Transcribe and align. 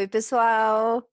Oi, 0.00 0.08
pessoal! 0.08 1.06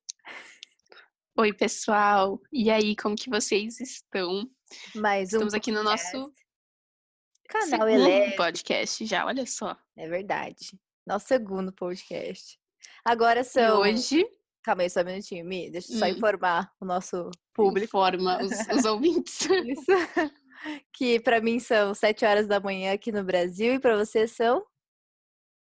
Oi, 1.37 1.51
pessoal! 1.51 2.39
E 2.53 2.71
aí, 2.71 2.95
como 2.95 3.17
que 3.17 3.29
vocês 3.29 3.81
estão? 3.81 4.49
Mais 4.95 5.33
um 5.33 5.37
Estamos 5.39 5.53
aqui 5.53 5.73
no 5.73 5.83
nosso 5.83 6.33
canal 7.49 7.89
Eleve. 7.89 8.37
podcast 8.37 9.05
já, 9.05 9.25
olha 9.25 9.45
só. 9.45 9.77
É 9.97 10.07
verdade. 10.07 10.79
Nosso 11.05 11.27
segundo 11.27 11.73
podcast. 11.73 12.57
Agora 13.03 13.41
E 13.41 13.43
são. 13.43 13.81
hoje, 13.81 14.25
Calma 14.63 14.83
aí, 14.83 14.89
só 14.89 15.01
um 15.01 15.05
minutinho, 15.05 15.45
Mi. 15.45 15.69
Deixa 15.69 15.91
eu 15.91 15.99
só 15.99 16.05
Hum. 16.05 16.09
informar 16.09 16.71
o 16.79 16.85
nosso 16.85 17.29
público. 17.53 17.87
informa 17.87 18.41
os, 18.41 18.51
os 18.73 18.85
ouvintes. 18.85 19.39
Isso. 19.67 19.91
que 20.93 21.19
pra 21.19 21.41
mim 21.41 21.59
são 21.59 21.93
sete 21.93 22.23
horas 22.23 22.47
da 22.47 22.61
manhã 22.61 22.93
aqui 22.93 23.11
no 23.11 23.23
Brasil 23.25 23.73
e 23.73 23.79
pra 23.81 23.97
vocês 23.97 24.31
são. 24.31 24.65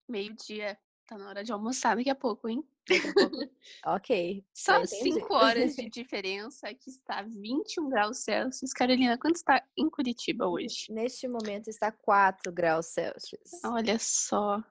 Meio-dia, 0.08 0.78
tá 1.08 1.18
na 1.18 1.30
hora 1.30 1.44
de 1.44 1.52
almoçar 1.52 1.96
daqui 1.96 2.10
a 2.10 2.16
pouco, 2.16 2.50
hein? 2.50 2.64
Daqui 2.88 3.08
a 3.08 3.14
pouco. 3.14 3.38
ok. 3.88 4.46
Só 4.54 4.74
já 4.74 4.84
entendi. 4.84 5.14
5 5.14 5.34
horas 5.34 5.76
de 5.76 5.90
diferença, 5.90 6.74
que 6.74 6.90
está 6.90 7.22
21 7.24 7.90
graus 7.90 8.20
Celsius. 8.20 8.74
Carolina, 8.74 9.18
quanto 9.18 9.38
está 9.38 9.64
em 9.78 9.90
Curitiba 9.90 10.48
hoje? 10.48 10.92
Neste 10.92 11.28
momento 11.28 11.70
está 11.70 11.92
4 11.92 12.52
graus 12.52 12.88
Celsius. 12.88 13.64
Olha 13.64 13.98
só. 13.98 14.62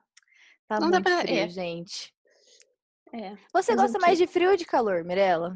Tá 0.67 0.79
não 0.79 0.89
muito 0.89 1.03
pra- 1.03 1.21
frio, 1.21 1.35
é. 1.35 1.49
gente. 1.49 2.13
É. 3.13 3.35
Você 3.53 3.73
o 3.73 3.75
gosta 3.75 3.97
mais 3.99 4.17
de 4.17 4.27
frio 4.27 4.51
ou 4.51 4.57
de 4.57 4.65
calor, 4.65 5.03
Mirella? 5.03 5.55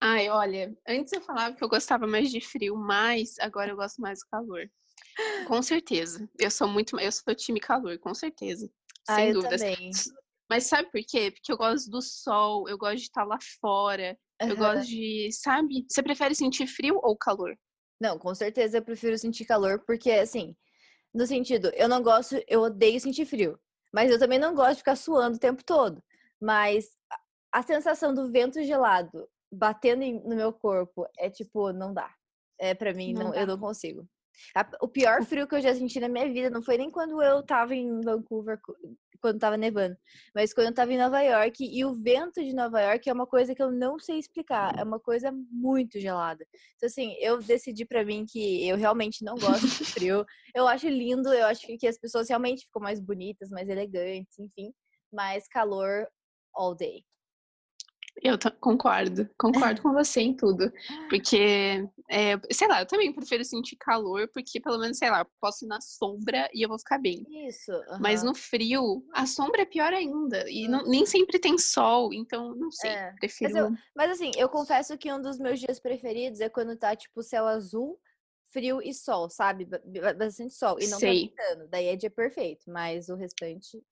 Ai, 0.00 0.28
olha, 0.28 0.76
antes 0.86 1.12
eu 1.12 1.22
falava 1.22 1.56
que 1.56 1.64
eu 1.64 1.68
gostava 1.68 2.06
mais 2.06 2.30
de 2.30 2.40
frio, 2.40 2.76
mas 2.76 3.38
agora 3.40 3.70
eu 3.70 3.76
gosto 3.76 4.00
mais 4.00 4.20
do 4.20 4.26
calor. 4.30 4.70
Com 5.46 5.62
certeza. 5.62 6.28
Eu 6.38 6.50
sou 6.50 6.68
muito, 6.68 7.00
eu 7.00 7.10
sou 7.10 7.34
time 7.34 7.58
calor, 7.58 7.98
com 7.98 8.12
certeza. 8.14 8.70
Ah, 9.08 9.14
Sem 9.14 9.28
eu 9.28 9.34
dúvidas. 9.34 9.60
também. 9.60 9.90
Mas 10.48 10.64
sabe 10.66 10.90
por 10.90 11.00
quê? 11.06 11.30
Porque 11.32 11.50
eu 11.52 11.56
gosto 11.56 11.90
do 11.90 12.00
sol, 12.00 12.68
eu 12.68 12.78
gosto 12.78 12.96
de 12.98 13.02
estar 13.02 13.24
lá 13.24 13.36
fora, 13.60 14.16
eu 14.40 14.56
Aham. 14.56 14.74
gosto 14.74 14.88
de, 14.88 15.28
sabe? 15.32 15.84
Você 15.88 16.02
prefere 16.02 16.34
sentir 16.34 16.66
frio 16.68 17.00
ou 17.02 17.16
calor? 17.16 17.56
Não, 18.00 18.18
com 18.18 18.34
certeza 18.34 18.78
eu 18.78 18.82
prefiro 18.84 19.18
sentir 19.18 19.44
calor, 19.44 19.82
porque 19.86 20.10
assim, 20.12 20.54
no 21.14 21.26
sentido, 21.26 21.70
eu 21.74 21.88
não 21.88 22.02
gosto, 22.02 22.36
eu 22.46 22.60
odeio 22.60 23.00
sentir 23.00 23.24
frio, 23.26 23.58
mas 23.92 24.10
eu 24.10 24.18
também 24.18 24.38
não 24.38 24.54
gosto 24.54 24.72
de 24.74 24.78
ficar 24.78 24.96
suando 24.96 25.36
o 25.36 25.40
tempo 25.40 25.64
todo. 25.64 26.02
Mas 26.40 26.90
a- 27.52 27.62
sensação 27.62 28.12
do 28.14 28.30
vento 28.30 28.62
gelado 28.62 29.28
batendo 29.50 30.04
no 30.28 30.36
meu 30.36 30.52
corpo 30.52 31.06
é 31.18 31.30
tipo, 31.30 31.72
não 31.72 31.92
dá. 31.94 32.14
É 32.58 32.74
para 32.74 32.92
mim, 32.92 33.14
Não 33.14 33.24
não, 33.24 33.34
eu 33.34 33.46
não 33.46 33.58
consigo. 33.58 34.06
O 34.80 34.88
pior 34.88 35.24
frio 35.24 35.46
que 35.46 35.54
eu 35.54 35.60
já 35.60 35.74
senti 35.74 35.98
na 36.00 36.08
minha 36.08 36.30
vida 36.32 36.50
não 36.50 36.62
foi 36.62 36.76
nem 36.78 36.90
quando 36.90 37.22
eu 37.22 37.42
tava 37.42 37.74
em 37.74 38.00
Vancouver, 38.00 38.58
co- 38.62 38.76
quando 39.20 39.38
tava 39.38 39.56
nevando, 39.56 39.96
mas 40.34 40.52
quando 40.52 40.66
eu 40.68 40.74
tava 40.74 40.92
em 40.92 40.98
Nova 40.98 41.20
York 41.22 41.64
e 41.64 41.84
o 41.84 41.94
vento 41.94 42.42
de 42.44 42.54
Nova 42.54 42.80
York 42.80 43.08
é 43.08 43.12
uma 43.12 43.26
coisa 43.26 43.54
que 43.54 43.62
eu 43.62 43.70
não 43.72 43.98
sei 43.98 44.18
explicar, 44.18 44.74
é 44.78 44.82
uma 44.84 45.00
coisa 45.00 45.32
muito 45.50 45.98
gelada. 45.98 46.46
Então, 46.76 46.86
assim, 46.86 47.14
eu 47.18 47.38
decidi 47.42 47.84
pra 47.86 48.04
mim 48.04 48.24
que 48.26 48.68
eu 48.68 48.76
realmente 48.76 49.24
não 49.24 49.34
gosto 49.36 49.66
de 49.66 49.84
frio. 50.14 50.24
Eu 50.54 50.68
acho 50.68 50.86
lindo, 50.88 51.32
eu 51.32 51.46
acho 51.46 51.66
que 51.78 51.86
as 51.86 51.98
pessoas 51.98 52.28
realmente 52.28 52.66
ficam 52.66 52.82
mais 52.82 53.00
bonitas, 53.00 53.48
mais 53.50 53.68
elegantes, 53.68 54.38
enfim. 54.38 54.72
Mas 55.12 55.48
calor 55.48 56.06
all 56.54 56.74
day. 56.74 57.02
Eu 58.22 58.38
concordo, 58.60 59.28
concordo 59.38 59.82
com 59.82 59.92
você 59.92 60.20
em 60.20 60.34
tudo. 60.34 60.72
Porque, 61.10 61.86
é, 62.10 62.38
sei 62.50 62.66
lá, 62.66 62.80
eu 62.80 62.86
também 62.86 63.12
prefiro 63.12 63.44
sentir 63.44 63.76
calor, 63.76 64.28
porque 64.32 64.60
pelo 64.60 64.78
menos, 64.78 64.98
sei 64.98 65.10
lá, 65.10 65.20
eu 65.20 65.26
posso 65.40 65.64
ir 65.64 65.68
na 65.68 65.80
sombra 65.80 66.48
e 66.54 66.62
eu 66.64 66.68
vou 66.68 66.78
ficar 66.78 66.98
bem. 66.98 67.26
Isso. 67.46 67.72
Mas 68.00 68.20
aham. 68.22 68.30
no 68.30 68.34
frio, 68.34 69.04
a 69.12 69.26
sombra 69.26 69.62
é 69.62 69.66
pior 69.66 69.92
ainda. 69.92 70.48
E 70.50 70.66
não- 70.66 70.86
nem 70.86 71.04
sempre 71.04 71.38
tem 71.38 71.58
sol, 71.58 72.12
então 72.12 72.54
não 72.54 72.70
sei. 72.70 72.90
É, 72.90 73.12
Prefiro. 73.20 73.56
eu- 73.58 73.72
Mas 73.94 74.10
assim, 74.12 74.30
eu 74.36 74.48
confesso 74.48 74.96
que 74.96 75.12
um 75.12 75.20
dos 75.20 75.38
meus 75.38 75.60
dias 75.60 75.78
preferidos 75.78 76.40
é 76.40 76.48
quando 76.48 76.76
tá, 76.76 76.96
tipo, 76.96 77.22
céu 77.22 77.46
azul, 77.46 78.00
frio 78.48 78.80
e 78.82 78.94
sol, 78.94 79.28
sabe? 79.28 79.64
Ba- 79.66 79.80
ba- 79.84 80.14
Bastante 80.14 80.54
sol. 80.54 80.78
E 80.80 80.86
não 80.88 80.98
Sei. 80.98 81.28
tá. 81.36 81.54
Daí 81.68 81.86
é 81.86 81.96
dia 81.96 82.10
perfeito. 82.10 82.70
Mas 82.70 83.08
o 83.08 83.14
restante, 83.14 83.82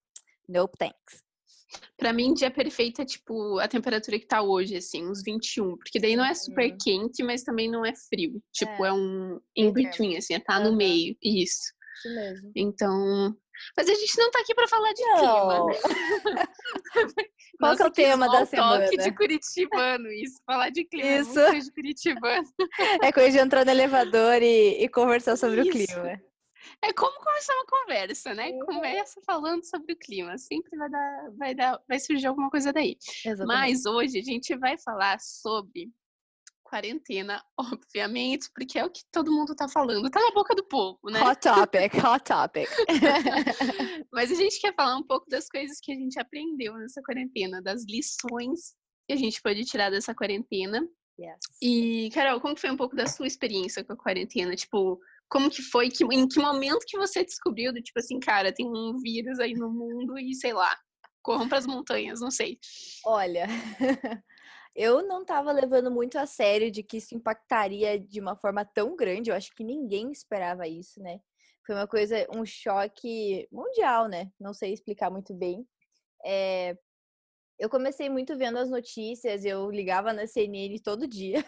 nope, 0.49 0.77
thanks. 0.79 1.23
Pra 1.97 2.13
mim, 2.13 2.35
dia 2.35 2.51
perfeito 2.51 3.03
é 3.03 3.05
tipo 3.05 3.59
a 3.59 3.67
temperatura 3.67 4.19
que 4.19 4.27
tá 4.27 4.43
hoje, 4.43 4.77
assim, 4.77 5.07
uns 5.07 5.23
21. 5.23 5.77
Porque 5.77 5.99
daí 5.99 6.15
não 6.17 6.25
é 6.25 6.35
super 6.35 6.71
Uhum. 6.71 6.79
quente, 6.83 7.23
mas 7.23 7.43
também 7.43 7.71
não 7.71 7.85
é 7.85 7.93
frio. 7.95 8.41
Tipo, 8.53 8.85
É. 8.85 8.89
é, 8.89 8.93
um 8.93 9.41
in 9.57 9.73
Meio 9.73 9.75
termo. 9.75 9.91
between, 9.91 10.17
assim, 10.17 10.35
é 10.35 10.41
tá 10.41 10.57
Aham. 10.57 10.71
no 10.71 10.77
meio. 10.77 11.17
Isso. 11.23 11.73
Isso 11.97 12.15
mesmo. 12.15 12.53
Então. 12.55 13.35
Mas 13.77 13.89
a 13.89 13.95
gente 13.95 14.19
não 14.19 14.31
tá 14.31 14.41
aqui 14.41 14.55
pra 14.55 14.67
falar 14.69 14.93
de 14.93 15.03
clima, 15.03 15.59
Não. 15.59 15.67
né? 15.67 15.75
Qual 17.61 17.77
que 17.77 17.83
é 17.83 17.87
o 17.87 17.89
Nossa, 17.89 17.91
tema 17.93 18.29
da 18.29 18.45
semana? 18.45 18.87
de 18.87 19.13
curitibano, 19.15 20.09
isso. 20.11 20.41
Falar 20.45 20.71
de 20.71 20.85
clima 20.85 21.09
é 21.09 21.21
Isso. 21.21 21.33
de 21.65 21.73
curitibano. 21.73 22.49
É 23.01 23.13
coisa 23.13 23.31
de 23.31 23.39
entrar 23.39 23.65
no 23.65 23.71
elevador 23.71 24.43
e, 24.43 24.83
e 24.83 24.89
conversar 24.89 25.37
sobre 25.37 25.61
o 25.61 25.65
Isso. 25.69 25.73
clima. 25.87 26.21
É 26.83 26.93
como 26.93 27.19
começar 27.19 27.55
uma 27.55 27.67
conversa, 27.67 28.35
né? 28.35 28.51
Uhum. 28.51 28.67
Começa 28.67 29.21
falando 29.27 29.65
sobre 29.65 29.93
o 29.93 29.99
clima. 29.99 30.37
Sempre 30.39 30.77
vai 30.77 30.91
dar, 30.91 31.31
vai 31.37 31.55
dar, 31.55 31.81
vai 31.89 31.99
surgir 31.99 32.27
alguma 32.27 32.51
coisa 32.51 32.73
daí. 32.73 32.97
Exatamente. 33.25 33.47
Mas 33.47 33.87
hoje 33.87 34.19
a 34.19 34.23
gente 34.23 34.57
vai 34.57 34.77
falar 34.79 35.19
sobre 35.21 35.91
quarentena, 36.75 37.41
obviamente, 37.57 38.51
porque 38.55 38.79
é 38.79 38.85
o 38.85 38.91
que 38.91 39.03
todo 39.13 39.31
mundo 39.31 39.55
tá 39.55 39.69
falando. 39.69 40.11
Tá 40.11 40.21
na 40.21 40.33
boca 40.33 40.55
do 40.55 40.65
povo, 40.65 40.99
né? 41.05 41.21
Hot 41.23 41.41
topic, 41.41 41.95
hot 42.03 42.25
topic. 42.25 42.69
Mas 44.13 44.33
a 44.33 44.35
gente 44.35 44.61
quer 44.61 44.75
falar 44.75 44.97
um 44.97 45.07
pouco 45.07 45.29
das 45.29 45.49
coisas 45.49 45.79
que 45.81 45.93
a 45.93 45.95
gente 45.95 46.19
aprendeu 46.19 46.75
nessa 46.75 47.01
quarentena, 47.03 47.63
das 47.63 47.85
lições 47.85 48.75
que 49.07 49.13
a 49.13 49.17
gente 49.17 49.41
pode 49.41 49.65
tirar 49.65 49.91
dessa 49.91 50.15
quarentena. 50.15 50.81
yes. 51.19 51.39
E, 51.63 52.11
Carol, 52.13 52.41
como 52.41 52.59
foi 52.59 52.71
um 52.71 52.77
pouco 52.77 52.97
da 52.97 53.07
sua 53.07 53.27
experiência 53.27 53.85
com 53.85 53.93
a 53.93 53.97
quarentena? 53.97 54.57
Tipo, 54.57 54.99
como 55.29 55.51
que 55.51 55.63
foi? 55.63 55.89
Que, 55.89 56.05
em 56.05 56.29
que 56.29 56.41
momento 56.41 56.85
que 56.87 56.99
você 56.99 57.25
descobriu 57.25 57.73
do 57.73 57.83
tipo 57.83 57.99
assim, 57.99 58.19
cara, 58.21 58.53
tem 58.53 58.67
um 58.67 58.97
vírus 58.99 59.39
aí 59.41 59.55
no 59.55 59.71
mundo 59.71 60.19
e 60.19 60.35
sei 60.35 60.53
lá, 60.53 60.71
corram 61.23 61.49
pras 61.49 61.67
montanhas, 61.67 62.21
não 62.21 62.31
sei. 62.31 62.59
Olha, 63.05 63.47
eu 64.77 65.07
não 65.07 65.25
tava 65.25 65.51
levando 65.53 65.91
muito 65.91 66.19
a 66.19 66.27
sério 66.27 66.71
de 66.71 66.83
que 66.83 66.99
isso 66.99 67.15
impactaria 67.15 67.99
de 67.99 68.21
uma 68.21 68.37
forma 68.37 68.65
tão 68.65 68.95
grande. 68.95 69.31
Eu 69.31 69.37
acho 69.37 69.55
que 69.55 69.65
ninguém 69.65 70.13
esperava 70.13 70.69
isso, 70.69 71.01
né? 71.01 71.19
Foi 71.67 71.75
uma 71.75 71.89
coisa, 71.89 72.27
um 72.35 72.45
choque 72.45 73.49
mundial, 73.51 74.07
né? 74.07 74.31
Não 74.39 74.53
sei 74.53 74.73
explicar 74.73 75.11
muito 75.11 75.33
bem. 75.35 75.67
É, 76.25 76.77
eu 77.59 77.71
comecei 77.71 78.09
muito 78.11 78.37
vendo 78.37 78.59
as 78.59 78.71
notícias, 78.71 79.45
eu 79.45 79.71
ligava 79.71 80.13
na 80.13 80.27
CNN 80.27 80.79
todo 80.81 81.07
dia 81.07 81.45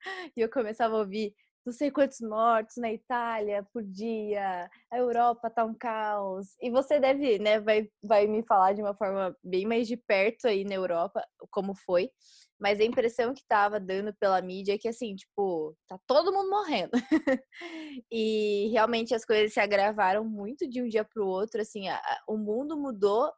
e 0.36 0.40
eu 0.40 0.50
começava 0.50 0.96
a 0.96 0.98
ouvir 0.98 1.34
não 1.64 1.72
sei 1.72 1.90
quantos 1.90 2.20
mortos 2.20 2.76
na 2.78 2.92
Itália 2.92 3.66
por 3.72 3.82
dia, 3.84 4.68
a 4.90 4.98
Europa 4.98 5.50
tá 5.50 5.64
um 5.64 5.74
caos. 5.74 6.48
E 6.60 6.70
você 6.70 6.98
deve, 6.98 7.38
né, 7.38 7.60
vai, 7.60 7.88
vai 8.02 8.26
me 8.26 8.42
falar 8.44 8.72
de 8.72 8.82
uma 8.82 8.94
forma 8.94 9.36
bem 9.44 9.66
mais 9.66 9.86
de 9.86 9.96
perto 9.96 10.46
aí 10.48 10.64
na 10.64 10.74
Europa, 10.74 11.22
como 11.50 11.74
foi. 11.74 12.10
Mas 12.58 12.78
a 12.80 12.84
impressão 12.84 13.32
que 13.34 13.42
tava 13.48 13.80
dando 13.80 14.12
pela 14.14 14.40
mídia 14.42 14.74
é 14.74 14.78
que, 14.78 14.88
assim, 14.88 15.14
tipo, 15.16 15.76
tá 15.88 15.98
todo 16.06 16.32
mundo 16.32 16.50
morrendo. 16.50 16.90
e 18.10 18.68
realmente 18.72 19.14
as 19.14 19.24
coisas 19.24 19.52
se 19.52 19.60
agravaram 19.60 20.24
muito 20.24 20.68
de 20.68 20.82
um 20.82 20.88
dia 20.88 21.04
pro 21.04 21.26
outro, 21.26 21.60
assim, 21.60 21.88
a- 21.88 22.02
o 22.28 22.36
mundo 22.36 22.76
mudou, 22.78 23.32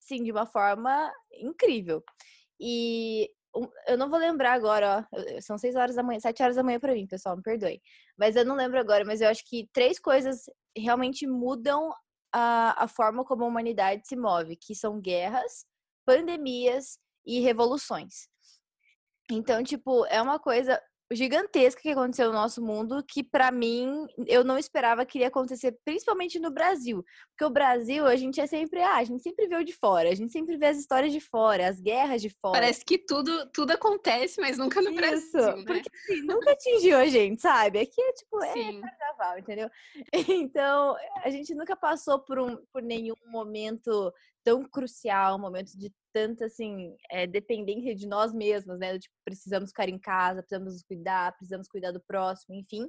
sim, 0.00 0.22
de 0.22 0.32
uma 0.32 0.46
forma 0.46 1.12
incrível. 1.34 2.02
E 2.60 3.30
eu 3.86 3.98
não 3.98 4.08
vou 4.08 4.18
lembrar 4.18 4.52
agora, 4.52 5.06
ó, 5.12 5.40
são 5.40 5.58
seis 5.58 5.74
horas 5.74 5.96
da 5.96 6.02
manhã, 6.02 6.20
sete 6.20 6.42
horas 6.42 6.56
da 6.56 6.62
manhã 6.62 6.78
pra 6.78 6.92
mim, 6.92 7.06
pessoal, 7.06 7.36
me 7.36 7.42
perdoe. 7.42 7.80
Mas 8.16 8.36
eu 8.36 8.44
não 8.44 8.54
lembro 8.54 8.78
agora, 8.78 9.04
mas 9.04 9.20
eu 9.20 9.28
acho 9.28 9.44
que 9.46 9.68
três 9.72 9.98
coisas 9.98 10.44
realmente 10.76 11.26
mudam 11.26 11.92
a, 12.32 12.84
a 12.84 12.88
forma 12.88 13.24
como 13.24 13.44
a 13.44 13.48
humanidade 13.48 14.06
se 14.06 14.16
move, 14.16 14.56
que 14.56 14.74
são 14.74 15.00
guerras, 15.00 15.64
pandemias 16.06 16.98
e 17.26 17.40
revoluções. 17.40 18.28
Então, 19.30 19.62
tipo, 19.62 20.04
é 20.06 20.20
uma 20.20 20.38
coisa 20.38 20.80
gigantesca 21.12 21.82
que 21.82 21.90
aconteceu 21.90 22.28
no 22.28 22.32
nosso 22.32 22.62
mundo 22.62 23.04
que 23.06 23.22
pra 23.22 23.50
mim 23.50 24.06
eu 24.26 24.44
não 24.44 24.56
esperava 24.56 25.04
que 25.04 25.18
iria 25.18 25.28
acontecer, 25.28 25.76
principalmente 25.84 26.38
no 26.38 26.50
Brasil, 26.50 27.04
porque 27.30 27.44
o 27.44 27.50
Brasil 27.50 28.06
a 28.06 28.16
gente 28.16 28.40
é 28.40 28.46
sempre, 28.46 28.80
ah, 28.80 28.96
a 28.96 29.04
gente 29.04 29.22
sempre 29.22 29.48
vê 29.48 29.56
o 29.56 29.64
de 29.64 29.72
fora, 29.72 30.08
a 30.08 30.14
gente 30.14 30.32
sempre 30.32 30.56
vê 30.56 30.66
as 30.66 30.78
histórias 30.78 31.12
de 31.12 31.20
fora, 31.20 31.68
as 31.68 31.80
guerras 31.80 32.22
de 32.22 32.30
fora. 32.30 32.60
Parece 32.60 32.84
que 32.84 32.98
tudo, 32.98 33.50
tudo 33.52 33.72
acontece, 33.72 34.40
mas 34.40 34.56
nunca 34.56 34.80
no 34.80 34.90
Isso, 34.90 34.96
Brasil, 34.96 35.56
né? 35.56 35.64
porque 35.66 35.90
assim, 35.94 36.22
nunca 36.22 36.52
atingiu 36.52 36.96
a 36.96 37.06
gente, 37.06 37.42
sabe? 37.42 37.80
Aqui 37.80 38.00
é 38.00 38.12
tipo, 38.12 38.42
é 38.42 38.52
Sim. 38.52 38.80
carnaval, 38.80 39.38
entendeu? 39.38 39.70
Então, 40.50 40.96
a 41.22 41.30
gente 41.30 41.54
nunca 41.54 41.76
passou 41.76 42.18
por, 42.18 42.38
um, 42.38 42.56
por 42.72 42.82
nenhum 42.82 43.14
momento 43.26 44.12
tão 44.44 44.62
crucial, 44.64 45.36
um 45.36 45.40
momento 45.40 45.76
de 45.76 45.92
tanta, 46.12 46.46
assim, 46.46 46.96
é, 47.10 47.26
dependência 47.26 47.94
de 47.94 48.06
nós 48.06 48.32
mesmos, 48.32 48.78
né? 48.78 48.98
Tipo, 48.98 49.14
precisamos 49.24 49.70
ficar 49.70 49.88
em 49.88 49.98
casa, 49.98 50.42
precisamos 50.42 50.82
cuidar, 50.82 51.32
precisamos 51.36 51.68
cuidar 51.68 51.92
do 51.92 52.00
próximo, 52.00 52.54
enfim. 52.54 52.88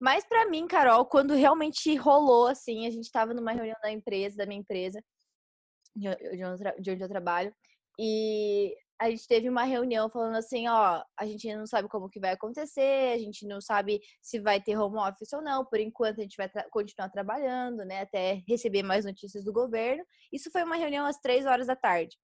Mas 0.00 0.24
pra 0.24 0.48
mim, 0.48 0.66
Carol, 0.66 1.04
quando 1.04 1.34
realmente 1.34 1.94
rolou, 1.96 2.46
assim, 2.46 2.86
a 2.86 2.90
gente 2.90 3.10
tava 3.10 3.34
numa 3.34 3.52
reunião 3.52 3.76
da 3.82 3.90
empresa, 3.90 4.36
da 4.36 4.46
minha 4.46 4.60
empresa, 4.60 5.02
de 5.94 6.92
onde 6.92 7.02
eu 7.02 7.08
trabalho, 7.08 7.54
E 7.98 8.74
a 9.00 9.08
gente 9.08 9.26
teve 9.26 9.48
uma 9.48 9.64
reunião 9.64 10.10
falando 10.10 10.36
assim, 10.36 10.68
ó, 10.68 11.02
a 11.18 11.24
gente 11.24 11.50
não 11.56 11.66
sabe 11.66 11.88
como 11.88 12.10
que 12.10 12.20
vai 12.20 12.32
acontecer, 12.32 13.14
a 13.14 13.18
gente 13.18 13.46
não 13.46 13.58
sabe 13.58 13.98
se 14.20 14.38
vai 14.38 14.60
ter 14.60 14.76
home 14.76 14.98
office 14.98 15.32
ou 15.32 15.40
não, 15.40 15.64
por 15.64 15.80
enquanto 15.80 16.18
a 16.18 16.22
gente 16.22 16.36
vai 16.36 16.50
tra 16.50 16.68
continuar 16.70 17.08
trabalhando, 17.08 17.82
né, 17.86 18.02
até 18.02 18.42
receber 18.46 18.82
mais 18.82 19.06
notícias 19.06 19.42
do 19.42 19.54
governo. 19.54 20.04
Isso 20.30 20.50
foi 20.50 20.62
uma 20.62 20.76
reunião 20.76 21.06
às 21.06 21.18
três 21.18 21.46
horas 21.46 21.66
da 21.66 21.74
tarde. 21.74 22.14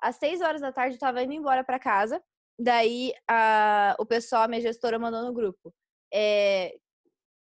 Às 0.00 0.14
seis 0.14 0.40
horas 0.40 0.60
da 0.60 0.72
tarde 0.72 0.94
eu 0.94 1.00
tava 1.00 1.20
indo 1.24 1.32
embora 1.32 1.64
para 1.64 1.76
casa, 1.76 2.22
daí 2.56 3.12
a, 3.28 3.96
o 3.98 4.06
pessoal, 4.06 4.42
a 4.44 4.48
minha 4.48 4.60
gestora 4.60 5.00
mandou 5.00 5.24
no 5.24 5.32
grupo, 5.32 5.74
é, 6.14 6.72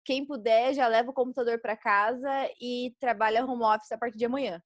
quem 0.02 0.24
puder 0.24 0.72
já 0.72 0.88
leva 0.88 1.10
o 1.10 1.14
computador 1.14 1.60
para 1.60 1.76
casa 1.76 2.50
e 2.58 2.96
trabalha 2.98 3.44
home 3.44 3.64
office 3.64 3.92
a 3.92 3.98
partir 3.98 4.16
de 4.16 4.24
amanhã. 4.24 4.62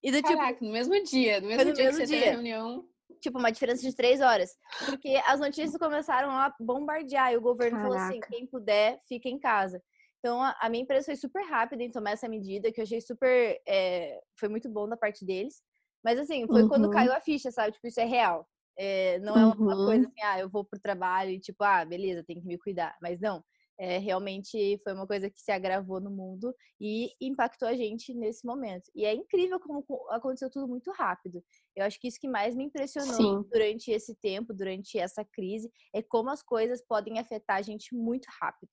E 0.00 0.12
do 0.12 0.18
tipo 0.18 0.28
Caraca, 0.28 0.52
tipo, 0.52 0.64
no 0.64 0.72
mesmo 0.72 1.02
dia, 1.02 1.40
no 1.40 1.48
mesmo, 1.48 1.64
no 1.64 1.72
dia 1.72 1.84
mesmo 1.86 2.00
que 2.00 2.06
você 2.06 2.18
dia. 2.18 2.30
reunião 2.32 2.91
tipo, 3.20 3.38
uma 3.38 3.50
diferença 3.50 3.82
de 3.82 3.94
três 3.94 4.20
horas. 4.20 4.50
Porque 4.86 5.20
as 5.26 5.40
notícias 5.40 5.76
começaram 5.76 6.30
a 6.30 6.54
bombardear 6.60 7.32
e 7.32 7.36
o 7.36 7.40
governo 7.40 7.78
Caraca. 7.78 7.94
falou 7.94 8.08
assim: 8.08 8.20
quem 8.20 8.46
puder, 8.46 9.00
fica 9.08 9.28
em 9.28 9.38
casa. 9.38 9.82
Então, 10.18 10.40
a, 10.40 10.68
minha 10.68 10.84
empresa 10.84 11.06
foi 11.06 11.16
super 11.16 11.44
rápida 11.44 11.82
em 11.82 11.90
tomar 11.90 12.12
essa 12.12 12.28
medida, 12.28 12.70
que 12.70 12.80
eu 12.80 12.84
achei 12.84 13.00
super. 13.00 13.60
É, 13.66 14.20
foi 14.38 14.48
muito 14.48 14.68
bom 14.68 14.88
da 14.88 14.96
parte 14.96 15.24
deles. 15.24 15.62
Mas, 16.04 16.18
assim, 16.18 16.46
foi 16.46 16.62
uhum. 16.62 16.68
quando 16.68 16.90
caiu 16.90 17.12
a 17.12 17.20
ficha, 17.20 17.50
sabe? 17.50 17.72
Tipo, 17.72 17.86
isso 17.86 18.00
é 18.00 18.04
real. 18.04 18.46
É, 18.78 19.18
não 19.18 19.34
é 19.36 19.44
uma 19.46 19.76
uhum. 19.76 19.86
coisa 19.86 20.06
assim, 20.06 20.22
ah, 20.22 20.40
eu 20.40 20.48
vou 20.48 20.64
pro 20.64 20.80
trabalho 20.80 21.30
e, 21.30 21.40
tipo, 21.40 21.62
ah, 21.62 21.84
beleza, 21.84 22.24
tem 22.24 22.40
que 22.40 22.46
me 22.46 22.58
cuidar. 22.58 22.96
Mas 23.00 23.20
não 23.20 23.42
é, 23.78 23.98
realmente 23.98 24.80
foi 24.84 24.92
uma 24.92 25.06
coisa 25.06 25.30
que 25.30 25.40
se 25.40 25.50
agravou 25.50 26.00
no 26.00 26.10
mundo 26.10 26.54
e 26.80 27.10
impactou 27.20 27.68
a 27.68 27.74
gente 27.74 28.14
nesse 28.14 28.46
momento. 28.46 28.90
E 28.94 29.04
é 29.04 29.14
incrível 29.14 29.58
como 29.58 29.84
aconteceu 30.10 30.50
tudo 30.50 30.68
muito 30.68 30.90
rápido. 30.92 31.42
Eu 31.74 31.84
acho 31.84 31.98
que 32.00 32.08
isso 32.08 32.20
que 32.20 32.28
mais 32.28 32.54
me 32.54 32.64
impressionou 32.64 33.14
Sim. 33.14 33.48
durante 33.50 33.90
esse 33.90 34.14
tempo, 34.16 34.52
durante 34.52 34.98
essa 34.98 35.24
crise, 35.24 35.70
é 35.94 36.02
como 36.02 36.30
as 36.30 36.42
coisas 36.42 36.84
podem 36.86 37.18
afetar 37.18 37.56
a 37.56 37.62
gente 37.62 37.94
muito 37.94 38.26
rápido. 38.40 38.70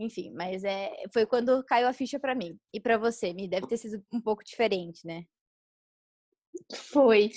Enfim, 0.00 0.32
mas 0.32 0.62
é, 0.62 0.92
foi 1.12 1.26
quando 1.26 1.64
caiu 1.64 1.88
a 1.88 1.92
ficha 1.92 2.20
para 2.20 2.34
mim. 2.34 2.58
E 2.72 2.80
para 2.80 2.96
você, 2.96 3.32
me 3.32 3.48
deve 3.48 3.66
ter 3.66 3.76
sido 3.76 4.02
um 4.12 4.20
pouco 4.20 4.44
diferente, 4.44 5.04
né? 5.04 5.24
Foi. 6.72 7.30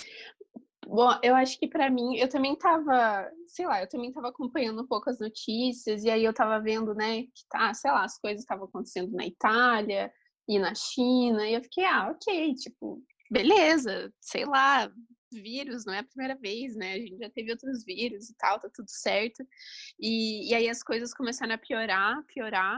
Bom, 0.85 1.09
eu 1.23 1.35
acho 1.35 1.57
que 1.59 1.67
para 1.67 1.89
mim, 1.89 2.17
eu 2.17 2.27
também 2.27 2.55
tava, 2.55 3.31
sei 3.47 3.65
lá, 3.65 3.81
eu 3.81 3.87
também 3.87 4.11
tava 4.11 4.29
acompanhando 4.29 4.81
um 4.81 4.87
pouco 4.87 5.09
as 5.09 5.19
notícias, 5.19 6.03
e 6.03 6.09
aí 6.09 6.23
eu 6.23 6.33
tava 6.33 6.59
vendo, 6.61 6.93
né, 6.93 7.23
que 7.23 7.47
tá, 7.49 7.73
sei 7.73 7.91
lá, 7.91 8.03
as 8.03 8.19
coisas 8.19 8.41
estavam 8.41 8.65
acontecendo 8.65 9.11
na 9.13 9.25
Itália 9.25 10.11
e 10.47 10.59
na 10.59 10.73
China, 10.75 11.47
e 11.47 11.53
eu 11.53 11.63
fiquei, 11.63 11.85
ah, 11.85 12.11
ok, 12.11 12.55
tipo, 12.55 13.01
beleza, 13.29 14.11
sei 14.19 14.45
lá, 14.45 14.91
vírus, 15.31 15.85
não 15.85 15.93
é 15.93 15.99
a 15.99 16.03
primeira 16.03 16.35
vez, 16.35 16.75
né? 16.75 16.93
A 16.93 16.97
gente 16.97 17.17
já 17.17 17.29
teve 17.29 17.51
outros 17.51 17.85
vírus 17.85 18.29
e 18.29 18.35
tal, 18.35 18.59
tá 18.59 18.69
tudo 18.73 18.89
certo. 18.89 19.43
E, 19.99 20.49
e 20.49 20.53
aí 20.53 20.67
as 20.67 20.83
coisas 20.83 21.13
começaram 21.13 21.53
a 21.53 21.57
piorar, 21.57 22.21
piorar. 22.27 22.77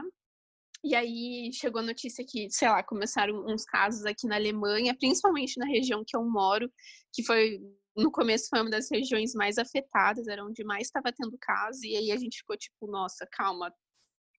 E 0.84 0.94
aí 0.94 1.50
chegou 1.52 1.80
a 1.80 1.84
notícia 1.84 2.24
que, 2.28 2.48
sei 2.50 2.68
lá, 2.68 2.82
começaram 2.82 3.44
uns 3.46 3.64
casos 3.64 4.04
aqui 4.04 4.26
na 4.26 4.36
Alemanha, 4.36 4.96
principalmente 4.96 5.58
na 5.58 5.66
região 5.66 6.04
que 6.06 6.16
eu 6.16 6.22
moro, 6.22 6.70
que 7.12 7.24
foi 7.24 7.58
no 7.96 8.10
começo 8.10 8.48
foi 8.48 8.60
uma 8.60 8.70
das 8.70 8.90
regiões 8.90 9.34
mais 9.34 9.58
afetadas, 9.58 10.26
era 10.26 10.44
onde 10.44 10.64
mais 10.64 10.88
estava 10.88 11.12
tendo 11.12 11.36
casos, 11.38 11.82
e 11.82 11.96
aí 11.96 12.12
a 12.12 12.16
gente 12.16 12.38
ficou 12.38 12.56
tipo, 12.56 12.86
nossa, 12.86 13.26
calma, 13.30 13.72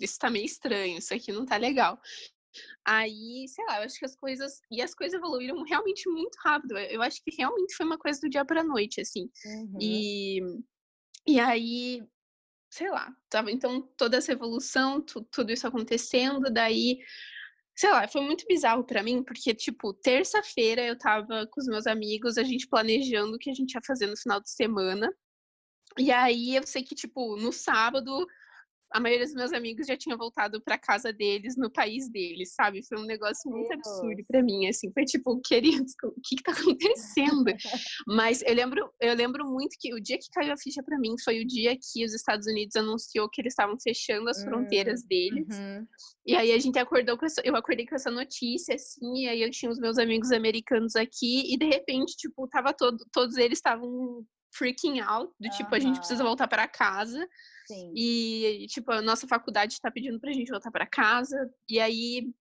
isso 0.00 0.18
tá 0.18 0.28
meio 0.30 0.44
estranho, 0.44 0.98
isso 0.98 1.14
aqui 1.14 1.32
não 1.32 1.46
tá 1.46 1.56
legal. 1.56 2.00
Aí, 2.86 3.46
sei 3.48 3.64
lá, 3.66 3.78
eu 3.78 3.84
acho 3.84 3.98
que 3.98 4.04
as 4.04 4.14
coisas. 4.14 4.60
E 4.70 4.80
as 4.80 4.94
coisas 4.94 5.18
evoluíram 5.18 5.62
realmente 5.64 6.08
muito 6.08 6.36
rápido. 6.44 6.76
Eu 6.78 7.02
acho 7.02 7.20
que 7.22 7.34
realmente 7.36 7.74
foi 7.74 7.86
uma 7.86 7.98
coisa 7.98 8.20
do 8.20 8.28
dia 8.28 8.44
pra 8.44 8.62
noite, 8.62 9.00
assim. 9.00 9.28
Uhum. 9.44 9.78
E, 9.80 10.40
e 11.26 11.40
aí, 11.40 12.02
sei 12.70 12.90
lá, 12.90 13.12
tava 13.28 13.50
então 13.50 13.82
toda 13.96 14.16
essa 14.16 14.32
evolução, 14.32 15.00
tu, 15.00 15.22
tudo 15.30 15.52
isso 15.52 15.66
acontecendo, 15.66 16.52
daí 16.52 16.98
sei 17.76 17.90
lá, 17.90 18.06
foi 18.06 18.22
muito 18.22 18.46
bizarro 18.46 18.84
para 18.84 19.02
mim, 19.02 19.22
porque, 19.22 19.54
tipo, 19.54 19.92
terça-feira 19.92 20.82
eu 20.82 20.96
tava 20.96 21.46
com 21.46 21.60
os 21.60 21.66
meus 21.66 21.86
amigos, 21.86 22.38
a 22.38 22.44
gente 22.44 22.68
planejando 22.68 23.34
o 23.34 23.38
que 23.38 23.50
a 23.50 23.54
gente 23.54 23.72
ia 23.74 23.80
fazer 23.86 24.06
no 24.06 24.16
final 24.16 24.40
de 24.40 24.50
semana. 24.50 25.12
E 25.98 26.10
aí 26.10 26.56
eu 26.56 26.66
sei 26.66 26.82
que, 26.82 26.94
tipo, 26.94 27.36
no 27.36 27.52
sábado 27.52 28.26
a 28.94 29.00
maioria 29.00 29.26
dos 29.26 29.34
meus 29.34 29.52
amigos 29.52 29.88
já 29.88 29.96
tinha 29.96 30.16
voltado 30.16 30.62
para 30.62 30.78
casa 30.78 31.12
deles, 31.12 31.56
no 31.56 31.68
país 31.68 32.08
deles, 32.08 32.54
sabe? 32.54 32.80
Foi 32.86 32.96
um 32.96 33.04
negócio 33.04 33.50
muito 33.50 33.68
Deus. 33.68 33.80
absurdo 33.84 34.22
para 34.28 34.40
mim, 34.40 34.68
assim, 34.68 34.92
foi 34.92 35.04
tipo, 35.04 35.40
queridos, 35.44 35.92
o 36.04 36.12
que 36.22 36.36
que 36.36 36.42
tá 36.44 36.52
acontecendo? 36.52 37.44
Mas 38.06 38.40
eu 38.42 38.54
lembro, 38.54 38.88
eu 39.00 39.14
lembro 39.14 39.44
muito 39.46 39.76
que 39.80 39.92
o 39.92 40.00
dia 40.00 40.16
que 40.16 40.30
caiu 40.32 40.52
a 40.52 40.56
ficha 40.56 40.80
para 40.80 40.96
mim 40.96 41.16
foi 41.24 41.40
o 41.40 41.46
dia 41.46 41.76
que 41.76 42.04
os 42.04 42.14
Estados 42.14 42.46
Unidos 42.46 42.76
anunciou 42.76 43.28
que 43.28 43.40
eles 43.40 43.52
estavam 43.52 43.76
fechando 43.82 44.28
as 44.30 44.44
fronteiras 44.44 45.02
hum, 45.02 45.06
deles. 45.08 45.58
Uhum. 45.58 45.86
E 46.24 46.36
aí 46.36 46.52
a 46.52 46.58
gente 46.58 46.78
acordou 46.78 47.18
com 47.18 47.26
essa, 47.26 47.42
eu 47.44 47.56
acordei 47.56 47.86
com 47.86 47.96
essa 47.96 48.12
notícia, 48.12 48.76
assim, 48.76 49.24
e 49.24 49.28
aí 49.28 49.42
eu 49.42 49.50
tinha 49.50 49.72
os 49.72 49.80
meus 49.80 49.98
amigos 49.98 50.30
americanos 50.30 50.94
aqui, 50.94 51.52
e 51.52 51.58
de 51.58 51.66
repente, 51.66 52.16
tipo, 52.16 52.46
tava 52.46 52.72
todo, 52.72 53.04
todos 53.12 53.36
eles 53.36 53.58
estavam 53.58 54.24
freaking 54.56 55.00
out, 55.00 55.32
do 55.40 55.48
tipo, 55.50 55.70
uhum. 55.70 55.76
a 55.76 55.80
gente 55.80 55.98
precisa 55.98 56.22
voltar 56.22 56.48
para 56.48 56.68
casa. 56.68 57.28
Sim. 57.66 57.92
E, 57.94 58.66
tipo, 58.68 58.92
a 58.92 59.02
nossa 59.02 59.26
faculdade 59.26 59.74
está 59.74 59.90
pedindo 59.90 60.20
pra 60.20 60.32
gente 60.32 60.50
voltar 60.50 60.70
para 60.70 60.86
casa. 60.86 61.50
E 61.68 61.80
aí, 61.80 62.32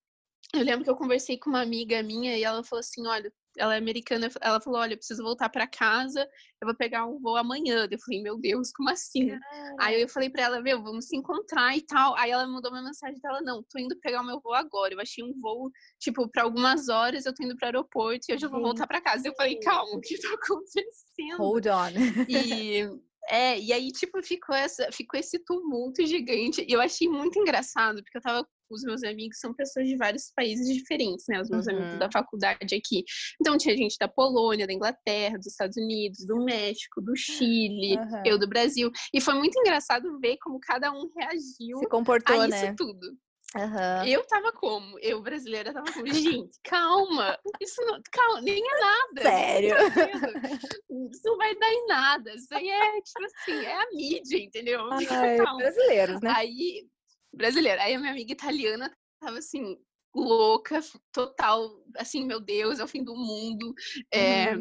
eu 0.54 0.64
lembro 0.64 0.84
que 0.84 0.90
eu 0.90 0.96
conversei 0.96 1.38
com 1.38 1.50
uma 1.50 1.62
amiga 1.62 2.02
minha 2.04 2.38
e 2.38 2.44
ela 2.44 2.64
falou 2.64 2.82
assim: 2.82 3.08
olha, 3.08 3.32
ela 3.58 3.76
é 3.76 3.78
americana, 3.78 4.30
ela 4.42 4.60
falou: 4.60 4.80
olha, 4.80 4.94
eu 4.94 4.98
preciso 4.98 5.24
voltar 5.24 5.50
para 5.50 5.68
casa, 5.68 6.22
eu 6.62 6.68
vou 6.68 6.76
pegar 6.76 7.06
um 7.06 7.20
voo 7.20 7.36
amanhã. 7.36 7.88
Eu 7.90 8.00
falei: 8.00 8.22
meu 8.22 8.38
Deus, 8.38 8.72
como 8.72 8.90
assim? 8.90 9.32
Aí 9.80 10.02
eu 10.02 10.10
falei 10.10 10.30
para 10.30 10.44
ela: 10.44 10.62
meu, 10.62 10.82
vamos 10.82 11.06
se 11.08 11.16
encontrar 11.16 11.76
e 11.78 11.82
tal. 11.82 12.16
Aí 12.18 12.32
ela 12.32 12.48
mandou 12.48 12.72
uma 12.72 12.82
mensagem 12.82 13.20
dela: 13.22 13.42
não, 13.42 13.64
tô 13.64 13.80
indo 13.80 14.00
pegar 14.00 14.22
o 14.22 14.26
meu 14.26 14.40
voo 14.40 14.54
agora. 14.54 14.94
Eu 14.94 15.00
achei 15.00 15.24
um 15.24 15.34
voo, 15.40 15.72
tipo, 16.00 16.28
para 16.30 16.44
algumas 16.44 16.90
horas, 16.90 17.26
eu 17.26 17.34
tô 17.34 17.44
indo 17.44 17.56
pro 17.56 17.66
aeroporto 17.66 18.26
e 18.30 18.34
eu 18.34 18.38
já 18.38 18.48
vou 18.48 18.62
voltar 18.62 18.88
para 18.88 19.02
casa. 19.02 19.28
Eu 19.28 19.36
falei: 19.36 19.60
calma, 19.60 19.96
o 19.96 20.02
que 20.02 20.20
tá 20.20 20.30
acontecendo? 20.34 21.38
Hold 21.38 21.68
on. 21.68 21.92
E. 22.28 22.84
É, 23.30 23.58
e 23.58 23.72
aí, 23.72 23.90
tipo, 23.92 24.22
ficou, 24.22 24.54
essa, 24.54 24.92
ficou 24.92 25.18
esse 25.18 25.40
tumulto 25.46 26.06
gigante. 26.06 26.66
E 26.68 26.74
eu 26.74 26.82
achei 26.82 27.08
muito 27.08 27.40
engraçado, 27.40 28.04
porque 28.04 28.18
eu 28.18 28.22
tava 28.22 28.46
os 28.70 28.84
meus 28.84 29.04
amigos, 29.04 29.40
são 29.40 29.54
pessoas 29.54 29.88
de 29.88 29.96
vários 29.96 30.32
países 30.36 30.68
diferentes, 30.68 31.26
né? 31.28 31.42
Os 31.42 31.50
meus 31.50 31.68
uhum. 31.68 31.78
amigos 31.78 32.00
da 32.00 32.10
faculdade 32.12 32.76
aqui. 32.76 33.04
Então, 33.40 33.58
tinha 33.58 33.76
gente 33.76 33.98
da 34.00 34.08
Polônia, 34.08 34.68
da 34.68 34.74
Inglaterra, 34.74 35.38
dos 35.38 35.48
Estados 35.48 35.78
Unidos, 35.78 36.26
do 36.26 36.44
México, 36.44 37.02
do 37.02 37.16
Chile, 37.16 37.98
uhum. 37.98 38.24
eu 38.26 38.40
do 38.40 38.48
Brasil. 38.48 38.92
E 39.14 39.22
foi 39.22 39.34
muito 39.36 39.58
engraçado 39.60 40.20
ver 40.20 40.38
como 40.42 40.60
cada 40.60 40.92
um 40.92 41.10
reagiu 41.18 41.78
Se 41.80 41.88
comportou, 41.88 42.40
a 42.40 42.48
isso 42.48 42.66
né? 42.66 42.76
tudo. 42.78 43.18
Uhum. 43.56 44.06
Eu 44.08 44.26
tava 44.26 44.52
como? 44.52 44.98
Eu, 45.00 45.22
brasileira, 45.22 45.72
tava 45.72 45.92
como? 45.94 46.08
Gente, 46.08 46.58
calma! 46.64 47.38
Isso 47.62 47.80
não. 47.86 48.02
Calma, 48.12 48.42
nem 48.42 48.60
é 48.60 48.80
nada. 48.80 49.22
Sério? 49.22 49.76
Isso 51.12 51.22
não 51.24 51.38
vai 51.38 51.56
dar 51.56 51.72
em 51.72 51.86
nada. 51.86 52.34
Isso 52.34 52.48
aí 52.52 52.68
é, 52.68 53.02
tipo 53.02 53.26
assim, 53.26 53.66
é 53.66 53.76
a 53.76 53.88
mídia, 53.94 54.38
entendeu? 54.38 54.82
Ai, 54.92 55.38
brasileiros, 55.58 56.22
né? 56.22 56.34
Aí, 56.36 56.88
brasileira. 57.34 57.84
Aí 57.84 57.96
a 57.96 58.00
minha 58.00 58.12
amiga 58.12 58.32
italiana 58.32 58.92
tava 59.20 59.38
assim, 59.38 59.78
louca, 60.16 60.80
total, 61.12 61.84
assim, 61.98 62.26
meu 62.26 62.40
Deus, 62.40 62.80
é 62.80 62.84
o 62.84 62.88
fim 62.88 63.04
do 63.04 63.16
mundo. 63.16 63.74
É, 64.12 64.54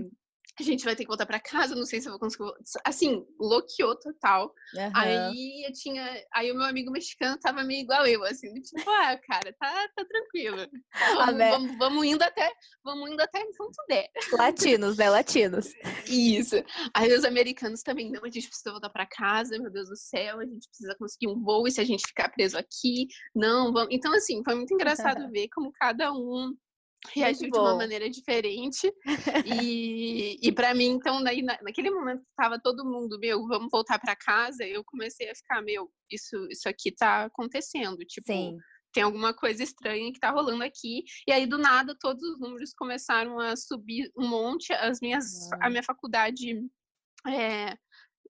a 0.58 0.62
gente 0.62 0.84
vai 0.84 0.94
ter 0.94 1.04
que 1.04 1.08
voltar 1.08 1.24
para 1.24 1.40
casa, 1.40 1.74
não 1.74 1.86
sei 1.86 2.00
se 2.00 2.08
eu 2.08 2.12
vou 2.12 2.20
conseguir. 2.20 2.44
Assim, 2.84 3.24
bloqueou 3.38 3.98
total. 3.98 4.52
Uhum. 4.74 4.90
Aí 4.94 5.64
eu 5.66 5.72
tinha. 5.72 6.24
Aí 6.34 6.50
o 6.52 6.54
meu 6.54 6.66
amigo 6.66 6.90
mexicano 6.90 7.38
tava 7.38 7.64
meio 7.64 7.82
igual 7.82 8.06
eu, 8.06 8.22
assim, 8.24 8.52
tipo, 8.60 8.88
ah, 8.88 9.18
cara, 9.26 9.54
tá, 9.58 9.88
tá 9.96 10.04
tranquilo. 10.04 10.68
Vamos, 11.16 11.38
vamos, 11.38 11.78
vamos, 11.78 12.04
indo 12.04 12.22
até. 12.22 12.52
Vamos 12.84 13.10
indo 13.10 13.20
até 13.20 13.40
enquanto 13.40 13.76
der. 13.88 14.08
Latinos, 14.32 14.96
né? 14.96 15.08
Latinos. 15.08 15.72
Isso. 16.06 16.56
Aí 16.94 17.12
os 17.14 17.24
americanos 17.24 17.82
também, 17.82 18.10
não, 18.10 18.22
a 18.22 18.30
gente 18.30 18.48
precisa 18.48 18.72
voltar 18.72 18.90
para 18.90 19.06
casa, 19.06 19.58
meu 19.58 19.70
Deus 19.70 19.88
do 19.88 19.96
céu, 19.96 20.40
a 20.40 20.44
gente 20.44 20.68
precisa 20.68 20.94
conseguir 20.96 21.28
um 21.28 21.42
voo, 21.42 21.66
e 21.66 21.70
se 21.70 21.80
a 21.80 21.84
gente 21.84 22.06
ficar 22.06 22.28
preso 22.28 22.58
aqui, 22.58 23.06
não, 23.34 23.72
vamos. 23.72 23.88
Então, 23.90 24.12
assim, 24.14 24.42
foi 24.44 24.54
muito 24.54 24.74
engraçado 24.74 25.30
ver 25.30 25.48
como 25.48 25.72
cada 25.72 26.12
um 26.12 26.54
reagiu 27.10 27.50
de 27.50 27.58
uma 27.58 27.76
maneira 27.76 28.08
diferente. 28.08 28.92
e, 29.46 30.38
e 30.40 30.52
para 30.52 30.74
mim, 30.74 30.86
então, 30.86 31.22
daí, 31.22 31.42
na, 31.42 31.58
naquele 31.62 31.90
momento 31.90 32.22
que 32.22 32.30
estava 32.30 32.60
todo 32.60 32.84
mundo, 32.84 33.18
meu, 33.18 33.46
vamos 33.46 33.68
voltar 33.70 33.98
para 33.98 34.16
casa, 34.16 34.64
eu 34.64 34.84
comecei 34.84 35.30
a 35.30 35.34
ficar, 35.34 35.62
meu, 35.62 35.90
isso, 36.10 36.36
isso 36.50 36.68
aqui 36.68 36.92
tá 36.92 37.24
acontecendo. 37.24 37.98
Tipo, 37.98 38.26
Sim. 38.26 38.56
tem 38.92 39.02
alguma 39.02 39.34
coisa 39.34 39.62
estranha 39.62 40.12
que 40.12 40.20
tá 40.20 40.30
rolando 40.30 40.62
aqui. 40.62 41.04
E 41.26 41.32
aí, 41.32 41.46
do 41.46 41.58
nada, 41.58 41.96
todos 41.98 42.22
os 42.22 42.38
números 42.38 42.72
começaram 42.74 43.38
a 43.38 43.56
subir 43.56 44.10
um 44.16 44.28
monte. 44.28 44.72
As 44.72 45.00
minhas, 45.00 45.50
A 45.60 45.68
minha 45.68 45.82
faculdade 45.82 46.62
é, 47.26 47.76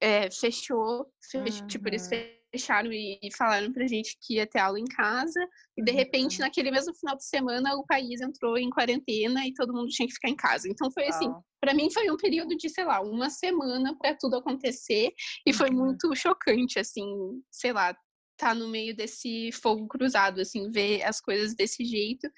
é, 0.00 0.30
fechou, 0.30 1.06
fechou 1.30 1.60
uhum. 1.60 1.66
tipo, 1.66 1.88
eles 1.88 2.08
fecharam 2.08 2.41
e 2.54 3.30
falaram 3.36 3.72
pra 3.72 3.86
gente 3.86 4.16
que 4.20 4.34
ia 4.34 4.46
ter 4.46 4.58
aula 4.58 4.78
em 4.78 4.84
casa, 4.84 5.40
e 5.76 5.82
de 5.82 5.92
repente, 5.92 6.38
uhum. 6.38 6.44
naquele 6.44 6.70
mesmo 6.70 6.94
final 6.94 7.16
de 7.16 7.24
semana, 7.24 7.74
o 7.74 7.86
país 7.86 8.20
entrou 8.20 8.58
em 8.58 8.70
quarentena 8.70 9.46
e 9.46 9.54
todo 9.54 9.72
mundo 9.72 9.88
tinha 9.88 10.06
que 10.06 10.14
ficar 10.14 10.28
em 10.28 10.36
casa. 10.36 10.68
Então 10.68 10.90
foi 10.90 11.06
assim, 11.06 11.32
para 11.60 11.74
mim 11.74 11.90
foi 11.90 12.10
um 12.10 12.16
período 12.16 12.56
de, 12.56 12.68
sei 12.68 12.84
lá, 12.84 13.00
uma 13.00 13.30
semana 13.30 13.96
para 13.96 14.14
tudo 14.14 14.36
acontecer, 14.36 15.10
e 15.46 15.52
foi 15.52 15.70
uhum. 15.70 15.76
muito 15.76 16.14
chocante, 16.14 16.78
assim, 16.78 17.06
sei 17.50 17.72
lá, 17.72 17.96
tá 18.36 18.54
no 18.54 18.68
meio 18.68 18.94
desse 18.94 19.50
fogo 19.52 19.86
cruzado, 19.86 20.40
assim, 20.40 20.70
ver 20.70 21.02
as 21.04 21.20
coisas 21.20 21.54
desse 21.54 21.84
jeito. 21.84 22.28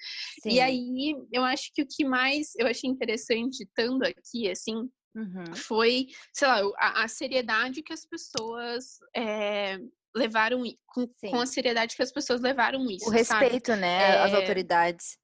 Sim. 0.41 0.51
E 0.51 0.59
aí, 0.59 1.15
eu 1.31 1.43
acho 1.43 1.73
que 1.73 1.81
o 1.81 1.87
que 1.87 2.05
mais 2.05 2.53
eu 2.57 2.67
achei 2.67 2.89
interessante 2.89 3.63
estando 3.63 4.03
aqui, 4.03 4.49
assim, 4.49 4.89
Uhum. 5.15 5.55
Foi, 5.55 6.07
sei 6.33 6.47
lá, 6.47 6.59
a, 6.77 7.03
a, 7.03 7.07
seriedade 7.07 7.81
que 7.81 7.93
as 7.93 8.05
pessoas 8.05 8.99
é, 9.15 9.79
levaram, 10.15 10.63
com, 10.87 11.07
com, 11.07 11.41
a 11.41 11.45
seriedade 11.45 11.95
que 11.95 12.03
as 12.03 12.11
pessoas 12.11 12.41
levaram 12.41 12.89
isso. 12.89 13.07
O 13.07 13.11
respeito, 13.11 13.67
sabe? 13.67 13.81
né, 13.81 14.11
é, 14.11 14.23
às 14.23 14.33
autoridades. 14.33 15.17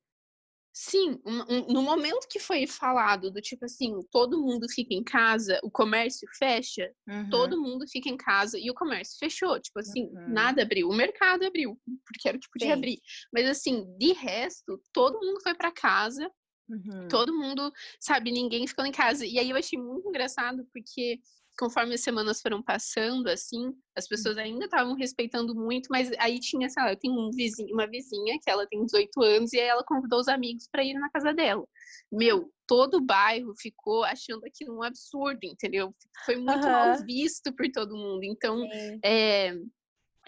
Sim, 0.73 1.19
um, 1.25 1.41
um, 1.53 1.67
no 1.67 1.81
momento 1.81 2.27
que 2.29 2.39
foi 2.39 2.65
falado 2.65 3.29
do 3.29 3.41
tipo 3.41 3.65
assim, 3.65 3.93
todo 4.09 4.41
mundo 4.41 4.67
fica 4.69 4.93
em 4.93 5.03
casa, 5.03 5.59
o 5.63 5.69
comércio 5.69 6.25
fecha, 6.37 6.89
uhum. 7.07 7.29
todo 7.29 7.61
mundo 7.61 7.85
fica 7.89 8.07
em 8.07 8.15
casa 8.15 8.57
e 8.57 8.71
o 8.71 8.73
comércio 8.73 9.17
fechou. 9.19 9.59
Tipo 9.59 9.79
assim, 9.79 10.05
uhum. 10.05 10.29
nada 10.29 10.61
abriu. 10.61 10.87
O 10.87 10.95
mercado 10.95 11.45
abriu, 11.45 11.77
porque 12.05 12.27
era 12.27 12.37
o 12.37 12.39
que 12.39 12.49
podia 12.49 12.69
Sim. 12.69 12.73
abrir. 12.73 12.99
Mas 13.33 13.49
assim, 13.49 13.85
de 13.97 14.13
resto, 14.13 14.81
todo 14.93 15.19
mundo 15.19 15.41
foi 15.41 15.53
para 15.53 15.71
casa 15.71 16.31
Uhum. 16.71 17.07
Todo 17.09 17.37
mundo, 17.37 17.71
sabe, 17.99 18.31
ninguém 18.31 18.65
ficando 18.65 18.87
em 18.87 18.93
casa. 18.93 19.25
E 19.25 19.37
aí 19.37 19.49
eu 19.49 19.57
achei 19.57 19.77
muito 19.77 20.07
engraçado, 20.07 20.65
porque 20.73 21.19
conforme 21.57 21.93
as 21.95 22.01
semanas 22.01 22.41
foram 22.41 22.61
passando, 22.61 23.27
assim, 23.27 23.71
as 23.95 24.07
pessoas 24.07 24.35
uhum. 24.35 24.43
ainda 24.43 24.65
estavam 24.65 24.95
respeitando 24.95 25.53
muito, 25.53 25.87
mas 25.89 26.11
aí 26.17 26.39
tinha, 26.39 26.69
sei 26.69 26.83
lá, 26.83 26.91
eu 26.91 26.97
tenho 26.97 27.13
um 27.13 27.29
vizinho, 27.31 27.73
uma 27.73 27.87
vizinha 27.87 28.37
que 28.41 28.49
ela 28.49 28.65
tem 28.67 28.85
18 28.85 29.21
anos 29.21 29.53
e 29.53 29.59
aí 29.59 29.67
ela 29.67 29.83
convidou 29.83 30.19
os 30.19 30.27
amigos 30.27 30.67
para 30.71 30.83
ir 30.83 30.93
na 30.93 31.09
casa 31.09 31.33
dela. 31.33 31.65
Meu, 32.11 32.51
todo 32.67 32.95
o 32.97 33.05
bairro 33.05 33.53
ficou 33.59 34.03
achando 34.03 34.45
aquilo 34.45 34.77
um 34.77 34.83
absurdo, 34.83 35.39
entendeu? 35.43 35.93
Foi 36.25 36.35
muito 36.35 36.65
uhum. 36.65 36.71
mal 36.71 37.05
visto 37.05 37.53
por 37.55 37.69
todo 37.71 37.95
mundo. 37.95 38.23
Então, 38.23 38.67
é, 39.03 39.53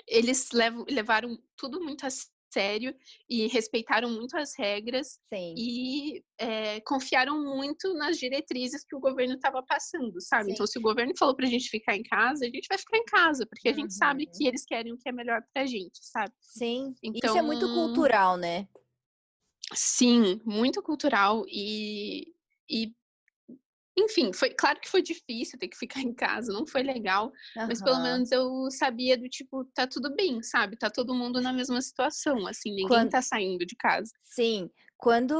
eles 0.07 0.49
levam, 0.51 0.85
levaram 0.89 1.37
tudo 1.57 1.81
muito 1.81 2.05
a 2.05 2.09
sério 2.53 2.95
e 3.29 3.47
respeitaram 3.47 4.09
muito 4.09 4.37
as 4.37 4.51
regras 4.57 5.19
Sim. 5.33 5.55
e 5.57 6.23
é, 6.37 6.79
confiaram 6.81 7.43
muito 7.43 7.93
nas 7.95 8.17
diretrizes 8.17 8.85
que 8.85 8.95
o 8.95 8.99
governo 8.99 9.35
estava 9.35 9.63
passando, 9.63 10.21
sabe? 10.21 10.45
Sim. 10.45 10.51
Então, 10.53 10.67
se 10.67 10.77
o 10.77 10.81
governo 10.81 11.13
falou 11.17 11.35
para 11.35 11.47
a 11.47 11.49
gente 11.49 11.69
ficar 11.69 11.95
em 11.95 12.03
casa, 12.03 12.45
a 12.45 12.49
gente 12.49 12.67
vai 12.67 12.77
ficar 12.77 12.97
em 12.97 13.05
casa, 13.05 13.45
porque 13.45 13.67
a 13.67 13.71
uhum. 13.71 13.79
gente 13.79 13.93
sabe 13.93 14.27
que 14.27 14.47
eles 14.47 14.63
querem 14.65 14.93
o 14.93 14.97
que 14.97 15.09
é 15.09 15.11
melhor 15.11 15.41
para 15.53 15.63
a 15.63 15.65
gente, 15.65 15.99
sabe? 16.01 16.33
Sim. 16.39 16.93
Então, 17.03 17.31
Isso 17.31 17.39
é 17.39 17.41
muito 17.41 17.65
então 17.65 17.75
cultural, 17.75 18.37
né? 18.37 18.67
Sim, 19.73 20.39
muito 20.45 20.81
cultural 20.81 21.45
e, 21.47 22.27
e 22.69 22.93
enfim, 23.97 24.33
foi 24.33 24.49
claro 24.49 24.79
que 24.79 24.89
foi 24.89 25.01
difícil 25.01 25.59
ter 25.59 25.67
que 25.67 25.77
ficar 25.77 26.01
em 26.01 26.13
casa, 26.13 26.51
não 26.51 26.65
foi 26.65 26.81
legal, 26.81 27.27
uhum. 27.55 27.67
mas 27.67 27.81
pelo 27.81 28.01
menos 28.01 28.31
eu 28.31 28.69
sabia 28.71 29.17
do 29.17 29.29
tipo, 29.29 29.65
tá 29.73 29.85
tudo 29.85 30.13
bem, 30.15 30.41
sabe? 30.41 30.77
Tá 30.77 30.89
todo 30.89 31.13
mundo 31.13 31.39
na 31.39 31.53
mesma 31.53 31.81
situação, 31.81 32.47
assim, 32.47 32.69
ninguém 32.71 32.87
Quando... 32.87 33.11
tá 33.11 33.21
saindo 33.21 33.65
de 33.65 33.75
casa. 33.75 34.11
Sim, 34.23 34.69
quando 34.97 35.35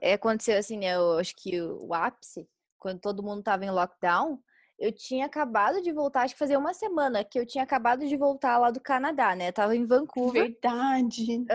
eh, 0.00 0.14
aconteceu 0.14 0.58
assim, 0.58 0.78
né, 0.78 0.94
eu 0.94 1.18
acho 1.18 1.34
que 1.36 1.60
o 1.60 1.92
ápice, 1.92 2.48
quando 2.78 3.00
todo 3.00 3.22
mundo 3.22 3.42
tava 3.42 3.64
em 3.64 3.70
lockdown, 3.70 4.38
eu 4.78 4.92
tinha 4.92 5.24
acabado 5.24 5.80
de 5.80 5.90
voltar, 5.90 6.22
acho 6.22 6.34
que 6.34 6.38
fazia 6.38 6.58
uma 6.58 6.74
semana 6.74 7.24
que 7.24 7.38
eu 7.38 7.46
tinha 7.46 7.64
acabado 7.64 8.06
de 8.06 8.16
voltar 8.16 8.58
lá 8.58 8.70
do 8.70 8.80
Canadá, 8.80 9.34
né? 9.34 9.48
Eu 9.48 9.52
tava 9.52 9.74
em 9.74 9.86
Vancouver. 9.86 10.42
Verdade. 10.42 11.22
Uhum. 11.22 11.46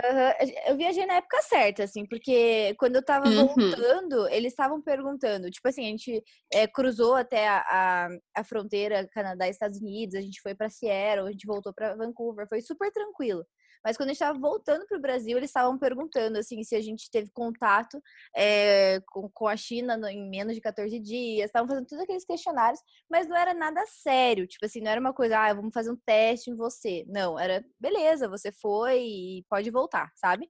Eu 0.66 0.76
viajei 0.76 1.06
na 1.06 1.14
época 1.14 1.40
certa, 1.42 1.84
assim, 1.84 2.04
porque 2.04 2.74
quando 2.78 2.96
eu 2.96 3.04
tava 3.04 3.28
uhum. 3.28 3.46
voltando, 3.46 4.28
eles 4.28 4.52
estavam 4.52 4.82
perguntando. 4.82 5.50
Tipo 5.50 5.68
assim, 5.68 5.86
a 5.86 5.90
gente 5.90 6.22
é, 6.52 6.66
cruzou 6.66 7.14
até 7.14 7.48
a, 7.48 7.58
a, 7.58 8.08
a 8.40 8.44
fronteira 8.44 9.08
Canadá 9.12 9.48
Estados 9.48 9.78
Unidos, 9.78 10.16
a 10.16 10.20
gente 10.20 10.40
foi 10.40 10.54
pra 10.54 10.68
Seattle, 10.68 11.28
a 11.28 11.32
gente 11.32 11.46
voltou 11.46 11.72
pra 11.72 11.94
Vancouver, 11.94 12.48
foi 12.48 12.60
super 12.60 12.90
tranquilo. 12.90 13.44
Mas 13.84 13.96
quando 13.96 14.10
a 14.10 14.12
gente 14.12 14.22
estava 14.22 14.38
voltando 14.38 14.86
para 14.86 14.96
o 14.96 15.00
Brasil, 15.00 15.36
eles 15.36 15.50
estavam 15.50 15.78
perguntando 15.78 16.38
assim 16.38 16.62
se 16.62 16.74
a 16.74 16.80
gente 16.80 17.10
teve 17.10 17.30
contato 17.32 18.00
é, 18.34 19.00
com, 19.08 19.28
com 19.32 19.48
a 19.48 19.56
China 19.56 19.98
em 20.10 20.28
menos 20.28 20.54
de 20.54 20.60
14 20.60 20.98
dias. 21.00 21.46
Estavam 21.46 21.68
fazendo 21.68 21.86
todos 21.86 22.02
aqueles 22.02 22.24
questionários, 22.24 22.80
mas 23.10 23.28
não 23.28 23.36
era 23.36 23.54
nada 23.54 23.84
sério. 23.86 24.46
Tipo 24.46 24.66
assim, 24.66 24.80
não 24.80 24.90
era 24.90 25.00
uma 25.00 25.12
coisa, 25.12 25.38
ah, 25.38 25.54
vamos 25.54 25.72
fazer 25.72 25.90
um 25.90 25.98
teste 26.06 26.50
em 26.50 26.56
você. 26.56 27.04
Não, 27.08 27.38
era 27.38 27.64
beleza, 27.80 28.28
você 28.28 28.52
foi 28.52 29.00
e 29.02 29.44
pode 29.48 29.70
voltar, 29.70 30.10
sabe? 30.16 30.48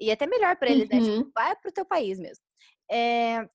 E 0.00 0.10
até 0.10 0.26
melhor 0.26 0.56
para 0.56 0.70
eles, 0.70 0.88
uhum. 0.90 0.96
né? 0.96 1.02
Tipo, 1.02 1.16
uhum. 1.16 1.30
vai 1.34 1.56
pro 1.56 1.72
teu 1.72 1.84
país 1.84 2.18
mesmo. 2.18 2.42
É, 2.90 3.48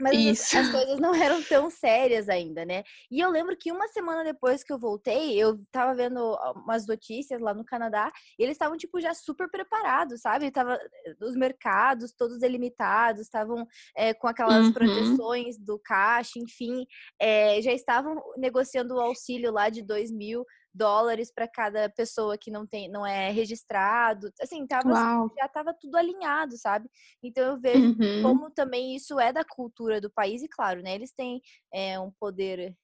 mas 0.00 0.40
as, 0.40 0.54
as, 0.54 0.70
coisas 0.70 0.98
não 0.98 1.12
eram 1.14 1.42
tão 1.42 1.70
sérias 1.70 2.28
ainda, 2.28 2.64
né? 2.64 2.82
E 3.10 3.20
eu 3.20 3.30
lembro 3.30 3.56
que 3.56 3.70
uma 3.70 3.88
semana 3.88 4.24
depois 4.24 4.64
que 4.64 4.72
eu 4.72 4.78
voltei, 4.78 5.38
eu 5.38 5.60
tava 5.70 5.94
vendo 5.94 6.36
umas 6.64 6.86
notícias 6.86 7.40
lá 7.40 7.52
no 7.54 7.64
Canadá, 7.64 8.10
e 8.38 8.42
eles 8.42 8.54
estavam, 8.54 8.76
tipo, 8.76 9.00
já 9.00 9.14
super 9.14 9.48
preparados, 9.50 10.20
sabe? 10.20 10.50
Tava, 10.50 10.74
eh, 10.74 11.14
os 11.20 11.36
mercados 11.36 12.12
todos 12.12 12.38
delimitados, 12.38 13.22
estavam 13.22 13.66
é, 13.96 14.14
com 14.14 14.26
aquelas 14.26 14.66
uhum. 14.66 14.72
proteções 14.72 15.58
do 15.58 15.78
caixa, 15.78 16.38
enfim, 16.38 16.86
é, 17.18 17.60
já 17.62 17.72
estavam 17.72 18.22
negociando 18.36 18.94
o 18.94 19.00
auxílio 19.00 19.52
lá 19.52 19.68
de 19.68 19.82
2 19.82 20.10
mil 20.10 20.44
dólares 20.72 21.32
para 21.32 21.48
cada 21.48 21.88
pessoa 21.88 22.38
que 22.38 22.50
não 22.50 22.66
tem, 22.66 22.88
não 22.88 23.04
é 23.04 23.30
registrado. 23.30 24.32
Assim, 24.40 24.66
tava, 24.66 24.92
já 25.38 25.46
estava 25.46 25.74
tudo 25.74 25.96
alinhado, 25.96 26.56
sabe? 26.56 26.88
Então 27.22 27.44
eu 27.44 27.60
vejo 27.60 27.96
uhum. 27.98 28.22
como 28.22 28.50
também 28.50 28.94
isso 28.94 29.18
é 29.18 29.32
da 29.32 29.44
cultura 29.44 30.00
do 30.00 30.10
país 30.10 30.42
e 30.42 30.48
claro, 30.48 30.82
né? 30.82 30.94
Eles 30.94 31.12
têm 31.12 31.40
é, 31.72 31.98
um 31.98 32.10
poder 32.12 32.74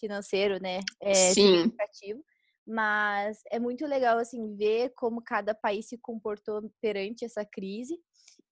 financeiro, 0.00 0.60
né? 0.60 0.80
É, 1.00 1.14
significativo. 1.32 2.24
Mas 2.66 3.40
é 3.50 3.58
muito 3.58 3.86
legal 3.86 4.18
assim 4.18 4.56
ver 4.56 4.92
como 4.96 5.22
cada 5.22 5.54
país 5.54 5.86
se 5.86 5.98
comportou 5.98 6.62
perante 6.80 7.24
essa 7.24 7.44
crise 7.44 7.94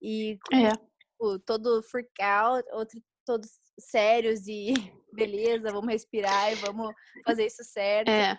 e 0.02 0.38
é. 0.52 0.70
tipo, 0.70 1.38
todo 1.46 1.82
freak 1.82 2.10
out, 2.20 2.68
outro 2.72 3.00
todos 3.24 3.48
sérios 3.78 4.46
e 4.46 4.74
beleza, 5.12 5.72
vamos 5.72 5.90
respirar 5.90 6.52
e 6.52 6.56
vamos 6.56 6.92
fazer 7.24 7.46
isso 7.46 7.64
certo. 7.64 8.08
É. 8.08 8.38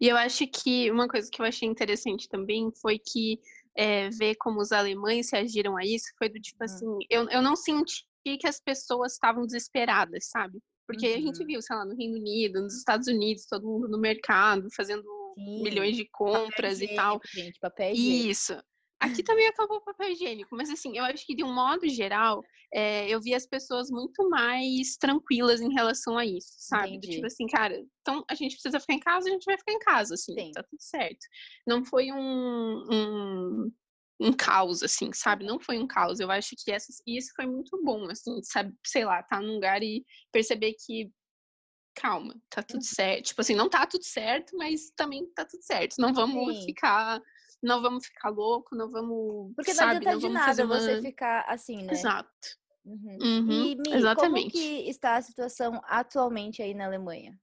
E 0.00 0.08
eu 0.08 0.16
acho 0.16 0.46
que 0.46 0.90
uma 0.90 1.08
coisa 1.08 1.28
que 1.30 1.40
eu 1.40 1.46
achei 1.46 1.68
interessante 1.68 2.28
também 2.28 2.70
foi 2.80 2.98
que 2.98 3.38
é, 3.76 4.08
ver 4.10 4.36
como 4.36 4.60
os 4.60 4.72
alemães 4.72 5.30
reagiram 5.30 5.76
a 5.76 5.84
isso 5.84 6.06
foi 6.18 6.28
do 6.28 6.40
tipo 6.40 6.62
hum. 6.62 6.64
assim, 6.64 6.98
eu, 7.10 7.28
eu 7.28 7.42
não 7.42 7.54
senti 7.54 8.04
que 8.40 8.46
as 8.46 8.58
pessoas 8.58 9.12
estavam 9.12 9.46
desesperadas, 9.46 10.28
sabe? 10.30 10.58
Porque 10.86 11.06
uhum. 11.06 11.14
a 11.14 11.20
gente 11.20 11.40
uhum. 11.40 11.46
viu, 11.46 11.62
sei 11.62 11.76
lá, 11.76 11.84
no 11.84 11.96
Reino 11.96 12.16
Unido, 12.16 12.62
nos 12.62 12.76
Estados 12.76 13.08
Unidos, 13.08 13.46
todo 13.46 13.66
mundo 13.66 13.88
no 13.88 13.98
mercado, 13.98 14.68
fazendo 14.74 15.02
Sim. 15.34 15.62
milhões 15.62 15.96
de 15.96 16.08
compras 16.10 16.80
e 16.80 16.94
tal. 16.94 17.20
Gente, 17.34 17.58
papel 17.60 17.92
Isso. 17.92 18.56
Aqui 18.98 19.22
também 19.22 19.46
acabou 19.46 19.76
o 19.76 19.84
papel 19.84 20.10
higiênico, 20.10 20.56
mas 20.56 20.70
assim, 20.70 20.96
eu 20.96 21.04
acho 21.04 21.26
que 21.26 21.34
de 21.34 21.44
um 21.44 21.52
modo 21.52 21.86
geral, 21.88 22.42
é, 22.72 23.08
eu 23.08 23.20
vi 23.20 23.34
as 23.34 23.46
pessoas 23.46 23.90
muito 23.90 24.28
mais 24.30 24.96
tranquilas 24.96 25.60
em 25.60 25.72
relação 25.72 26.16
a 26.16 26.24
isso, 26.24 26.54
sabe? 26.58 26.98
Tipo 27.00 27.26
assim, 27.26 27.46
cara, 27.46 27.78
então 28.00 28.24
a 28.28 28.34
gente 28.34 28.52
precisa 28.52 28.80
ficar 28.80 28.94
em 28.94 29.00
casa, 29.00 29.28
a 29.28 29.32
gente 29.32 29.44
vai 29.44 29.58
ficar 29.58 29.72
em 29.72 29.78
casa, 29.78 30.14
assim, 30.14 30.32
Sim. 30.34 30.50
tá 30.52 30.62
tudo 30.62 30.80
certo. 30.80 31.26
Não 31.66 31.84
foi 31.84 32.10
um, 32.10 32.84
um, 32.90 33.72
um 34.20 34.32
caos, 34.32 34.82
assim, 34.82 35.12
sabe? 35.12 35.44
Não 35.44 35.60
foi 35.60 35.78
um 35.78 35.86
caos. 35.86 36.18
Eu 36.18 36.30
acho 36.30 36.54
que 36.56 36.72
essa, 36.72 36.90
isso 37.06 37.32
foi 37.36 37.46
muito 37.46 37.78
bom, 37.84 38.10
assim, 38.10 38.42
sabe? 38.42 38.74
Sei 38.86 39.04
lá, 39.04 39.22
tá 39.22 39.40
num 39.40 39.54
lugar 39.54 39.82
e 39.82 40.04
perceber 40.32 40.74
que 40.84 41.10
calma, 41.94 42.34
tá 42.50 42.62
tudo 42.62 42.76
uhum. 42.76 42.82
certo. 42.82 43.26
Tipo 43.26 43.40
assim, 43.40 43.54
não 43.54 43.68
tá 43.68 43.86
tudo 43.86 44.04
certo, 44.04 44.56
mas 44.56 44.90
também 44.96 45.26
tá 45.34 45.44
tudo 45.44 45.62
certo. 45.62 45.96
Não 45.98 46.12
vamos 46.12 46.56
Sim. 46.58 46.64
ficar 46.66 47.20
não 47.66 47.82
vamos 47.82 48.06
ficar 48.06 48.30
louco, 48.30 48.74
não 48.76 48.90
vamos. 48.90 49.52
Porque 49.54 49.72
não 49.72 49.76
sabe, 49.76 49.96
adianta 49.96 50.12
não 50.12 50.18
de 50.18 50.28
nada 50.28 50.64
uma... 50.64 50.80
você 50.80 51.02
ficar 51.02 51.44
assim, 51.48 51.82
né? 51.82 51.92
Exato. 51.92 52.30
Uhum. 52.84 53.18
Uhum, 53.20 53.64
e, 53.64 53.74
Mi, 53.74 53.94
exatamente. 53.94 54.42
como 54.42 54.50
que 54.52 54.88
está 54.88 55.16
a 55.16 55.22
situação 55.22 55.82
atualmente 55.84 56.62
aí 56.62 56.72
na 56.72 56.86
Alemanha? 56.86 57.36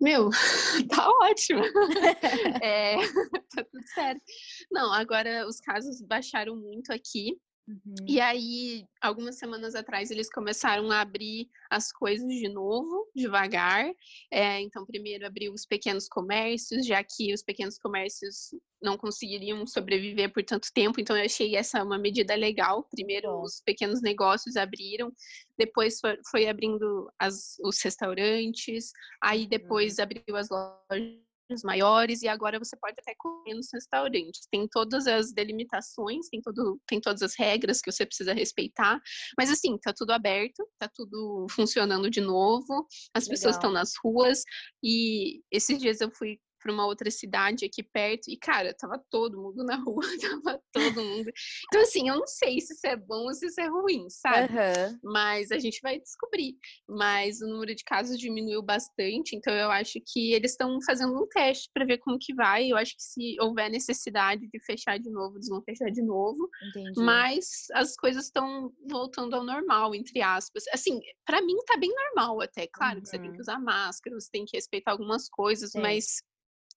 Meu, 0.00 0.30
tá 0.90 1.08
ótimo. 1.22 1.62
é, 2.62 2.96
tá 3.54 3.64
tudo 3.70 3.86
certo. 3.94 4.22
Não, 4.70 4.92
agora 4.92 5.46
os 5.46 5.60
casos 5.60 6.02
baixaram 6.02 6.56
muito 6.56 6.92
aqui. 6.92 7.38
Uhum. 7.70 7.94
E 8.08 8.20
aí, 8.20 8.84
algumas 9.00 9.38
semanas 9.38 9.76
atrás, 9.76 10.10
eles 10.10 10.28
começaram 10.28 10.90
a 10.90 11.00
abrir 11.00 11.48
as 11.70 11.92
coisas 11.92 12.28
de 12.28 12.48
novo, 12.48 13.08
devagar. 13.14 13.88
É, 14.30 14.60
então, 14.60 14.84
primeiro 14.84 15.24
abriu 15.24 15.52
os 15.52 15.64
pequenos 15.64 16.08
comércios, 16.08 16.84
já 16.84 17.02
que 17.04 17.32
os 17.32 17.44
pequenos 17.44 17.78
comércios 17.78 18.50
não 18.82 18.98
conseguiriam 18.98 19.64
sobreviver 19.66 20.32
por 20.32 20.42
tanto 20.42 20.68
tempo. 20.74 21.00
Então, 21.00 21.16
eu 21.16 21.24
achei 21.24 21.54
essa 21.54 21.84
uma 21.84 21.98
medida 21.98 22.34
legal. 22.34 22.82
Primeiro, 22.90 23.40
os 23.40 23.62
pequenos 23.64 24.02
negócios 24.02 24.56
abriram, 24.56 25.12
depois 25.56 26.00
foi, 26.28 26.48
abrindo 26.48 27.08
as, 27.20 27.56
os 27.62 27.80
restaurantes, 27.80 28.90
aí 29.22 29.46
depois 29.46 29.98
uhum. 29.98 30.02
abriu 30.02 30.36
as 30.36 30.48
lojas 30.48 31.29
maiores 31.62 32.22
e 32.22 32.28
agora 32.28 32.58
você 32.58 32.76
pode 32.76 32.96
até 32.98 33.14
comer 33.18 33.54
nos 33.54 33.68
restaurantes. 33.72 34.46
Tem 34.50 34.66
todas 34.68 35.06
as 35.06 35.32
delimitações, 35.32 36.28
tem, 36.28 36.40
todo, 36.40 36.80
tem 36.86 37.00
todas 37.00 37.22
as 37.22 37.34
regras 37.36 37.80
que 37.80 37.90
você 37.90 38.06
precisa 38.06 38.32
respeitar, 38.32 39.00
mas 39.36 39.50
assim, 39.50 39.76
tá 39.78 39.92
tudo 39.92 40.12
aberto, 40.12 40.66
tá 40.78 40.88
tudo 40.94 41.46
funcionando 41.50 42.10
de 42.10 42.20
novo, 42.20 42.86
as 43.14 43.24
Legal. 43.24 43.34
pessoas 43.34 43.56
estão 43.56 43.72
nas 43.72 43.92
ruas 44.02 44.42
e 44.82 45.42
esses 45.50 45.78
dias 45.78 46.00
eu 46.00 46.10
fui 46.10 46.38
para 46.60 46.72
uma 46.72 46.86
outra 46.86 47.10
cidade 47.10 47.64
aqui 47.64 47.82
perto 47.82 48.28
e, 48.28 48.36
cara, 48.36 48.74
tava 48.74 49.02
todo 49.10 49.40
mundo 49.40 49.64
na 49.64 49.76
rua, 49.82 50.04
tava 50.20 50.62
todo 50.72 51.02
mundo. 51.02 51.30
Então, 51.66 51.80
assim, 51.82 52.08
eu 52.08 52.16
não 52.16 52.26
sei 52.26 52.60
se 52.60 52.74
isso 52.74 52.86
é 52.86 52.96
bom 52.96 53.24
ou 53.24 53.34
se 53.34 53.46
isso 53.46 53.60
é 53.60 53.66
ruim, 53.66 54.08
sabe? 54.10 54.52
Uhum. 54.52 54.98
Mas 55.02 55.50
a 55.50 55.58
gente 55.58 55.80
vai 55.82 55.98
descobrir. 55.98 56.56
Mas 56.88 57.40
o 57.40 57.46
número 57.46 57.74
de 57.74 57.84
casos 57.84 58.18
diminuiu 58.18 58.62
bastante, 58.62 59.34
então 59.34 59.52
eu 59.54 59.70
acho 59.70 59.98
que 60.06 60.32
eles 60.32 60.52
estão 60.52 60.78
fazendo 60.82 61.14
um 61.14 61.26
teste 61.26 61.70
para 61.72 61.84
ver 61.84 61.98
como 61.98 62.18
que 62.18 62.34
vai. 62.34 62.70
Eu 62.70 62.76
acho 62.76 62.94
que 62.96 63.02
se 63.02 63.36
houver 63.40 63.70
necessidade 63.70 64.46
de 64.46 64.60
fechar 64.64 64.98
de 64.98 65.10
novo, 65.10 65.36
eles 65.36 65.48
vão 65.48 65.62
fechar 65.62 65.90
de 65.90 66.02
novo. 66.02 66.48
Entendi. 66.68 67.00
Mas 67.00 67.66
as 67.72 67.96
coisas 67.96 68.26
estão 68.26 68.72
voltando 68.88 69.34
ao 69.34 69.44
normal, 69.44 69.94
entre 69.94 70.20
aspas. 70.20 70.64
Assim, 70.72 71.00
para 71.24 71.40
mim 71.40 71.56
tá 71.66 71.76
bem 71.76 71.92
normal 71.94 72.40
até. 72.40 72.66
Claro 72.66 72.96
uhum. 72.96 73.02
que 73.02 73.08
você 73.08 73.18
tem 73.18 73.30
que 73.30 73.36
uhum. 73.36 73.42
usar 73.42 73.58
máscara, 73.58 74.18
você 74.18 74.28
tem 74.30 74.44
que 74.44 74.56
respeitar 74.56 74.92
algumas 74.92 75.28
coisas, 75.28 75.72
Sim. 75.72 75.80
mas 75.80 76.22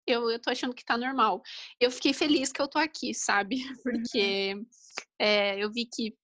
eu, 0.06 0.30
eu 0.30 0.40
tô 0.40 0.50
achando 0.50 0.74
que 0.74 0.86
tá 0.86 0.98
normal. 0.98 1.42
Eu 1.80 1.92
fiquei 1.92 2.14
feliz 2.14 2.52
que 2.52 2.62
eu 2.62 2.68
tô 2.68 2.80
aqui, 2.80 3.14
sabe? 3.14 3.58
Porque 3.84 4.56
uhum. 4.56 4.66
é, 5.20 5.64
eu 5.64 5.72
vi 5.72 5.86
que 5.86 6.16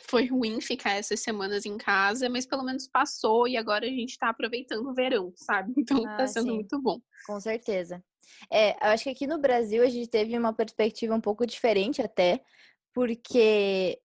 foi 0.00 0.26
ruim 0.26 0.60
ficar 0.60 0.92
essas 0.92 1.20
semanas 1.20 1.64
em 1.64 1.76
casa, 1.76 2.28
mas 2.28 2.46
pelo 2.46 2.64
menos 2.64 2.88
passou 2.88 3.46
e 3.46 3.56
agora 3.56 3.86
a 3.86 3.90
gente 3.90 4.18
tá 4.18 4.28
aproveitando 4.28 4.88
o 4.88 4.94
verão, 4.94 5.32
sabe? 5.36 5.72
Então 5.78 6.02
tá 6.02 6.14
ah, 6.14 6.16
tá 6.16 6.26
sendo 6.26 6.48
sim. 6.48 6.54
muito 6.54 6.80
bom. 6.80 7.00
Com 7.26 7.38
certeza. 7.40 8.02
É, 8.50 8.72
eu 8.72 8.92
acho 8.92 9.04
que 9.04 9.10
aqui 9.10 9.26
no 9.26 9.38
Brasil 9.38 9.82
a 9.82 9.88
gente 9.88 10.08
teve 10.08 10.36
uma 10.36 10.52
perspectiva 10.52 11.14
um 11.14 11.20
pouco 11.20 11.46
diferente 11.46 12.02
até, 12.02 12.42
porque 12.92 14.00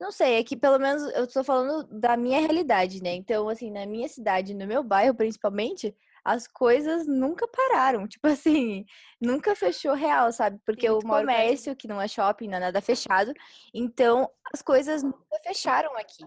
não 0.00 0.12
sei, 0.12 0.34
é 0.34 0.44
que 0.44 0.56
pelo 0.56 0.78
menos 0.78 1.02
eu 1.14 1.24
estou 1.24 1.42
falando 1.42 1.88
da 1.88 2.16
minha 2.16 2.40
realidade, 2.40 3.02
né? 3.02 3.14
Então, 3.14 3.48
assim, 3.48 3.70
na 3.70 3.86
minha 3.86 4.08
cidade, 4.08 4.52
no 4.52 4.66
meu 4.66 4.82
bairro 4.82 5.14
principalmente, 5.14 5.94
as 6.26 6.48
coisas 6.48 7.06
nunca 7.06 7.46
pararam. 7.46 8.08
Tipo 8.08 8.26
assim, 8.28 8.84
nunca 9.20 9.54
fechou 9.54 9.94
real, 9.94 10.32
sabe? 10.32 10.60
Porque 10.66 10.90
o 10.90 10.98
comércio, 10.98 11.76
que 11.76 11.86
não 11.86 12.02
é 12.02 12.08
shopping, 12.08 12.48
não 12.48 12.56
é 12.56 12.60
nada 12.60 12.80
fechado. 12.80 13.32
Então, 13.72 14.28
as 14.52 14.60
coisas 14.60 15.04
nunca 15.04 15.38
fecharam 15.44 15.96
aqui. 15.96 16.26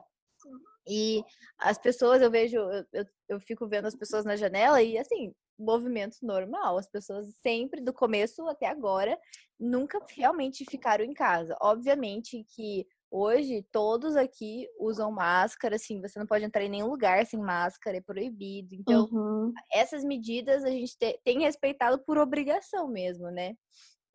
E 0.88 1.22
as 1.60 1.78
pessoas, 1.78 2.22
eu 2.22 2.32
vejo, 2.32 2.56
eu, 2.56 2.86
eu, 2.94 3.06
eu 3.28 3.40
fico 3.42 3.68
vendo 3.68 3.88
as 3.88 3.96
pessoas 3.96 4.24
na 4.24 4.38
janela 4.38 4.82
e 4.82 4.98
assim, 4.98 5.34
movimento 5.60 6.18
normal. 6.22 6.78
As 6.78 6.90
pessoas 6.90 7.28
sempre, 7.44 7.82
do 7.82 7.92
começo 7.92 8.48
até 8.48 8.68
agora, 8.68 9.20
nunca 9.60 10.00
realmente 10.16 10.64
ficaram 10.64 11.04
em 11.04 11.14
casa. 11.14 11.58
Obviamente 11.62 12.46
que 12.56 12.88
Hoje, 13.12 13.66
todos 13.72 14.16
aqui 14.16 14.68
usam 14.80 15.12
máscara, 15.12 15.78
assim, 15.78 16.00
você 16.00 16.20
não 16.20 16.28
pode 16.28 16.46
entrar 16.46 16.64
em 16.64 16.70
nenhum 16.70 16.88
lugar 16.88 17.26
sem 17.26 17.40
máscara, 17.40 17.98
é 17.98 18.02
proibido. 18.02 18.76
Então, 18.76 19.10
uhum. 19.12 19.52
essas 19.72 20.04
medidas 20.04 20.64
a 20.64 20.70
gente 20.70 20.96
te, 20.96 21.20
tem 21.24 21.42
respeitado 21.42 22.00
por 22.06 22.20
obrigação 22.20 22.88
mesmo, 22.88 23.32
né? 23.32 23.56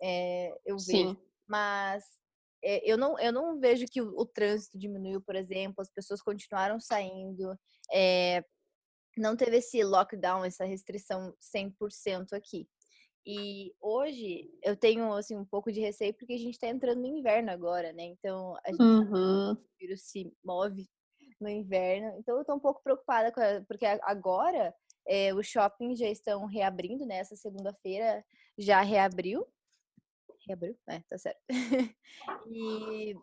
É, 0.01 0.57
eu 0.65 0.79
Sim. 0.79 1.09
vejo. 1.09 1.21
Mas 1.49 2.05
é, 2.63 2.89
eu, 2.89 2.97
não, 2.97 3.19
eu 3.19 3.33
não 3.33 3.59
vejo 3.59 3.85
que 3.91 4.01
o, 4.01 4.17
o, 4.17 4.25
trânsito 4.25 4.79
diminuiu, 4.79 5.21
por 5.21 5.35
exemplo, 5.35 5.83
as 5.83 5.91
pessoas 5.91 6.23
continuaram 6.23 6.79
saindo. 6.79 7.59
É, 7.93 8.45
não 9.17 9.37
teve 9.37 9.59
esse 9.59 9.83
lockdown, 9.83 10.45
essa 10.45 10.65
restrição 10.65 11.35
100% 11.41 12.33
aqui. 12.33 12.69
E 13.27 13.75
hoje 13.81 14.51
eu 14.63 14.77
tenho 14.77 15.13
assim 15.15 15.37
um 15.37 15.45
pouco 15.45 15.73
de 15.73 15.81
receio 15.81 16.13
porque 16.15 16.35
a 16.35 16.39
gente 16.39 16.55
está 16.55 16.69
entrando 16.69 17.01
no 17.01 17.07
inverno 17.07 17.51
agora, 17.51 17.93
né? 17.93 18.05
Então 18.05 18.55
a 18.65 18.71
gente 18.71 18.83
uhum. 18.83 19.53
o 19.53 19.57
vírus 19.79 20.03
se 20.03 20.31
move 20.45 20.87
no 21.41 21.49
inverno. 21.49 22.19
Então 22.19 22.37
eu 22.37 22.43
estou 22.43 22.57
um 22.57 22.61
pouco 22.61 22.83
preocupada 22.83 23.33
com 23.33 23.41
a, 23.41 23.63
porque 23.67 23.87
agora 24.03 24.75
é, 25.07 25.35
os 25.35 25.47
shoppings 25.47 25.99
já 25.99 26.09
estão 26.09 26.45
reabrindo, 26.47 27.07
né? 27.07 27.17
Essa 27.17 27.37
segunda-feira 27.37 28.25
já 28.59 28.83
reabriu. 28.83 29.47
Reabriu? 30.47 30.77
É, 30.89 31.01
tá 31.09 31.17
certo. 31.17 31.41
e 32.47 33.15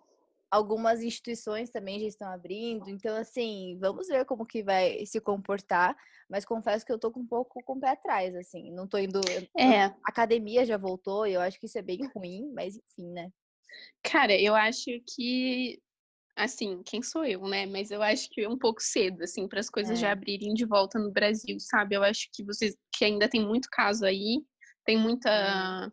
algumas 0.52 1.02
instituições 1.02 1.70
também 1.70 2.00
já 2.00 2.08
estão 2.08 2.28
abrindo. 2.28 2.90
Então, 2.90 3.16
assim, 3.16 3.78
vamos 3.80 4.08
ver 4.08 4.26
como 4.26 4.46
que 4.46 4.62
vai 4.62 5.06
se 5.06 5.22
comportar. 5.22 5.96
Mas 6.30 6.46
confesso 6.46 6.86
que 6.86 6.92
eu 6.92 7.00
tô 7.00 7.12
com 7.12 7.22
um 7.22 7.28
pouco 7.28 7.64
com 7.64 7.74
o 7.74 7.80
pé 7.80 7.90
atrás, 7.90 8.36
assim. 8.36 8.72
Não 8.72 8.88
tô 8.88 8.98
indo. 8.98 9.22
É. 9.58 9.84
A 9.84 9.96
academia 10.06 10.66
já 10.66 10.78
voltou, 10.78 11.26
e 11.26 11.34
eu 11.34 11.42
acho 11.42 11.60
que 11.60 11.66
isso 11.66 11.78
é 11.78 11.82
bem 11.82 12.00
ruim, 12.14 12.52
mas 12.54 12.76
enfim, 12.76 13.12
né? 13.12 13.32
Cara, 14.04 14.38
eu 14.40 14.54
acho 14.54 14.92
que. 15.16 15.82
Assim, 16.34 16.82
quem 16.84 17.02
sou 17.02 17.26
eu, 17.26 17.42
né? 17.48 17.66
Mas 17.66 17.92
eu 17.92 18.02
acho 18.02 18.30
que 18.30 18.42
é 18.42 18.50
um 18.50 18.58
pouco 18.58 18.82
cedo, 18.82 19.22
assim, 19.24 19.48
para 19.48 19.60
as 19.60 19.70
coisas 19.70 19.98
é. 19.98 20.02
já 20.02 20.12
abrirem 20.12 20.54
de 20.54 20.66
volta 20.66 20.98
no 20.98 21.12
Brasil, 21.12 21.58
sabe? 21.60 21.96
Eu 21.96 22.04
acho 22.04 22.30
que 22.34 22.44
vocês 22.44 22.76
que 22.94 23.04
ainda 23.04 23.30
tem 23.30 23.46
muito 23.46 23.68
caso 23.70 24.06
aí, 24.06 24.42
tem 24.86 24.98
muita 24.98 25.92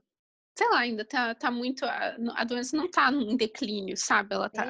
sei 0.59 0.69
lá, 0.71 0.81
ainda 0.81 1.05
tá, 1.05 1.35
tá 1.37 1.51
muito. 1.53 1.85
A, 1.85 2.17
a 2.35 2.45
doença 2.45 2.77
não 2.77 2.91
tá 2.91 3.13
em 3.13 3.37
declínio, 3.37 3.97
sabe? 3.97 4.35
Ela 4.35 4.51
tá. 4.51 4.69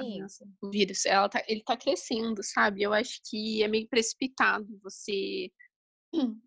O 0.62 0.70
vírus, 0.70 1.06
ela 1.06 1.28
tá, 1.30 1.42
ele 1.48 1.62
tá 1.64 1.78
crescendo, 1.78 2.42
sabe? 2.42 2.82
Eu 2.82 2.92
acho 2.92 3.20
que 3.28 3.62
é 3.62 3.68
meio 3.68 3.88
precipitado 3.88 4.66
você. 4.82 5.50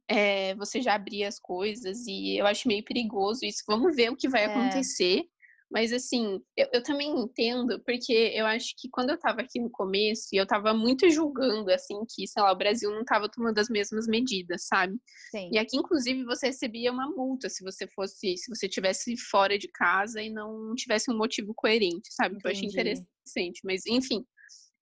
É, 0.08 0.54
você 0.56 0.80
já 0.80 0.94
abrir 0.94 1.24
as 1.24 1.40
coisas 1.40 2.06
e 2.08 2.38
eu 2.38 2.46
acho 2.46 2.68
meio 2.68 2.86
perigoso 2.86 3.44
isso. 3.44 3.64
Vamos 3.68 3.96
ver 3.96 4.12
o 4.12 4.16
que 4.16 4.30
vai 4.30 4.44
é. 4.44 4.46
acontecer. 4.46 5.24
Mas 5.72 5.94
assim, 5.94 6.42
eu, 6.58 6.68
eu, 6.74 6.84
também 6.84 7.10
entendo, 7.18 7.82
porque 7.86 8.12
eu 8.36 8.46
acho 8.46 8.74
que 8.78 8.90
quando 8.90 9.12
eu 9.12 9.18
tava 9.18 9.40
aqui 9.40 9.58
no 9.58 9.70
começo, 9.70 10.28
eu 10.34 10.46
tava 10.46 10.74
muito 10.74 11.10
julgando, 11.10 11.72
assim, 11.72 11.96
que, 12.14 12.28
sei 12.28 12.44
lá, 12.44 12.52
o 12.52 12.58
Brasil 12.58 12.92
não 12.92 13.06
tava 13.06 13.30
tomando 13.30 13.58
as 13.58 13.70
mesmas 13.70 14.06
medidas, 14.06 14.68
sabe? 14.68 15.00
Sim. 15.32 15.50
E 15.52 15.58
aqui, 15.58 15.78
inclusive, 15.78 16.26
você 16.26 16.48
recebia 16.48 16.92
uma 16.92 17.10
multa 17.10 17.48
se 17.48 17.64
você 17.64 17.88
fosse, 17.88 18.36
se 18.36 18.54
você 18.54 18.68
tivesse 18.68 19.16
fora 19.16 19.58
de 19.58 19.70
casa 19.70 20.22
e 20.22 20.30
não 20.30 20.76
tivesse 20.76 21.10
um 21.10 21.18
motivo 21.18 21.54
coerente, 21.56 22.10
sabe? 22.12 22.38
Que 22.38 22.48
eu 22.48 22.52
achei 22.52 22.68
interessante. 22.68 23.62
Mas, 23.64 23.86
enfim. 23.88 24.26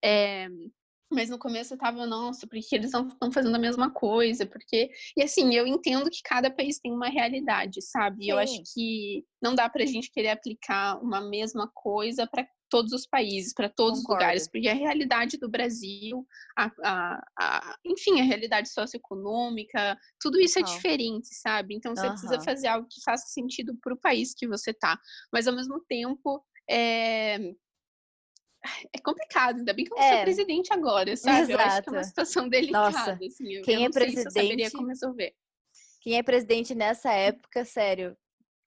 É, 0.04 0.48
mas 1.12 1.30
no 1.30 1.40
começo 1.40 1.74
eu 1.74 1.78
tava, 1.78 2.06
nossa, 2.06 2.46
porque 2.48 2.76
eles 2.76 2.92
não 2.92 3.08
estão 3.08 3.32
fazendo 3.32 3.56
a 3.56 3.60
mesma 3.60 3.92
coisa, 3.92 4.46
porque. 4.46 4.92
E 5.18 5.24
assim, 5.24 5.54
eu 5.56 5.66
entendo 5.66 6.10
que 6.10 6.22
cada 6.24 6.52
país 6.52 6.80
tem 6.80 6.92
uma 6.92 7.10
realidade, 7.10 7.82
sabe? 7.82 8.26
Sim. 8.26 8.32
Eu 8.32 8.38
acho 8.38 8.62
que 8.74 9.26
não 9.42 9.56
dá 9.56 9.68
pra 9.68 9.86
gente 9.86 10.12
querer 10.12 10.30
aplicar 10.30 11.02
uma 11.02 11.22
mesma 11.22 11.70
coisa 11.74 12.28
para 12.28 12.48
todos 12.70 12.94
os 12.94 13.06
países, 13.08 13.54
para 13.54 13.68
todos 13.68 14.02
Concordo. 14.02 14.22
os 14.22 14.26
lugares, 14.26 14.48
porque 14.48 14.68
a 14.68 14.76
realidade 14.76 15.38
do 15.38 15.50
Brasil, 15.50 16.26
a, 16.56 16.72
a, 16.84 17.22
a, 17.40 17.76
enfim, 17.84 18.22
a 18.22 18.24
realidade 18.24 18.70
socioeconômica, 18.70 19.98
tudo 20.22 20.40
isso 20.40 20.60
é 20.60 20.62
diferente, 20.62 21.34
sabe? 21.34 21.74
Então 21.74 21.96
você 21.96 22.06
uhum. 22.06 22.12
precisa 22.12 22.40
fazer 22.42 22.68
algo 22.68 22.88
que 22.88 23.02
faça 23.04 23.26
sentido 23.28 23.76
para 23.82 23.94
o 23.94 24.00
país 24.00 24.36
que 24.36 24.48
você 24.48 24.72
tá. 24.72 25.00
Mas 25.34 25.48
ao 25.48 25.56
mesmo 25.56 25.84
tempo, 25.90 26.46
é, 26.70 27.40
é 28.94 29.00
complicado, 29.00 29.58
ainda 29.58 29.74
bem 29.74 29.86
que 29.86 29.94
eu 29.94 29.98
não 29.98 30.04
é. 30.04 30.14
sou 30.14 30.22
presidente 30.24 30.74
agora, 30.74 31.16
sabe? 31.16 31.52
Exato. 31.52 31.52
Eu 31.52 31.60
acho 31.60 31.82
que 31.82 31.90
é 31.90 31.92
uma 31.92 32.04
situação 32.04 32.50
delicada. 32.50 32.92
Nossa, 32.92 33.12
assim, 33.14 33.54
eu, 33.54 33.64
quem 33.64 33.84
eu 33.84 33.90
é 33.90 33.92
presidente, 33.92 34.32
se 34.32 34.42
saberia 34.42 34.72
como 34.72 34.88
resolver. 34.88 35.34
Quem 36.02 36.18
é 36.18 36.24
presidente 36.24 36.76
nessa 36.76 37.12
época, 37.12 37.66
sério, 37.66 38.18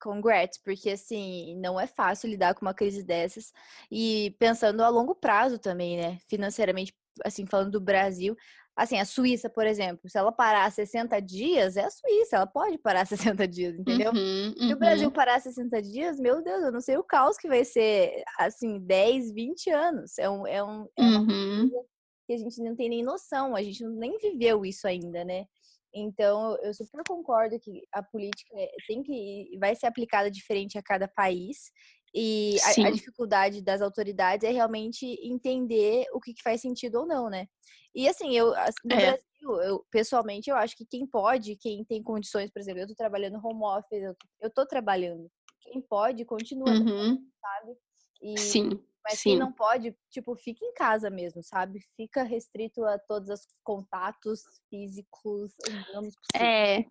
congrats, 0.01 0.59
porque 0.63 0.91
assim, 0.91 1.55
não 1.59 1.79
é 1.79 1.87
fácil 1.87 2.29
lidar 2.29 2.53
com 2.53 2.65
uma 2.65 2.73
crise 2.73 3.03
dessas. 3.03 3.51
E 3.91 4.35
pensando 4.39 4.83
a 4.83 4.89
longo 4.89 5.15
prazo 5.15 5.57
também, 5.57 5.97
né? 5.97 6.19
Financeiramente, 6.27 6.93
assim, 7.23 7.45
falando 7.45 7.71
do 7.71 7.81
Brasil, 7.81 8.35
Assim, 8.75 8.97
a 8.97 9.05
Suíça, 9.05 9.49
por 9.49 9.67
exemplo, 9.67 10.09
se 10.09 10.17
ela 10.17 10.31
parar 10.31 10.71
60 10.71 11.21
dias, 11.21 11.77
é 11.77 11.83
a 11.83 11.91
Suíça, 11.91 12.37
ela 12.37 12.47
pode 12.47 12.77
parar 12.79 13.05
60 13.37 13.47
dias, 13.47 13.77
entendeu? 13.77 14.11
Uhum, 14.11 14.53
uhum. 14.59 14.67
Se 14.67 14.73
o 14.73 14.79
Brasil 14.79 15.07
uhum. 15.07 15.13
parar 15.13 15.39
60 15.39 15.81
dias, 15.81 16.19
meu 16.19 16.41
Deus, 16.43 16.63
eu 16.63 16.71
não 16.71 16.81
sei 16.81 16.97
o 16.97 17.03
caos 17.03 17.37
que 17.37 17.47
vai 17.47 17.63
ser, 17.63 18.23
assim, 18.39 18.79
10, 18.79 19.31
20 19.31 19.69
anos. 19.69 20.17
É, 20.17 20.29
um, 20.29 20.47
é, 20.47 20.63
um, 20.63 20.87
é 20.97 21.01
uma 21.03 21.19
uhum. 21.19 21.69
coisa 21.69 21.87
que 22.25 22.33
a 22.33 22.37
gente 22.37 22.63
não 22.63 22.75
tem 22.75 22.89
nem 22.89 23.03
noção, 23.03 23.55
a 23.55 23.61
gente 23.61 23.85
nem 23.85 24.17
viveu 24.17 24.65
isso 24.65 24.87
ainda, 24.87 25.23
né? 25.23 25.45
Então, 25.93 26.57
eu 26.63 26.73
super 26.73 27.03
concordo 27.07 27.59
que 27.59 27.83
a 27.91 28.01
política 28.01 28.55
tem 28.87 29.03
que 29.03 29.55
vai 29.59 29.75
ser 29.75 29.85
aplicada 29.85 30.31
diferente 30.31 30.77
a 30.77 30.81
cada 30.81 31.07
país 31.07 31.71
e 32.15 32.57
a, 32.63 32.87
a, 32.87 32.91
dificuldade 32.91 33.61
das 33.61 33.81
autoridades 33.81 34.47
é 34.47 34.51
realmente 34.51 35.05
entender 35.23 36.05
o 36.13 36.19
que, 36.19 36.33
que, 36.33 36.43
faz 36.43 36.61
sentido 36.61 36.99
ou 36.99 37.07
não, 37.07 37.29
né? 37.29 37.47
E 37.95 38.07
assim, 38.07 38.35
eu 38.35 38.47
no 38.83 38.93
é. 38.93 39.11
Brasil, 39.11 39.61
eu, 39.61 39.85
pessoalmente, 39.91 40.49
eu 40.49 40.55
acho 40.55 40.75
que 40.75 40.85
quem 40.85 41.05
pode, 41.05 41.55
quem 41.57 41.83
tem 41.83 42.01
condições, 42.01 42.51
por 42.51 42.59
exemplo, 42.59 42.81
eu 42.81 42.87
tô 42.87 42.95
trabalhando 42.95 43.39
home 43.43 43.63
office, 43.63 44.01
eu, 44.01 44.15
eu 44.41 44.49
tô 44.49 44.65
trabalhando. 44.65 45.29
Quem 45.61 45.81
pode, 45.81 46.25
continua, 46.25 46.69
uhum. 46.69 47.17
sabe? 47.39 47.77
E, 48.21 48.39
sim. 48.39 48.69
Mas 49.03 49.19
sim. 49.19 49.31
quem 49.31 49.39
não 49.39 49.51
pode, 49.51 49.95
tipo, 50.09 50.35
fica 50.35 50.65
em 50.65 50.73
casa 50.73 51.09
mesmo, 51.09 51.43
sabe? 51.43 51.81
Fica 51.95 52.23
restrito 52.23 52.83
a 52.85 52.97
todos 52.97 53.29
os 53.29 53.41
contatos 53.63 54.41
físicos 54.69 55.53
possíveis. 55.57 56.15
É. 56.35 56.85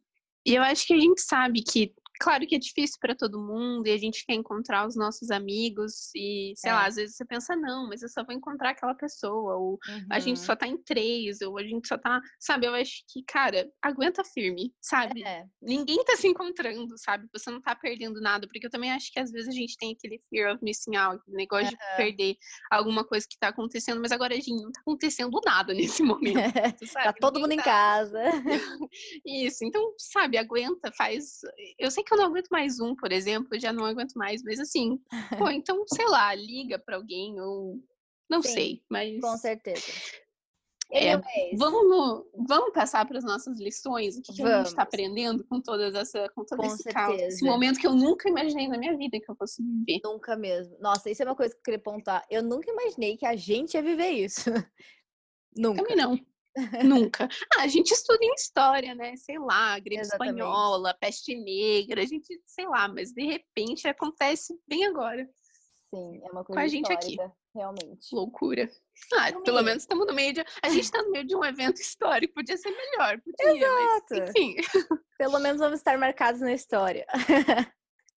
E 0.44 0.54
eu 0.54 0.62
acho 0.62 0.86
que 0.86 0.92
a 0.92 0.98
gente 0.98 1.22
sabe 1.22 1.62
que 1.62 1.94
claro 2.20 2.46
que 2.46 2.56
é 2.56 2.58
difícil 2.58 2.98
para 3.00 3.14
todo 3.14 3.40
mundo 3.40 3.86
e 3.86 3.92
a 3.92 3.98
gente 3.98 4.24
quer 4.24 4.34
encontrar 4.34 4.86
os 4.86 4.96
nossos 4.96 5.30
amigos 5.30 6.10
e, 6.14 6.52
sei 6.56 6.70
é. 6.70 6.74
lá, 6.74 6.86
às 6.86 6.96
vezes 6.96 7.16
você 7.16 7.24
pensa, 7.24 7.56
não, 7.56 7.88
mas 7.88 8.02
eu 8.02 8.08
só 8.08 8.24
vou 8.24 8.34
encontrar 8.34 8.70
aquela 8.70 8.94
pessoa, 8.94 9.56
ou 9.56 9.72
uhum. 9.88 10.06
a 10.10 10.18
gente 10.18 10.40
só 10.40 10.54
tá 10.54 10.66
em 10.66 10.76
três, 10.76 11.40
ou 11.40 11.58
a 11.58 11.62
gente 11.62 11.86
só 11.86 11.98
tá, 11.98 12.20
sabe? 12.40 12.66
Eu 12.66 12.74
acho 12.74 13.04
que, 13.08 13.22
cara, 13.24 13.70
aguenta 13.82 14.22
firme, 14.24 14.72
sabe? 14.80 15.22
É. 15.22 15.44
Ninguém 15.60 16.04
tá 16.04 16.16
se 16.16 16.26
encontrando, 16.26 16.96
sabe? 16.98 17.28
Você 17.32 17.50
não 17.50 17.60
tá 17.60 17.74
perdendo 17.74 18.20
nada, 18.20 18.46
porque 18.46 18.66
eu 18.66 18.70
também 18.70 18.92
acho 18.92 19.12
que 19.12 19.20
às 19.20 19.30
vezes 19.30 19.48
a 19.48 19.52
gente 19.52 19.76
tem 19.76 19.92
aquele 19.92 20.20
fear 20.30 20.54
of 20.54 20.62
missing 20.64 20.96
out, 20.96 21.22
negócio 21.28 21.66
uhum. 21.66 21.70
de 21.70 21.96
perder 21.96 22.36
alguma 22.70 23.04
coisa 23.04 23.26
que 23.28 23.38
tá 23.38 23.48
acontecendo, 23.48 24.00
mas 24.00 24.12
agora, 24.12 24.34
gente, 24.34 24.62
não 24.62 24.72
tá 24.72 24.80
acontecendo 24.80 25.40
nada 25.44 25.74
nesse 25.74 26.02
momento. 26.02 26.32
tá 26.94 27.12
todo 27.12 27.40
mundo 27.40 27.50
tá... 27.50 27.54
em 27.54 27.58
casa. 27.58 28.22
Isso, 29.26 29.64
então, 29.64 29.94
sabe, 29.98 30.38
aguenta, 30.38 30.92
faz. 30.92 31.40
Eu 31.78 31.90
sei 31.90 32.04
que 32.04 32.11
eu 32.12 32.18
não 32.18 32.26
aguento 32.26 32.48
mais 32.48 32.80
um, 32.80 32.94
por 32.94 33.12
exemplo, 33.12 33.48
eu 33.52 33.60
já 33.60 33.72
não 33.72 33.84
aguento 33.84 34.14
mais, 34.14 34.42
mas 34.42 34.58
assim, 34.60 35.00
pô, 35.38 35.48
então, 35.50 35.84
sei 35.86 36.06
lá, 36.06 36.34
liga 36.34 36.78
para 36.78 36.96
alguém 36.96 37.40
ou 37.40 37.80
não 38.30 38.42
Sim, 38.42 38.52
sei, 38.52 38.82
mas 38.88 39.20
com 39.20 39.36
certeza. 39.36 39.82
É, 40.94 41.16
vamos, 41.56 42.26
vamos 42.46 42.70
passar 42.74 43.06
para 43.06 43.16
as 43.16 43.24
nossas 43.24 43.58
lições, 43.58 44.18
o 44.18 44.22
que, 44.22 44.34
que 44.34 44.42
a 44.42 44.58
gente 44.58 44.66
está 44.66 44.82
aprendendo 44.82 45.42
com 45.44 45.58
todas 45.58 45.94
essa, 45.94 46.28
com 46.34 46.44
todo 46.44 46.58
com 46.58 46.66
esse 46.66 46.84
caos, 46.90 47.20
esse 47.20 47.42
momento 47.42 47.80
que 47.80 47.86
eu 47.86 47.94
nunca 47.94 48.28
imaginei 48.28 48.68
na 48.68 48.76
minha 48.76 48.94
vida 48.94 49.18
que 49.18 49.30
eu 49.30 49.34
fosse 49.34 49.62
viver. 49.62 50.00
Nunca 50.04 50.36
mesmo. 50.36 50.76
Nossa, 50.80 51.08
isso 51.08 51.22
é 51.22 51.24
uma 51.24 51.34
coisa 51.34 51.54
que 51.54 51.60
eu 51.60 51.64
queria 51.64 51.80
pontuar. 51.80 52.22
Eu 52.28 52.42
nunca 52.42 52.70
imaginei 52.70 53.16
que 53.16 53.24
a 53.24 53.34
gente 53.34 53.72
ia 53.72 53.82
viver 53.82 54.10
isso. 54.10 54.50
nunca. 55.56 55.82
Também 55.82 55.96
não. 55.96 56.18
Nunca. 56.84 57.28
Ah, 57.56 57.62
a 57.62 57.66
gente 57.66 57.92
estuda 57.92 58.22
em 58.22 58.34
história, 58.34 58.94
né? 58.94 59.16
Sei 59.16 59.38
lá, 59.38 59.78
gripe 59.78 60.00
Exatamente. 60.00 60.36
espanhola, 60.36 60.96
peste 61.00 61.34
negra, 61.34 62.02
a 62.02 62.06
gente, 62.06 62.40
sei 62.44 62.66
lá, 62.66 62.88
mas 62.88 63.12
de 63.12 63.24
repente 63.24 63.88
acontece 63.88 64.54
bem 64.66 64.84
agora. 64.84 65.28
Sim, 65.94 66.20
é 66.24 66.30
uma 66.30 66.44
coisa 66.44 66.52
Com 66.52 66.58
a 66.58 66.68
gente 66.68 66.92
aqui. 66.92 67.16
Realmente. 67.54 68.14
Loucura. 68.14 68.70
Ah, 69.12 69.30
pelo 69.44 69.62
menos 69.62 69.82
estamos 69.82 70.06
no 70.06 70.14
meio 70.14 70.32
de. 70.32 70.44
A 70.62 70.68
gente 70.70 70.84
está 70.84 71.02
no 71.02 71.10
meio 71.10 71.26
de 71.26 71.36
um 71.36 71.44
evento 71.44 71.80
histórico, 71.80 72.34
podia 72.34 72.56
ser 72.56 72.70
melhor, 72.70 73.20
podia, 73.20 73.66
Exato. 73.66 74.06
mas 74.10 74.30
enfim. 74.30 74.56
Pelo 75.18 75.38
menos 75.38 75.60
vamos 75.60 75.78
estar 75.78 75.98
marcados 75.98 76.40
na 76.40 76.52
história. 76.52 77.06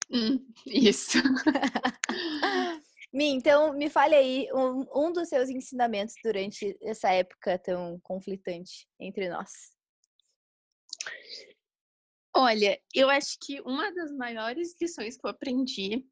Hum, 0.09 0.47
isso. 0.65 1.17
Mi, 3.15 3.29
então 3.29 3.71
me 3.71 3.89
fale 3.89 4.13
aí 4.13 4.49
um, 4.53 4.85
um 4.93 5.13
dos 5.13 5.29
seus 5.29 5.49
ensinamentos 5.49 6.15
durante 6.21 6.77
essa 6.81 7.09
época 7.11 7.57
tão 7.57 7.97
conflitante 8.01 8.89
entre 8.99 9.29
nós. 9.29 9.73
Olha, 12.35 12.77
eu 12.93 13.09
acho 13.09 13.37
que 13.41 13.61
uma 13.61 13.89
das 13.93 14.11
maiores 14.11 14.75
lições 14.81 15.15
que 15.15 15.25
eu 15.25 15.29
aprendi 15.29 16.05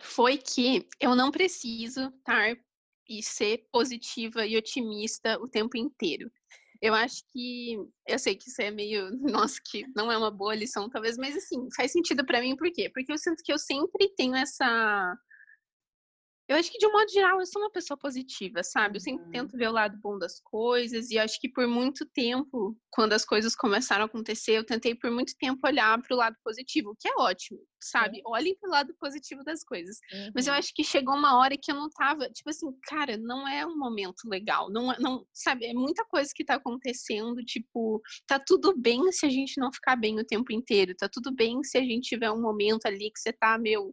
foi 0.00 0.38
que 0.38 0.88
eu 0.98 1.14
não 1.14 1.30
preciso 1.30 2.08
estar 2.08 2.56
e 3.06 3.22
ser 3.22 3.68
positiva 3.70 4.46
e 4.46 4.56
otimista 4.56 5.38
o 5.38 5.46
tempo 5.46 5.76
inteiro. 5.76 6.32
Eu 6.80 6.94
acho 6.94 7.22
que 7.30 7.76
eu 8.08 8.18
sei 8.18 8.36
que 8.36 8.48
isso 8.48 8.62
é 8.62 8.70
meio, 8.70 9.10
nossa, 9.20 9.60
que 9.62 9.84
não 9.94 10.10
é 10.10 10.16
uma 10.16 10.30
boa 10.30 10.54
lição 10.54 10.88
talvez, 10.88 11.18
mas 11.18 11.36
assim, 11.36 11.68
faz 11.76 11.92
sentido 11.92 12.24
para 12.24 12.40
mim 12.40 12.56
por 12.56 12.72
quê? 12.72 12.88
Porque 12.88 13.12
eu 13.12 13.18
sinto 13.18 13.42
que 13.44 13.52
eu 13.52 13.58
sempre 13.58 14.08
tenho 14.16 14.34
essa 14.34 15.14
eu 16.48 16.56
acho 16.56 16.70
que, 16.70 16.78
de 16.78 16.86
um 16.86 16.92
modo 16.92 17.10
geral, 17.10 17.40
eu 17.40 17.46
sou 17.46 17.60
uma 17.60 17.70
pessoa 17.70 17.98
positiva, 17.98 18.62
sabe? 18.62 18.96
Eu 18.96 19.00
sempre 19.00 19.24
uhum. 19.24 19.30
tento 19.30 19.56
ver 19.56 19.68
o 19.68 19.72
lado 19.72 19.98
bom 20.00 20.16
das 20.18 20.40
coisas, 20.40 21.10
e 21.10 21.18
acho 21.18 21.40
que 21.40 21.48
por 21.48 21.66
muito 21.66 22.06
tempo, 22.06 22.76
quando 22.90 23.14
as 23.14 23.24
coisas 23.24 23.56
começaram 23.56 24.04
a 24.04 24.06
acontecer, 24.06 24.52
eu 24.52 24.64
tentei 24.64 24.94
por 24.94 25.10
muito 25.10 25.34
tempo 25.38 25.66
olhar 25.66 26.00
para 26.00 26.14
o 26.14 26.18
lado 26.18 26.36
positivo, 26.44 26.90
o 26.90 26.96
que 26.96 27.08
é 27.08 27.14
ótimo, 27.18 27.58
sabe? 27.82 28.18
Uhum. 28.18 28.32
Olhem 28.34 28.56
para 28.60 28.68
o 28.68 28.72
lado 28.72 28.94
positivo 29.00 29.42
das 29.42 29.64
coisas. 29.64 29.98
Uhum. 30.12 30.30
Mas 30.34 30.46
eu 30.46 30.52
uhum. 30.52 30.58
acho 30.58 30.72
que 30.72 30.84
chegou 30.84 31.16
uma 31.16 31.36
hora 31.36 31.56
que 31.60 31.72
eu 31.72 31.74
não 31.74 31.88
tava, 31.90 32.30
tipo 32.30 32.48
assim, 32.48 32.66
cara, 32.84 33.16
não 33.16 33.46
é 33.48 33.66
um 33.66 33.76
momento 33.76 34.28
legal, 34.28 34.70
não, 34.70 34.92
é, 34.92 34.98
não 35.00 35.26
sabe? 35.32 35.66
É 35.66 35.74
muita 35.74 36.04
coisa 36.04 36.30
que 36.32 36.44
tá 36.44 36.54
acontecendo, 36.54 37.42
tipo, 37.44 38.00
tá 38.26 38.38
tudo 38.38 38.72
bem 38.76 39.10
se 39.10 39.26
a 39.26 39.30
gente 39.30 39.58
não 39.60 39.72
ficar 39.72 39.96
bem 39.96 40.20
o 40.20 40.24
tempo 40.24 40.52
inteiro, 40.52 40.94
tá 40.96 41.08
tudo 41.12 41.34
bem 41.34 41.62
se 41.64 41.76
a 41.76 41.82
gente 41.82 42.08
tiver 42.08 42.30
um 42.30 42.40
momento 42.40 42.86
ali 42.86 43.10
que 43.10 43.18
você 43.18 43.32
tá, 43.32 43.58
meu, 43.58 43.92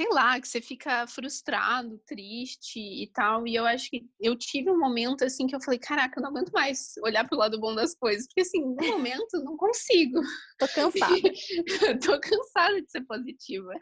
sei 0.00 0.08
lá, 0.08 0.40
que 0.40 0.48
você 0.48 0.62
fica 0.62 1.06
frustrado, 1.06 2.00
triste 2.06 2.80
e 2.80 3.06
tal. 3.12 3.46
E 3.46 3.54
eu 3.54 3.66
acho 3.66 3.90
que 3.90 4.08
eu 4.18 4.34
tive 4.34 4.70
um 4.70 4.78
momento 4.78 5.22
assim 5.22 5.46
que 5.46 5.54
eu 5.54 5.60
falei, 5.60 5.78
caraca, 5.78 6.18
eu 6.18 6.22
não 6.22 6.30
aguento 6.30 6.50
mais 6.52 6.94
olhar 7.04 7.28
pro 7.28 7.36
lado 7.36 7.60
bom 7.60 7.74
das 7.74 7.94
coisas, 7.94 8.26
porque 8.26 8.40
assim, 8.40 8.62
no 8.62 8.88
momento 8.96 9.38
não 9.44 9.58
consigo. 9.58 10.22
Tô 10.58 10.66
cansada. 10.68 11.20
Tô 12.02 12.18
cansada 12.18 12.80
de 12.80 12.90
ser 12.90 13.02
positiva. 13.02 13.74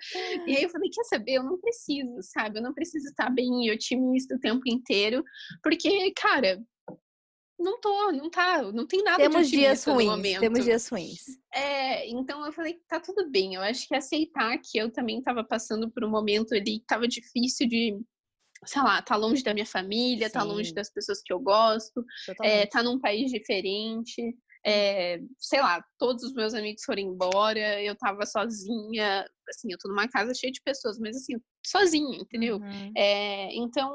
E 0.45 0.57
aí 0.57 0.65
eu 0.65 0.71
falei, 0.71 0.91
quer 0.91 1.05
saber? 1.05 1.35
Eu 1.35 1.45
não 1.45 1.57
preciso, 1.61 2.17
sabe? 2.23 2.59
Eu 2.59 2.65
não 2.65 2.75
preciso 2.75 3.07
estar 3.07 3.31
bem 3.31 3.67
e 3.67 3.71
otimista 3.71 4.35
o 4.35 4.41
tempo 4.41 4.63
inteiro, 4.67 5.23
porque, 5.63 6.13
cara, 6.17 6.61
não 7.59 7.81
tô, 7.81 8.13
não 8.13 8.31
tá, 8.31 8.63
não 8.73 8.87
tem 8.87 9.03
nada 9.03 9.17
temos 9.17 9.49
de 9.49 9.57
dias 9.57 9.85
ruins, 9.85 10.09
momento. 10.09 10.41
Temos 10.41 10.65
dias 10.65 10.89
ruins. 10.89 11.25
É, 11.53 12.09
então 12.09 12.45
eu 12.47 12.53
falei, 12.53 12.81
tá 12.89 13.01
tudo 13.01 13.29
bem. 13.31 13.55
Eu 13.55 13.63
acho 13.63 13.87
que 13.89 13.97
aceitar 13.97 14.57
que 14.59 14.79
eu 14.79 14.91
também 14.91 15.21
tava 15.21 15.43
passando 15.43 15.91
por 15.91 16.05
um 16.05 16.11
momento 16.11 16.55
ali 16.55 16.79
que 16.79 16.87
tava 16.87 17.09
difícil 17.09 17.69
de, 17.69 18.01
sei 18.65 18.83
lá, 18.83 19.03
tá 19.03 19.17
longe 19.17 19.43
da 19.43 19.53
minha 19.53 19.67
família, 19.67 20.29
Sim. 20.29 20.33
tá 20.35 20.43
longe 20.43 20.73
das 20.73 20.91
pessoas 20.91 21.21
que 21.23 21.33
eu 21.33 21.41
gosto, 21.41 22.05
é, 22.43 22.67
tá 22.67 22.83
num 22.83 23.01
país 23.01 23.31
diferente. 23.31 24.37
É, 24.67 25.21
sei 25.39 25.61
lá, 25.61 25.83
todos 25.99 26.23
os 26.25 26.35
meus 26.35 26.53
amigos 26.53 26.83
foram 26.85 27.01
embora, 27.01 27.81
eu 27.83 27.97
tava 27.97 28.27
sozinha, 28.27 29.25
assim, 29.49 29.73
eu 29.73 29.79
tô 29.79 29.89
numa 29.89 30.09
casa 30.09 30.35
cheia 30.35 30.53
de 30.53 30.61
pessoas, 30.63 30.99
mas 30.99 31.17
assim, 31.17 31.35
sozinha, 31.65 32.19
entendeu? 32.19 32.57
Uhum. 32.57 32.93
É, 32.97 33.55
então, 33.55 33.91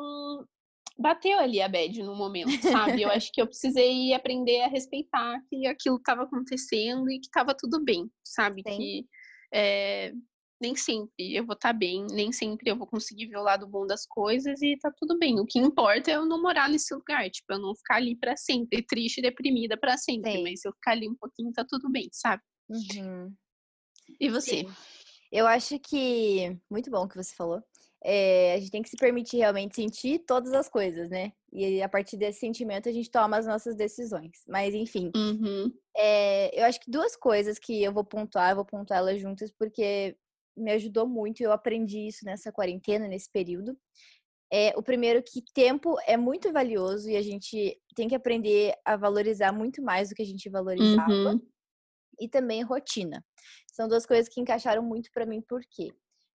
bateu 0.97 1.39
ali 1.39 1.61
a 1.61 1.67
bad 1.67 2.01
no 2.03 2.15
momento, 2.15 2.51
sabe? 2.61 3.01
Eu 3.01 3.09
acho 3.09 3.31
que 3.31 3.41
eu 3.41 3.47
precisei 3.47 4.13
aprender 4.13 4.61
a 4.61 4.67
respeitar 4.67 5.41
que 5.49 5.65
aquilo 5.67 5.97
estava 5.97 6.23
acontecendo 6.23 7.09
e 7.09 7.19
que 7.19 7.27
estava 7.27 7.55
tudo 7.55 7.83
bem, 7.83 8.09
sabe? 8.23 8.63
Sim. 8.67 8.77
Que 8.77 9.07
é, 9.53 10.13
nem 10.61 10.75
sempre 10.75 11.35
eu 11.35 11.45
vou 11.45 11.55
estar 11.55 11.73
tá 11.73 11.77
bem, 11.77 12.05
nem 12.11 12.31
sempre 12.31 12.69
eu 12.69 12.77
vou 12.77 12.87
conseguir 12.87 13.27
ver 13.27 13.37
o 13.37 13.43
lado 13.43 13.67
bom 13.67 13.85
das 13.85 14.05
coisas 14.05 14.61
e 14.61 14.77
tá 14.77 14.91
tudo 14.95 15.17
bem. 15.17 15.39
O 15.39 15.45
que 15.45 15.59
importa 15.59 16.11
é 16.11 16.15
eu 16.15 16.25
não 16.25 16.41
morar 16.41 16.69
nesse 16.69 16.93
lugar, 16.93 17.29
tipo, 17.29 17.51
eu 17.51 17.59
não 17.59 17.75
ficar 17.75 17.95
ali 17.95 18.15
para 18.15 18.37
sempre, 18.37 18.81
triste, 18.81 19.21
deprimida 19.21 19.77
para 19.77 19.97
sempre, 19.97 20.31
Sim. 20.31 20.43
mas 20.43 20.61
se 20.61 20.67
eu 20.67 20.73
ficar 20.73 20.91
ali 20.91 21.09
um 21.09 21.15
pouquinho, 21.15 21.51
tá 21.51 21.65
tudo 21.67 21.89
bem, 21.89 22.07
sabe? 22.11 22.41
Uhum. 22.69 23.33
E 24.19 24.29
você? 24.29 24.59
Sim. 24.59 24.73
Eu 25.31 25.47
acho 25.47 25.79
que 25.79 26.57
muito 26.69 26.91
bom 26.91 27.03
o 27.03 27.09
que 27.09 27.17
você 27.17 27.35
falou 27.35 27.63
é, 28.03 28.53
a 28.53 28.59
gente 28.59 28.71
tem 28.71 28.81
que 28.81 28.89
se 28.89 28.97
permitir 28.97 29.37
realmente 29.37 29.75
sentir 29.75 30.19
todas 30.19 30.51
as 30.53 30.67
coisas, 30.67 31.09
né? 31.09 31.31
E 31.51 31.81
a 31.81 31.87
partir 31.87 32.17
desse 32.17 32.39
sentimento 32.39 32.89
a 32.89 32.91
gente 32.91 33.09
toma 33.09 33.37
as 33.37 33.45
nossas 33.45 33.75
decisões. 33.75 34.43
Mas, 34.47 34.73
enfim, 34.73 35.09
uhum. 35.15 35.71
é, 35.95 36.59
eu 36.59 36.65
acho 36.65 36.79
que 36.81 36.91
duas 36.91 37.15
coisas 37.15 37.57
que 37.57 37.81
eu 37.81 37.93
vou 37.93 38.03
pontuar, 38.03 38.51
eu 38.51 38.57
vou 38.57 38.65
pontuar 38.65 38.99
elas 38.99 39.21
juntas, 39.21 39.51
porque 39.57 40.17
me 40.57 40.71
ajudou 40.73 41.07
muito 41.07 41.39
e 41.39 41.43
eu 41.43 41.51
aprendi 41.51 42.07
isso 42.07 42.25
nessa 42.25 42.51
quarentena, 42.51 43.07
nesse 43.07 43.31
período. 43.31 43.77
É, 44.51 44.73
o 44.77 44.83
primeiro 44.83 45.23
que 45.23 45.41
tempo 45.53 45.95
é 46.05 46.17
muito 46.17 46.51
valioso 46.51 47.09
e 47.09 47.15
a 47.15 47.21
gente 47.21 47.79
tem 47.95 48.07
que 48.07 48.15
aprender 48.15 48.73
a 48.85 48.97
valorizar 48.97 49.51
muito 49.51 49.81
mais 49.81 50.09
do 50.09 50.15
que 50.15 50.21
a 50.21 50.25
gente 50.25 50.49
valorizava. 50.49 51.09
Uhum. 51.09 51.41
E 52.19 52.27
também 52.27 52.61
rotina. 52.61 53.25
São 53.71 53.87
duas 53.87 54.05
coisas 54.05 54.27
que 54.27 54.41
encaixaram 54.41 54.83
muito 54.83 55.09
para 55.11 55.25
mim, 55.25 55.41
por 55.41 55.61
quê? 55.71 55.91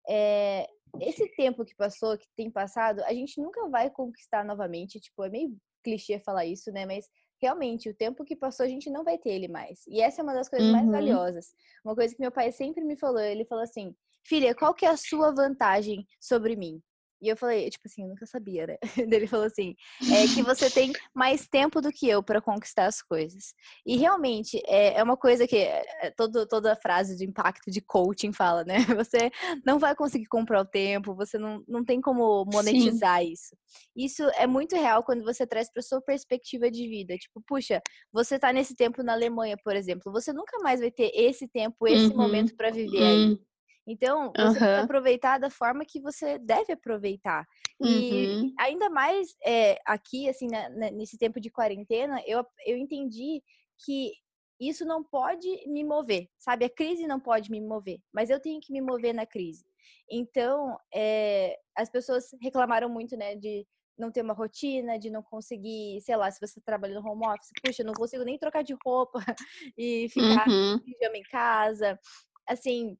É, 0.09 0.65
esse 0.99 1.27
tempo 1.35 1.65
que 1.65 1.75
passou, 1.75 2.17
que 2.17 2.27
tem 2.35 2.49
passado, 2.49 3.03
a 3.03 3.13
gente 3.13 3.39
nunca 3.41 3.67
vai 3.69 3.89
conquistar 3.89 4.43
novamente. 4.43 4.99
Tipo, 4.99 5.23
é 5.23 5.29
meio 5.29 5.55
clichê 5.83 6.19
falar 6.19 6.45
isso, 6.45 6.71
né? 6.71 6.85
Mas 6.85 7.05
realmente, 7.41 7.89
o 7.89 7.95
tempo 7.95 8.23
que 8.23 8.35
passou, 8.35 8.65
a 8.65 8.69
gente 8.69 8.89
não 8.89 9.03
vai 9.03 9.17
ter 9.17 9.29
ele 9.29 9.47
mais. 9.47 9.85
E 9.87 10.01
essa 10.01 10.21
é 10.21 10.23
uma 10.23 10.33
das 10.33 10.49
coisas 10.49 10.67
uhum. 10.67 10.73
mais 10.73 10.87
valiosas. 10.87 11.53
Uma 11.83 11.95
coisa 11.95 12.13
que 12.13 12.21
meu 12.21 12.31
pai 12.31 12.51
sempre 12.51 12.83
me 12.83 12.97
falou, 12.97 13.21
ele 13.21 13.45
falou 13.45 13.63
assim: 13.63 13.95
"Filha, 14.25 14.55
qual 14.55 14.73
que 14.73 14.85
é 14.85 14.89
a 14.89 14.97
sua 14.97 15.31
vantagem 15.31 16.05
sobre 16.19 16.55
mim?" 16.55 16.81
E 17.21 17.29
eu 17.29 17.35
falei, 17.35 17.69
tipo 17.69 17.87
assim, 17.87 18.03
eu 18.03 18.09
nunca 18.09 18.25
sabia, 18.25 18.67
né? 18.67 18.77
Ele 18.97 19.27
falou 19.27 19.45
assim: 19.45 19.75
é 20.11 20.27
que 20.27 20.41
você 20.43 20.69
tem 20.69 20.91
mais 21.13 21.47
tempo 21.47 21.81
do 21.81 21.91
que 21.91 22.07
eu 22.07 22.21
para 22.21 22.41
conquistar 22.41 22.85
as 22.85 23.01
coisas. 23.01 23.53
E 23.85 23.97
realmente 23.97 24.61
é, 24.65 24.99
é 24.99 25.03
uma 25.03 25.17
coisa 25.17 25.47
que 25.47 25.57
é, 25.57 25.83
é, 26.01 26.11
todo, 26.11 26.47
toda 26.47 26.75
frase 26.75 27.15
de 27.17 27.25
impacto 27.25 27.71
de 27.71 27.81
coaching 27.81 28.31
fala, 28.31 28.63
né? 28.63 28.75
Você 28.97 29.31
não 29.65 29.79
vai 29.79 29.95
conseguir 29.95 30.25
comprar 30.27 30.61
o 30.61 30.65
tempo, 30.65 31.15
você 31.15 31.37
não, 31.37 31.63
não 31.67 31.83
tem 31.83 32.01
como 32.01 32.45
monetizar 32.51 33.21
Sim. 33.21 33.31
isso. 33.31 33.55
Isso 33.95 34.23
é 34.35 34.47
muito 34.47 34.75
real 34.75 35.03
quando 35.03 35.23
você 35.23 35.45
traz 35.45 35.71
para 35.71 35.81
sua 35.81 36.01
perspectiva 36.01 36.69
de 36.69 36.87
vida. 36.87 37.15
Tipo, 37.17 37.41
puxa, 37.45 37.81
você 38.11 38.39
tá 38.39 38.51
nesse 38.51 38.75
tempo 38.75 39.03
na 39.03 39.13
Alemanha, 39.13 39.57
por 39.63 39.75
exemplo, 39.75 40.11
você 40.11 40.33
nunca 40.33 40.57
mais 40.59 40.79
vai 40.79 40.91
ter 40.91 41.11
esse 41.13 41.47
tempo, 41.47 41.87
esse 41.87 42.07
uhum. 42.07 42.17
momento 42.17 42.55
para 42.55 42.71
viver 42.71 43.03
aí. 43.03 43.39
Então, 43.87 44.33
você 44.35 44.47
uhum. 44.47 44.53
tem 44.53 44.59
que 44.59 44.83
aproveitar 44.83 45.37
da 45.37 45.49
forma 45.49 45.85
que 45.85 46.01
você 46.01 46.37
deve 46.37 46.73
aproveitar. 46.73 47.47
E 47.81 48.27
uhum. 48.27 48.53
ainda 48.59 48.89
mais 48.89 49.33
é, 49.45 49.79
aqui, 49.85 50.27
assim, 50.27 50.47
né, 50.47 50.91
nesse 50.91 51.17
tempo 51.17 51.39
de 51.39 51.49
quarentena, 51.49 52.21
eu, 52.27 52.45
eu 52.65 52.77
entendi 52.77 53.41
que 53.85 54.11
isso 54.59 54.83
não 54.83 55.03
pode 55.03 55.47
me 55.67 55.83
mover, 55.83 56.27
sabe? 56.37 56.65
A 56.65 56.69
crise 56.69 57.07
não 57.07 57.19
pode 57.19 57.49
me 57.49 57.61
mover, 57.61 57.99
mas 58.11 58.29
eu 58.29 58.39
tenho 58.39 58.59
que 58.59 58.73
me 58.73 58.81
mover 58.81 59.13
na 59.13 59.25
crise. 59.25 59.63
Então, 60.11 60.77
é, 60.93 61.57
as 61.75 61.89
pessoas 61.89 62.29
reclamaram 62.41 62.89
muito, 62.89 63.15
né, 63.15 63.35
de 63.35 63.65
não 63.97 64.11
ter 64.11 64.21
uma 64.21 64.33
rotina, 64.33 64.99
de 64.99 65.09
não 65.09 65.23
conseguir, 65.23 66.01
sei 66.01 66.15
lá, 66.15 66.29
se 66.29 66.39
você 66.39 66.59
trabalha 66.61 66.99
no 66.99 67.07
home 67.07 67.25
office, 67.27 67.51
puxa, 67.63 67.83
não 67.83 67.93
consigo 67.93 68.23
nem 68.23 68.37
trocar 68.37 68.63
de 68.63 68.75
roupa 68.85 69.19
e 69.77 70.07
ficar 70.09 70.47
uhum. 70.47 70.79
pijama 70.79 71.17
em 71.17 71.23
casa. 71.23 71.99
Assim, 72.47 72.97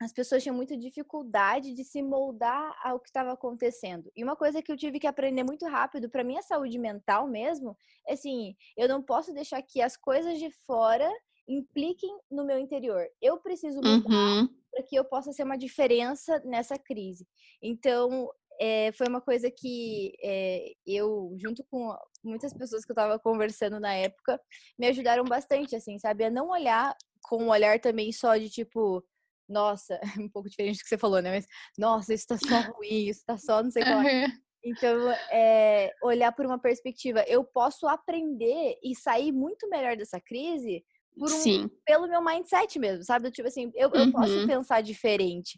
as 0.00 0.12
pessoas 0.12 0.42
tinham 0.42 0.56
muita 0.56 0.76
dificuldade 0.76 1.72
de 1.72 1.84
se 1.84 2.02
moldar 2.02 2.76
ao 2.82 2.98
que 2.98 3.08
estava 3.08 3.32
acontecendo. 3.32 4.10
E 4.16 4.24
uma 4.24 4.36
coisa 4.36 4.62
que 4.62 4.70
eu 4.70 4.76
tive 4.76 4.98
que 4.98 5.06
aprender 5.06 5.44
muito 5.44 5.66
rápido 5.66 6.10
para 6.10 6.24
minha 6.24 6.42
saúde 6.42 6.78
mental 6.78 7.28
mesmo, 7.28 7.76
é 8.06 8.14
assim, 8.14 8.54
eu 8.76 8.88
não 8.88 9.02
posso 9.02 9.32
deixar 9.32 9.62
que 9.62 9.80
as 9.80 9.96
coisas 9.96 10.38
de 10.38 10.50
fora 10.66 11.10
impliquem 11.48 12.10
no 12.30 12.44
meu 12.44 12.58
interior. 12.58 13.06
Eu 13.20 13.38
preciso 13.38 13.76
mudar 13.76 14.10
uhum. 14.10 14.48
para 14.70 14.82
que 14.82 14.96
eu 14.96 15.04
possa 15.04 15.32
ser 15.32 15.44
uma 15.44 15.58
diferença 15.58 16.40
nessa 16.44 16.78
crise. 16.78 17.26
Então, 17.62 18.30
é, 18.60 18.92
foi 18.92 19.06
uma 19.08 19.20
coisa 19.20 19.50
que 19.50 20.12
é, 20.22 20.72
eu, 20.86 21.34
junto 21.36 21.64
com 21.64 21.94
muitas 22.22 22.52
pessoas 22.52 22.84
que 22.84 22.90
eu 22.90 22.94
estava 22.94 23.18
conversando 23.18 23.78
na 23.78 23.94
época, 23.94 24.40
me 24.78 24.86
ajudaram 24.86 25.24
bastante, 25.24 25.76
assim, 25.76 25.98
sabe? 25.98 26.24
A 26.24 26.30
não 26.30 26.48
olhar 26.48 26.96
com 27.22 27.44
um 27.44 27.48
olhar 27.48 27.80
também 27.80 28.12
só 28.12 28.36
de 28.36 28.48
tipo, 28.50 29.02
nossa, 29.48 30.00
um 30.20 30.28
pouco 30.28 30.48
diferente 30.48 30.78
do 30.78 30.82
que 30.82 30.88
você 30.88 30.98
falou, 30.98 31.20
né? 31.20 31.30
Mas, 31.30 31.46
nossa, 31.78 32.14
isso 32.14 32.26
tá 32.26 32.36
só 32.38 32.72
ruim, 32.72 33.08
isso 33.08 33.22
tá 33.26 33.36
só 33.38 33.62
não 33.62 33.70
sei 33.70 33.84
qual. 33.84 33.98
Uhum. 33.98 34.44
Então, 34.64 35.10
é, 35.30 35.92
olhar 36.02 36.32
por 36.32 36.46
uma 36.46 36.58
perspectiva, 36.58 37.22
eu 37.28 37.44
posso 37.44 37.86
aprender 37.86 38.78
e 38.82 38.94
sair 38.94 39.30
muito 39.30 39.68
melhor 39.68 39.94
dessa 39.94 40.18
crise 40.18 40.82
por 41.18 41.30
um, 41.30 41.68
pelo 41.86 42.08
meu 42.08 42.22
mindset 42.22 42.78
mesmo, 42.78 43.04
sabe? 43.04 43.30
Tipo 43.30 43.48
assim, 43.48 43.70
eu, 43.74 43.90
eu 43.92 44.10
posso 44.10 44.32
uhum. 44.32 44.46
pensar 44.46 44.80
diferente. 44.80 45.56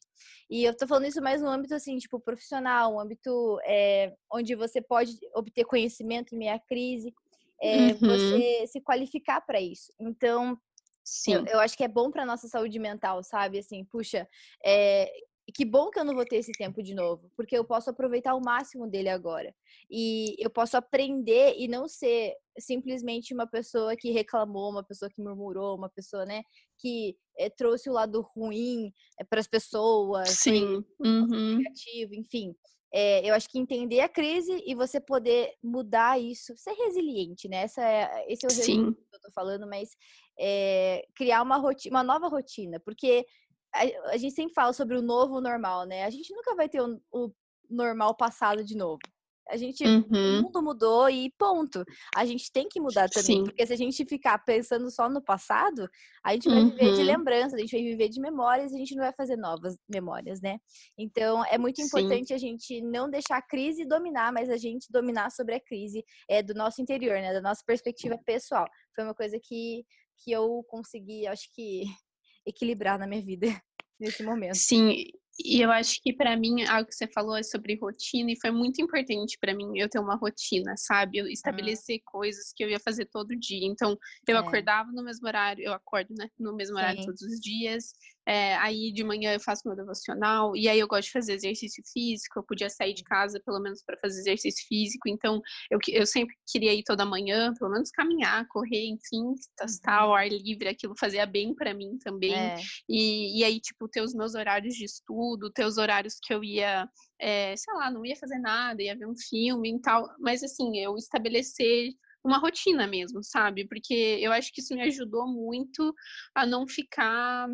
E 0.51 0.65
eu 0.65 0.77
tô 0.77 0.87
falando 0.87 1.07
isso 1.07 1.23
mais 1.23 1.41
no 1.41 1.49
âmbito, 1.49 1.75
assim, 1.75 1.97
tipo, 1.99 2.21
profissional, 2.21 2.95
um 2.95 3.01
âmbito 3.01 3.59
é, 3.65 4.13
onde 4.31 4.55
você 4.55 4.83
pode 4.83 5.13
obter 5.35 5.65
conhecimento 5.65 6.35
em 6.35 6.39
meia 6.39 6.59
crise, 6.59 7.15
é, 7.63 7.77
uhum. 7.77 7.99
você 7.99 8.67
se 8.67 8.81
qualificar 8.81 9.41
para 9.41 9.61
isso. 9.61 9.93
Então, 9.99 10.59
Sim. 11.07 11.35
Eu, 11.35 11.47
eu, 11.47 11.61
acho 11.61 11.77
que 11.77 11.85
é 11.85 11.89
bom 11.89 12.11
para 12.11 12.27
nossa 12.27 12.49
saúde 12.49 12.81
mental, 12.81 13.23
sabe? 13.23 13.61
Assim, 13.61 13.85
puxa, 13.85 14.29
é, 14.65 15.09
que 15.55 15.65
bom 15.65 15.89
que 15.89 16.01
eu 16.01 16.05
não 16.05 16.17
vou 16.17 16.25
ter 16.25 16.37
esse 16.37 16.51
tempo 16.51 16.83
de 16.83 16.95
novo, 16.95 17.31
porque 17.37 17.57
eu 17.57 17.65
posso 17.65 17.89
aproveitar 17.89 18.35
o 18.35 18.41
máximo 18.41 18.89
dele 18.89 19.09
agora. 19.09 19.55
E 19.89 20.35
eu 20.41 20.51
posso 20.51 20.77
aprender 20.77 21.55
e 21.57 21.69
não 21.69 21.87
ser 21.87 22.35
simplesmente 22.59 23.33
uma 23.33 23.47
pessoa 23.47 23.97
que 23.97 24.11
reclamou, 24.11 24.69
uma 24.69 24.83
pessoa 24.83 25.09
que 25.09 25.23
murmurou, 25.23 25.77
uma 25.77 25.89
pessoa, 25.89 26.27
né, 26.27 26.43
que 26.77 27.17
é, 27.39 27.49
trouxe 27.49 27.89
o 27.89 27.93
lado 27.93 28.21
ruim 28.35 28.93
é, 29.21 29.23
para 29.23 29.39
as 29.39 29.47
pessoas, 29.47 30.31
Sim. 30.31 30.85
Uhum. 30.99 31.59
negativo, 31.59 32.15
enfim. 32.15 32.53
É, 32.93 33.29
eu 33.29 33.35
acho 33.35 33.49
que 33.49 33.59
entender 33.59 34.01
a 34.01 34.09
crise 34.09 34.63
e 34.67 34.75
você 34.75 35.01
poder 35.01 35.53
mudar 35.63 36.21
isso, 36.21 36.57
ser 36.57 36.73
resiliente, 36.73 37.49
né? 37.49 37.59
Essa 37.59 37.83
é, 37.83 38.33
esse 38.33 38.47
é 38.47 38.49
o 38.49 38.51
Sim. 38.51 38.93
que 38.93 39.17
eu 39.17 39.21
tô 39.21 39.31
falando, 39.33 39.67
mas 39.67 39.91
é, 40.39 41.07
criar 41.15 41.43
uma, 41.43 41.57
rotina, 41.57 41.97
uma 41.97 42.05
nova 42.05 42.29
rotina, 42.29 42.81
porque 42.81 43.27
a, 43.75 44.13
a, 44.13 44.17
gente 44.17 44.35
sempre 44.35 44.55
fala 44.55 44.73
sobre 44.73 44.97
o 44.97 45.03
novo 45.03 45.41
normal, 45.41 45.85
né? 45.85 46.05
A 46.05 46.11
gente 46.11 46.33
nunca 46.35 46.55
vai 46.55 46.69
ter 46.69 46.81
o, 46.81 47.01
o 47.13 47.33
normal 47.69 48.15
passado 48.15 48.65
de 48.65 48.77
novo. 48.77 49.01
A 49.49 49.57
gente, 49.57 49.85
uhum. 49.85 50.05
o 50.11 50.43
mundo 50.43 50.63
mudou 50.63 51.09
e 51.09 51.31
ponto. 51.39 51.85
A 52.15 52.25
gente 52.25 52.51
tem 52.51 52.69
que 52.69 52.81
mudar 52.81 53.09
também, 53.09 53.37
Sim. 53.37 53.45
porque 53.45 53.67
se 53.67 53.73
a 53.73 53.77
gente 53.77 54.05
ficar 54.05 54.39
pensando 54.39 54.91
só 54.91 55.09
no 55.09 55.23
passado, 55.23 55.89
a 56.25 56.33
gente 56.33 56.49
vai 56.49 56.59
uhum. 56.59 56.71
viver 56.71 56.95
de 56.95 57.01
uhum. 57.01 57.07
lembranças, 57.07 57.55
a 57.55 57.59
gente 57.59 57.73
vai 57.73 57.83
viver 57.83 58.09
de 58.09 58.21
memórias, 58.21 58.75
a 58.75 58.77
gente 58.77 58.95
não 58.95 59.05
vai 59.05 59.13
fazer 59.13 59.37
novas 59.37 59.77
memórias, 59.89 60.41
né? 60.41 60.59
Então, 60.99 61.45
é 61.47 61.59
muito 61.59 61.81
importante 61.81 62.29
Sim. 62.29 62.35
a 62.35 62.39
gente 62.39 62.81
não 62.83 63.09
deixar 63.09 63.37
a 63.37 63.43
crise 63.43 63.85
dominar, 63.85 64.33
mas 64.33 64.51
a 64.51 64.57
gente 64.57 64.91
dominar 64.91 65.31
sobre 65.31 65.55
a 65.55 65.61
crise 65.61 66.05
é 66.29 66.43
do 66.43 66.55
nosso 66.55 66.83
interior, 66.83 67.21
né? 67.21 67.33
Da 67.33 67.41
nossa 67.41 67.63
perspectiva 67.65 68.19
pessoal. 68.25 68.67
Foi 68.95 69.05
uma 69.05 69.15
coisa 69.15 69.39
que 69.41 69.85
que 70.23 70.33
eu 70.33 70.65
consegui, 70.69 71.27
acho 71.27 71.49
que, 71.53 71.85
equilibrar 72.47 72.99
na 72.99 73.07
minha 73.07 73.23
vida 73.23 73.47
nesse 73.99 74.23
momento. 74.23 74.57
Sim, 74.57 75.05
e 75.39 75.61
eu 75.61 75.71
acho 75.71 76.01
que 76.03 76.13
para 76.13 76.37
mim 76.37 76.65
algo 76.65 76.89
que 76.89 76.95
você 76.95 77.07
falou 77.07 77.37
é 77.37 77.43
sobre 77.43 77.77
rotina 77.77 78.33
e 78.33 78.41
foi 78.41 78.51
muito 78.51 78.81
importante 78.81 79.37
para 79.39 79.55
mim 79.55 79.79
eu 79.79 79.89
ter 79.89 79.99
uma 79.99 80.17
rotina, 80.17 80.75
sabe? 80.77 81.19
Eu 81.19 81.27
estabelecer 81.27 81.99
ah. 81.99 82.11
coisas 82.11 82.53
que 82.55 82.65
eu 82.65 82.71
ia 82.71 82.81
fazer 82.81 83.07
todo 83.07 83.37
dia. 83.37 83.67
Então, 83.67 83.99
eu 84.27 84.37
é. 84.37 84.41
acordava 84.41 84.91
no 84.93 85.03
mesmo 85.03 85.27
horário, 85.27 85.63
eu 85.63 85.73
acordo, 85.73 86.15
né, 86.15 86.29
no 86.39 86.55
mesmo 86.55 86.77
horário 86.77 87.01
Sim. 87.01 87.07
todos 87.07 87.23
os 87.23 87.39
dias. 87.41 87.93
É, 88.29 88.57
aí 88.57 88.93
de 88.93 89.05
manhã 89.05 89.33
eu 89.35 89.39
faço 89.39 89.63
meu 89.69 89.77
devocional 89.77 90.57
e 90.57 90.69
aí 90.69 90.81
eu 90.81 90.89
gosto 90.89 91.07
de 91.07 91.13
fazer 91.13 91.35
exercício 91.35 91.83
físico. 91.93 92.39
Eu 92.39 92.43
podia 92.43 92.71
sair 92.71 92.95
de 92.95 93.05
casa 93.05 93.41
pelo 93.45 93.61
menos 93.61 93.83
para 93.85 93.99
fazer 93.99 94.21
exercício 94.21 94.67
físico. 94.67 95.09
Então, 95.09 95.41
eu, 95.71 95.79
eu 95.89 96.07
sempre 96.07 96.35
queria 96.51 96.75
ir 96.75 96.83
toda 96.83 97.05
manhã, 97.05 97.53
pelo 97.59 97.71
menos 97.71 97.91
caminhar, 97.91 98.47
correr, 98.49 98.87
enfim, 98.87 99.35
testar 99.57 100.05
uhum. 100.05 100.11
o 100.13 100.15
ar 100.15 100.29
livre. 100.29 100.69
Aquilo 100.69 100.95
fazia 100.99 101.27
bem 101.27 101.55
para 101.55 101.75
mim 101.75 101.99
também. 101.99 102.35
É. 102.35 102.57
E, 102.89 103.41
e 103.41 103.45
aí, 103.45 103.61
tipo, 103.61 103.87
ter 103.87 104.01
os 104.01 104.15
meus 104.15 104.35
horários 104.35 104.75
de 104.75 104.85
estudo 104.85 105.26
tudo, 105.27 105.51
ter 105.51 105.65
os 105.65 105.79
horários 105.79 106.19
que 106.23 106.33
eu 106.33 106.45
ia, 106.45 106.89
é, 107.19 107.57
sei 107.57 107.75
lá, 107.75 107.91
não 107.91 108.05
ia 108.05 108.17
fazer 108.17 108.39
nada, 108.39 108.83
ia 108.83 108.97
ver 108.97 109.07
um 109.07 109.17
filme 109.17 109.75
e 109.75 109.81
tal. 109.81 110.09
Mas 110.19 110.43
assim, 110.43 110.79
eu 110.79 110.97
estabelecer 110.97 111.91
uma 112.25 112.39
rotina 112.39 112.87
mesmo, 112.87 113.23
sabe? 113.23 113.67
Porque 113.67 114.19
eu 114.21 114.33
acho 114.33 114.53
que 114.53 114.61
isso 114.61 114.75
me 114.75 114.83
ajudou 114.83 115.27
muito 115.27 115.95
a 116.35 116.47
não 116.47 116.67
ficar 116.67 117.49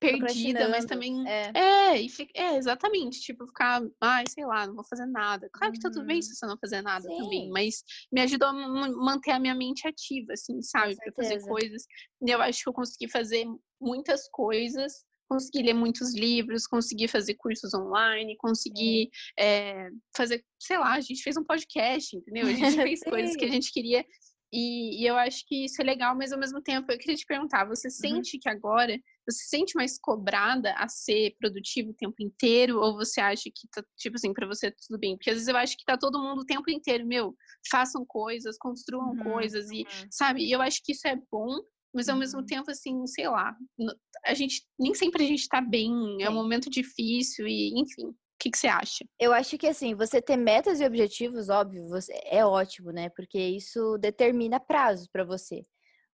perdida, 0.00 0.68
mas 0.68 0.84
também 0.84 1.26
é, 1.26 1.50
é, 1.54 2.00
e 2.00 2.08
fica, 2.08 2.30
é, 2.34 2.56
exatamente, 2.56 3.20
tipo, 3.20 3.46
ficar, 3.46 3.82
ai, 4.00 4.24
sei 4.28 4.44
lá, 4.44 4.66
não 4.66 4.74
vou 4.74 4.84
fazer 4.84 5.06
nada. 5.06 5.48
Claro 5.52 5.72
que 5.72 5.80
tá 5.80 5.90
tudo 5.90 6.06
bem 6.06 6.16
uhum. 6.16 6.22
se 6.22 6.34
você 6.34 6.46
não 6.46 6.58
fazer 6.58 6.82
nada 6.82 7.08
Sim. 7.08 7.16
também, 7.16 7.50
mas 7.50 7.82
me 8.12 8.20
ajudou 8.20 8.48
a 8.48 8.52
manter 8.52 9.32
a 9.32 9.40
minha 9.40 9.54
mente 9.54 9.88
ativa, 9.88 10.34
assim, 10.34 10.60
sabe, 10.62 10.94
para 10.96 11.12
fazer 11.12 11.40
coisas. 11.40 11.84
E 12.24 12.30
eu 12.30 12.40
acho 12.40 12.62
que 12.62 12.68
eu 12.68 12.72
consegui 12.72 13.10
fazer 13.10 13.44
muitas 13.80 14.28
coisas 14.28 15.07
consegui 15.28 15.62
ler 15.62 15.74
muitos 15.74 16.14
livros, 16.14 16.66
consegui 16.66 17.06
fazer 17.06 17.34
cursos 17.34 17.74
online, 17.74 18.36
consegui 18.38 19.10
é, 19.38 19.90
fazer, 20.16 20.44
sei 20.58 20.78
lá, 20.78 20.94
a 20.94 21.00
gente 21.00 21.22
fez 21.22 21.36
um 21.36 21.44
podcast, 21.44 22.16
entendeu? 22.16 22.46
A 22.46 22.52
gente 22.52 22.76
fez 22.88 23.00
coisas 23.00 23.36
que 23.36 23.44
a 23.44 23.48
gente 23.48 23.72
queria. 23.72 24.04
E, 24.50 25.02
e, 25.02 25.06
eu 25.06 25.14
acho 25.16 25.46
que 25.46 25.66
isso 25.66 25.80
é 25.82 25.84
legal, 25.84 26.16
mas 26.16 26.32
ao 26.32 26.38
mesmo 26.38 26.62
tempo 26.62 26.90
eu 26.90 26.98
queria 26.98 27.16
te 27.16 27.26
perguntar: 27.26 27.66
você 27.66 27.88
uhum. 27.88 27.92
sente 27.92 28.36
uhum. 28.36 28.40
que 28.40 28.48
agora 28.48 28.98
você 29.28 29.42
se 29.42 29.48
sente 29.48 29.74
mais 29.76 29.98
cobrada 29.98 30.72
a 30.72 30.88
ser 30.88 31.36
produtivo 31.38 31.90
o 31.90 31.94
tempo 31.94 32.16
inteiro? 32.20 32.80
Ou 32.80 32.94
você 32.94 33.20
acha 33.20 33.44
que 33.44 33.68
tá, 33.70 33.84
tipo 33.98 34.16
assim, 34.16 34.32
para 34.32 34.46
você 34.46 34.70
tudo 34.70 34.98
bem? 34.98 35.16
Porque 35.16 35.30
às 35.30 35.36
vezes 35.36 35.48
eu 35.48 35.56
acho 35.56 35.76
que 35.76 35.84
tá 35.84 35.98
todo 35.98 36.18
mundo 36.18 36.40
o 36.40 36.46
tempo 36.46 36.70
inteiro, 36.70 37.06
meu, 37.06 37.36
façam 37.70 38.06
coisas, 38.06 38.56
construam 38.56 39.10
uhum. 39.10 39.32
coisas, 39.32 39.70
e 39.70 39.80
uhum. 39.80 40.08
sabe? 40.10 40.42
E 40.42 40.50
eu 40.50 40.62
acho 40.62 40.80
que 40.82 40.92
isso 40.92 41.06
é 41.06 41.16
bom, 41.30 41.60
mas 41.94 42.08
ao 42.08 42.16
mesmo 42.16 42.40
uhum. 42.40 42.46
tempo, 42.46 42.70
assim, 42.70 43.06
sei 43.06 43.28
lá, 43.28 43.56
a 44.24 44.34
gente 44.34 44.62
nem 44.78 44.94
sempre 44.94 45.24
a 45.24 45.26
gente 45.26 45.48
tá 45.48 45.60
bem, 45.60 45.90
é 46.20 46.28
um 46.28 46.34
momento 46.34 46.70
difícil 46.70 47.46
e, 47.46 47.72
enfim. 47.78 48.08
O 48.08 48.40
que, 48.40 48.50
que 48.50 48.58
você 48.58 48.68
acha? 48.68 49.04
Eu 49.18 49.32
acho 49.32 49.58
que 49.58 49.66
assim, 49.66 49.96
você 49.96 50.22
ter 50.22 50.36
metas 50.36 50.80
e 50.80 50.86
objetivos, 50.86 51.48
óbvio, 51.48 51.88
você, 51.88 52.12
é 52.24 52.44
ótimo, 52.44 52.92
né? 52.92 53.08
Porque 53.08 53.38
isso 53.38 53.98
determina 53.98 54.60
prazos 54.60 55.08
para 55.08 55.24
você. 55.24 55.62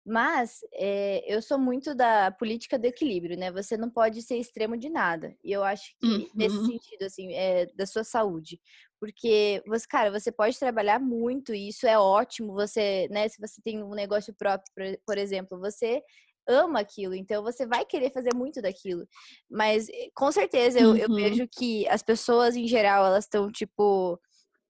Mas 0.09 0.61
é, 0.73 1.23
eu 1.27 1.39
sou 1.39 1.59
muito 1.59 1.93
da 1.93 2.31
política 2.31 2.79
do 2.79 2.85
equilíbrio, 2.85 3.37
né? 3.37 3.51
Você 3.51 3.77
não 3.77 3.91
pode 3.91 4.23
ser 4.23 4.37
extremo 4.37 4.75
de 4.75 4.89
nada. 4.89 5.35
E 5.43 5.51
eu 5.51 5.63
acho 5.63 5.95
que 5.99 6.07
uhum. 6.07 6.29
nesse 6.33 6.57
sentido, 6.65 7.03
assim, 7.03 7.31
é, 7.31 7.67
da 7.75 7.85
sua 7.85 8.03
saúde. 8.03 8.59
Porque, 8.99 9.61
você, 9.67 9.85
cara, 9.87 10.09
você 10.09 10.31
pode 10.31 10.57
trabalhar 10.57 10.99
muito 10.99 11.53
e 11.53 11.69
isso 11.69 11.85
é 11.85 11.95
ótimo. 11.97 12.53
Você, 12.53 13.07
né, 13.11 13.27
se 13.27 13.39
você 13.39 13.61
tem 13.61 13.83
um 13.83 13.93
negócio 13.93 14.33
próprio, 14.33 14.99
por 15.05 15.15
exemplo, 15.15 15.59
você 15.59 16.01
ama 16.47 16.79
aquilo, 16.79 17.13
então 17.13 17.43
você 17.43 17.67
vai 17.67 17.85
querer 17.85 18.11
fazer 18.11 18.33
muito 18.33 18.63
daquilo. 18.63 19.05
Mas 19.47 19.87
eh, 19.89 20.09
com 20.15 20.31
certeza 20.31 20.79
eu, 20.79 20.89
uhum. 20.89 20.97
eu 20.97 21.13
vejo 21.13 21.47
que 21.47 21.87
as 21.87 22.01
pessoas 22.01 22.55
em 22.55 22.67
geral, 22.67 23.05
elas 23.05 23.25
estão, 23.25 23.51
tipo, 23.51 24.19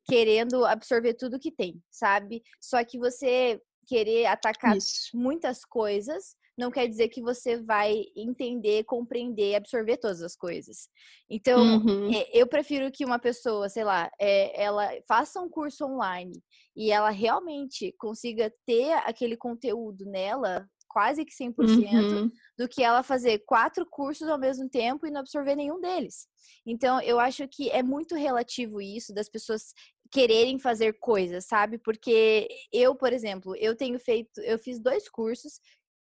querendo 0.05 0.65
absorver 0.65 1.13
tudo 1.13 1.39
que 1.39 1.49
tem, 1.49 1.81
sabe? 1.89 2.43
Só 2.59 2.83
que 2.83 2.99
você 2.99 3.61
querer 3.89 4.27
atacar 4.27 4.77
Isso. 4.77 5.09
muitas 5.17 5.65
coisas 5.65 6.37
não 6.59 6.69
quer 6.69 6.87
dizer 6.87 7.07
que 7.07 7.21
você 7.21 7.57
vai 7.57 8.03
entender, 8.15 8.83
compreender, 8.83 9.55
absorver 9.55 9.95
todas 9.97 10.21
as 10.21 10.35
coisas. 10.35 10.89
Então, 11.29 11.57
uhum. 11.61 12.13
É, 12.13 12.29
eu 12.33 12.45
prefiro 12.45 12.91
que 12.91 13.05
uma 13.05 13.17
pessoa, 13.17 13.69
sei 13.69 13.85
lá, 13.85 14.11
é, 14.19 14.61
ela 14.61 14.89
faça 15.07 15.39
um 15.39 15.49
curso 15.49 15.85
online 15.85 16.33
e 16.75 16.91
ela 16.91 17.09
realmente 17.09 17.95
consiga 17.97 18.53
ter 18.65 18.91
aquele 19.05 19.37
conteúdo 19.37 20.05
nela, 20.05 20.67
quase 20.89 21.23
que 21.23 21.31
100%, 21.31 21.55
uhum. 21.57 22.31
do 22.57 22.67
que 22.67 22.83
ela 22.83 23.03
fazer 23.03 23.39
quatro 23.45 23.85
cursos 23.85 24.27
ao 24.27 24.37
mesmo 24.37 24.67
tempo 24.69 25.07
e 25.07 25.11
não 25.11 25.21
absorver 25.21 25.55
nenhum 25.55 25.79
deles. 25.79 26.27
Então, 26.65 27.01
eu 27.01 27.19
acho 27.19 27.47
que 27.47 27.69
é 27.69 27.81
muito 27.81 28.15
relativo 28.15 28.81
isso 28.81 29.13
das 29.13 29.29
pessoas 29.29 29.73
quererem 30.11 30.57
fazer 30.59 30.93
coisas, 30.99 31.45
sabe? 31.45 31.77
Porque 31.77 32.47
eu, 32.71 32.95
por 32.95 33.13
exemplo, 33.13 33.55
eu 33.57 33.75
tenho 33.75 33.99
feito, 33.99 34.41
eu 34.41 34.57
fiz 34.57 34.79
dois 34.79 35.07
cursos 35.07 35.59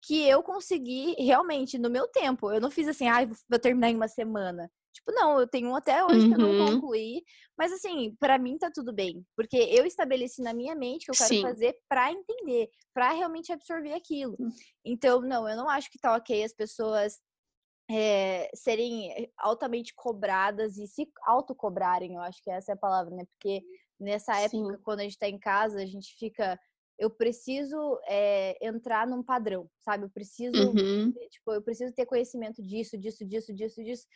que 0.02 0.26
eu 0.28 0.42
consegui 0.42 1.14
realmente 1.18 1.78
no 1.78 1.90
meu 1.90 2.06
tempo. 2.08 2.52
Eu 2.52 2.60
não 2.60 2.70
fiz 2.70 2.86
assim, 2.86 3.08
ah, 3.08 3.26
vou 3.48 3.58
terminar 3.58 3.90
em 3.90 3.96
uma 3.96 4.08
semana. 4.08 4.70
Tipo, 4.92 5.12
não, 5.12 5.38
eu 5.38 5.46
tenho 5.46 5.68
um 5.68 5.76
até 5.76 6.04
hoje 6.04 6.20
uhum. 6.20 6.28
que 6.28 6.34
eu 6.34 6.38
não 6.38 6.50
uhum. 6.50 6.74
concluí. 6.74 7.22
Mas 7.56 7.72
assim, 7.72 8.16
para 8.18 8.38
mim 8.38 8.56
tá 8.56 8.70
tudo 8.72 8.92
bem. 8.92 9.24
Porque 9.36 9.56
eu 9.56 9.84
estabeleci 9.84 10.42
na 10.42 10.54
minha 10.54 10.74
mente 10.74 11.04
que 11.04 11.10
eu 11.10 11.16
quero 11.16 11.28
Sim. 11.28 11.42
fazer 11.42 11.76
para 11.88 12.12
entender, 12.12 12.68
para 12.94 13.12
realmente 13.12 13.52
absorver 13.52 13.92
aquilo. 13.92 14.36
Hum. 14.38 14.50
Então, 14.84 15.20
não, 15.20 15.48
eu 15.48 15.56
não 15.56 15.68
acho 15.68 15.90
que 15.90 15.98
tá 15.98 16.14
ok 16.14 16.44
as 16.44 16.52
pessoas 16.52 17.20
é, 17.90 18.50
serem 18.54 19.30
altamente 19.38 19.94
cobradas 19.94 20.76
e 20.76 20.86
se 20.86 21.08
autocobrarem, 21.22 22.14
eu 22.14 22.20
acho 22.20 22.42
que 22.42 22.50
essa 22.50 22.72
é 22.72 22.74
a 22.74 22.78
palavra, 22.78 23.14
né? 23.14 23.24
Porque 23.24 23.62
nessa 23.98 24.36
época, 24.40 24.76
Sim. 24.76 24.82
quando 24.82 25.00
a 25.00 25.02
gente 25.02 25.18
tá 25.18 25.28
em 25.28 25.38
casa, 25.38 25.80
a 25.80 25.86
gente 25.86 26.14
fica 26.18 26.58
eu 26.98 27.08
preciso 27.08 27.98
é, 28.08 28.58
entrar 28.60 29.06
num 29.06 29.22
padrão, 29.22 29.70
sabe? 29.84 30.04
Eu 30.04 30.10
preciso, 30.10 30.58
uhum. 30.70 31.12
tipo, 31.30 31.52
eu 31.52 31.62
preciso 31.62 31.94
ter 31.94 32.04
conhecimento 32.04 32.60
disso, 32.60 32.98
disso, 32.98 33.24
disso, 33.24 33.54
disso, 33.54 33.84
disso. 33.84 34.06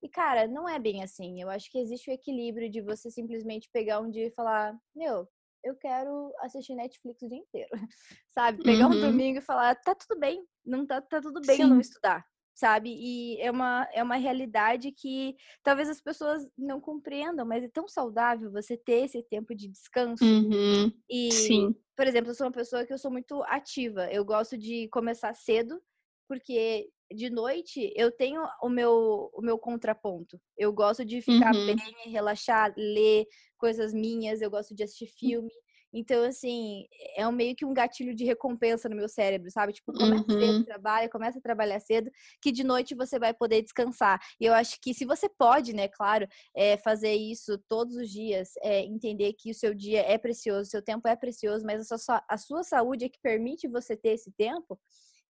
E, 0.00 0.08
cara, 0.08 0.46
não 0.46 0.68
é 0.68 0.78
bem 0.78 1.02
assim. 1.02 1.42
Eu 1.42 1.50
acho 1.50 1.68
que 1.70 1.78
existe 1.78 2.08
o 2.08 2.14
equilíbrio 2.14 2.70
de 2.70 2.80
você 2.80 3.10
simplesmente 3.10 3.68
pegar 3.72 4.00
um 4.00 4.08
dia 4.08 4.28
e 4.28 4.30
falar, 4.30 4.78
meu, 4.94 5.28
eu 5.64 5.74
quero 5.74 6.32
assistir 6.38 6.76
Netflix 6.76 7.20
o 7.22 7.28
dia 7.28 7.38
inteiro. 7.38 7.70
Sabe? 8.30 8.62
Pegar 8.62 8.86
uhum. 8.86 8.96
um 8.96 9.00
domingo 9.00 9.38
e 9.38 9.42
falar, 9.42 9.74
tá 9.74 9.92
tudo 9.96 10.20
bem, 10.20 10.46
não 10.64 10.86
tá, 10.86 11.00
tá 11.02 11.20
tudo 11.20 11.40
bem 11.40 11.56
Sim. 11.56 11.62
eu 11.62 11.68
não 11.68 11.80
estudar. 11.80 12.24
Sabe? 12.58 12.90
E 12.90 13.40
é 13.40 13.52
uma, 13.52 13.88
é 13.92 14.02
uma 14.02 14.16
realidade 14.16 14.90
que 14.90 15.36
talvez 15.62 15.88
as 15.88 16.00
pessoas 16.00 16.44
não 16.58 16.80
compreendam, 16.80 17.46
mas 17.46 17.62
é 17.62 17.68
tão 17.68 17.86
saudável 17.86 18.50
você 18.50 18.76
ter 18.76 19.04
esse 19.04 19.22
tempo 19.22 19.54
de 19.54 19.68
descanso. 19.68 20.24
Uhum. 20.24 20.92
E, 21.08 21.30
Sim. 21.30 21.72
por 21.96 22.04
exemplo, 22.08 22.32
eu 22.32 22.34
sou 22.34 22.48
uma 22.48 22.52
pessoa 22.52 22.84
que 22.84 22.92
eu 22.92 22.98
sou 22.98 23.12
muito 23.12 23.44
ativa. 23.44 24.10
Eu 24.10 24.24
gosto 24.24 24.58
de 24.58 24.88
começar 24.88 25.32
cedo, 25.34 25.80
porque 26.26 26.90
de 27.14 27.30
noite 27.30 27.92
eu 27.94 28.10
tenho 28.10 28.42
o 28.60 28.68
meu, 28.68 29.30
o 29.32 29.40
meu 29.40 29.56
contraponto. 29.56 30.36
Eu 30.56 30.72
gosto 30.72 31.04
de 31.04 31.22
ficar 31.22 31.54
uhum. 31.54 31.76
bem, 31.76 32.10
relaxar, 32.10 32.74
ler 32.76 33.24
coisas 33.56 33.94
minhas, 33.94 34.42
eu 34.42 34.50
gosto 34.50 34.74
de 34.74 34.82
assistir 34.82 35.04
hum. 35.04 35.16
filme. 35.16 35.52
Então, 35.92 36.24
assim, 36.24 36.86
é 37.16 37.26
um, 37.26 37.32
meio 37.32 37.56
que 37.56 37.64
um 37.64 37.72
gatilho 37.72 38.14
de 38.14 38.24
recompensa 38.24 38.88
no 38.88 38.96
meu 38.96 39.08
cérebro, 39.08 39.50
sabe? 39.50 39.72
Tipo, 39.72 39.92
começa 39.92 40.24
uhum. 40.30 40.40
cedo, 40.40 40.64
trabalha, 40.64 41.08
começa 41.08 41.38
a 41.38 41.42
trabalhar 41.42 41.80
cedo, 41.80 42.10
que 42.42 42.52
de 42.52 42.62
noite 42.62 42.94
você 42.94 43.18
vai 43.18 43.32
poder 43.32 43.62
descansar. 43.62 44.20
E 44.40 44.44
eu 44.44 44.54
acho 44.54 44.78
que 44.80 44.92
se 44.92 45.04
você 45.04 45.28
pode, 45.28 45.72
né, 45.72 45.88
claro, 45.88 46.26
é, 46.54 46.76
fazer 46.76 47.14
isso 47.14 47.58
todos 47.68 47.96
os 47.96 48.10
dias, 48.10 48.50
é, 48.62 48.80
entender 48.84 49.32
que 49.32 49.50
o 49.50 49.54
seu 49.54 49.74
dia 49.74 50.00
é 50.00 50.18
precioso, 50.18 50.62
o 50.62 50.70
seu 50.70 50.82
tempo 50.82 51.08
é 51.08 51.16
precioso, 51.16 51.64
mas 51.64 51.90
a 51.90 51.98
sua, 51.98 52.22
a 52.28 52.36
sua 52.36 52.62
saúde 52.62 53.06
é 53.06 53.08
que 53.08 53.18
permite 53.22 53.66
você 53.66 53.96
ter 53.96 54.10
esse 54.10 54.30
tempo, 54.32 54.78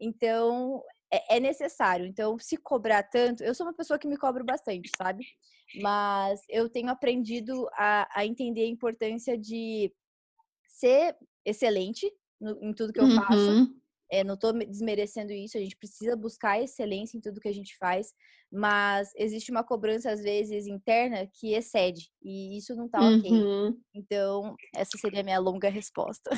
então, 0.01 0.83
é, 1.13 1.37
é, 1.37 1.41
necessário. 1.41 2.07
Então, 2.07 2.39
se 2.39 2.57
cobrar 2.57 3.03
tanto, 3.03 3.43
eu 3.43 3.55
sou 3.55 3.67
uma 3.67 3.75
pessoa 3.75 3.99
que 3.99 4.07
me 4.07 4.17
cobro 4.17 4.45
bastante, 4.45 4.91
sabe? 4.97 5.25
Mas 5.83 6.41
eu 6.49 6.69
tenho 6.69 6.89
aprendido 6.89 7.69
a, 7.73 8.09
a 8.21 8.25
entender 8.25 8.63
a 8.63 8.69
importância 8.69 9.37
de 9.37 9.93
ser 10.79 11.17
excelente 11.45 12.11
no, 12.41 12.59
em 12.63 12.73
tudo 12.73 12.93
que 12.93 13.01
eu 13.01 13.11
faço. 13.11 13.51
Uhum. 13.51 13.79
É, 14.11 14.25
não 14.25 14.35
estou 14.35 14.53
desmerecendo 14.55 15.33
isso, 15.33 15.59
a 15.59 15.61
gente 15.61 15.77
precisa 15.77 16.17
buscar 16.17 16.63
excelência 16.63 17.19
em 17.19 17.21
tudo 17.21 17.41
que 17.41 17.49
a 17.49 17.53
gente 17.53 17.77
faz, 17.77 18.15
mas 18.51 19.13
existe 19.17 19.51
uma 19.51 19.63
cobrança, 19.63 20.11
às 20.11 20.23
vezes, 20.23 20.67
interna 20.67 21.27
que 21.39 21.53
excede, 21.53 22.11
e 22.23 22.57
isso 22.57 22.75
não 22.75 22.87
está 22.87 23.01
ok. 23.01 23.31
Uhum. 23.31 23.79
Então, 23.95 24.57
essa 24.75 24.97
seria 24.97 25.21
a 25.21 25.23
minha 25.23 25.39
longa 25.39 25.69
resposta. 25.69 26.31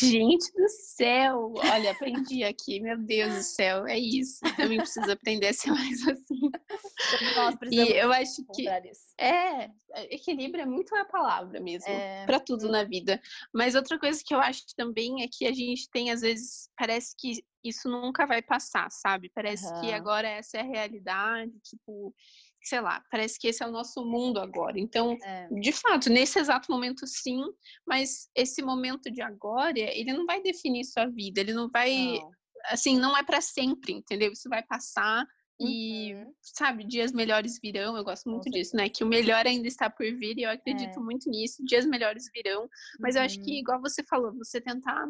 Gente 0.00 0.52
do 0.52 0.68
céu! 0.68 1.54
Olha, 1.56 1.92
aprendi 1.92 2.44
aqui, 2.44 2.80
meu 2.80 2.98
Deus 2.98 3.34
do 3.34 3.42
céu, 3.42 3.86
é 3.86 3.98
isso. 3.98 4.40
Também 4.56 4.78
preciso 4.78 5.10
aprender 5.10 5.48
a 5.48 5.52
ser 5.52 5.70
mais 5.70 6.06
assim. 6.06 6.50
e 7.70 7.92
eu 7.92 8.12
acho 8.12 8.44
que 8.54 8.68
é, 9.18 9.70
equilíbrio 10.10 10.62
é 10.62 10.66
muito 10.66 10.94
a 10.94 11.04
palavra 11.04 11.60
mesmo, 11.60 11.88
é... 11.88 12.26
para 12.26 12.40
tudo 12.40 12.68
na 12.68 12.84
vida. 12.84 13.20
Mas 13.52 13.74
outra 13.74 13.98
coisa 13.98 14.22
que 14.24 14.34
eu 14.34 14.40
acho 14.40 14.64
também 14.76 15.22
é 15.22 15.28
que 15.30 15.46
a 15.46 15.52
gente 15.52 15.88
tem 15.90 16.10
às 16.10 16.20
vezes 16.20 16.70
parece 16.76 17.14
que 17.18 17.44
isso 17.64 17.88
nunca 17.88 18.26
vai 18.26 18.42
passar, 18.42 18.90
sabe? 18.90 19.30
Parece 19.34 19.66
uhum. 19.66 19.80
que 19.80 19.92
agora 19.92 20.28
essa 20.28 20.58
é 20.58 20.60
a 20.60 20.64
realidade, 20.64 21.52
tipo, 21.62 22.14
sei 22.66 22.80
lá, 22.80 23.00
parece 23.10 23.38
que 23.38 23.46
esse 23.46 23.62
é 23.62 23.66
o 23.66 23.70
nosso 23.70 24.04
mundo 24.04 24.40
agora. 24.40 24.78
Então, 24.78 25.16
é. 25.22 25.48
de 25.60 25.70
fato, 25.70 26.10
nesse 26.10 26.38
exato 26.38 26.70
momento, 26.70 27.06
sim, 27.06 27.40
mas 27.86 28.28
esse 28.34 28.60
momento 28.60 29.08
de 29.10 29.22
agora, 29.22 29.78
ele 29.78 30.12
não 30.12 30.26
vai 30.26 30.42
definir 30.42 30.84
sua 30.84 31.06
vida, 31.06 31.40
ele 31.40 31.54
não 31.54 31.68
vai. 31.70 32.18
Não. 32.18 32.30
Assim, 32.64 32.98
não 32.98 33.16
é 33.16 33.22
para 33.22 33.40
sempre, 33.40 33.92
entendeu? 33.92 34.32
Isso 34.32 34.48
vai 34.48 34.64
passar. 34.64 35.24
E, 35.60 36.12
uhum. 36.12 36.32
sabe, 36.42 36.84
dias 36.84 37.12
melhores 37.12 37.58
virão, 37.62 37.96
eu 37.96 38.04
gosto 38.04 38.28
muito 38.28 38.50
disso, 38.50 38.76
né? 38.76 38.88
Que 38.88 39.04
o 39.04 39.06
melhor 39.06 39.46
ainda 39.46 39.68
está 39.68 39.88
por 39.88 40.04
vir, 40.04 40.36
e 40.36 40.42
eu 40.42 40.50
acredito 40.50 40.98
é. 40.98 41.02
muito 41.02 41.30
nisso, 41.30 41.64
dias 41.64 41.86
melhores 41.86 42.24
virão. 42.34 42.68
Mas 42.98 43.14
uhum. 43.14 43.20
eu 43.20 43.26
acho 43.26 43.40
que, 43.42 43.52
uhum. 43.52 43.58
igual 43.58 43.80
você 43.80 44.02
falou, 44.04 44.34
você 44.36 44.60
tentar 44.60 45.06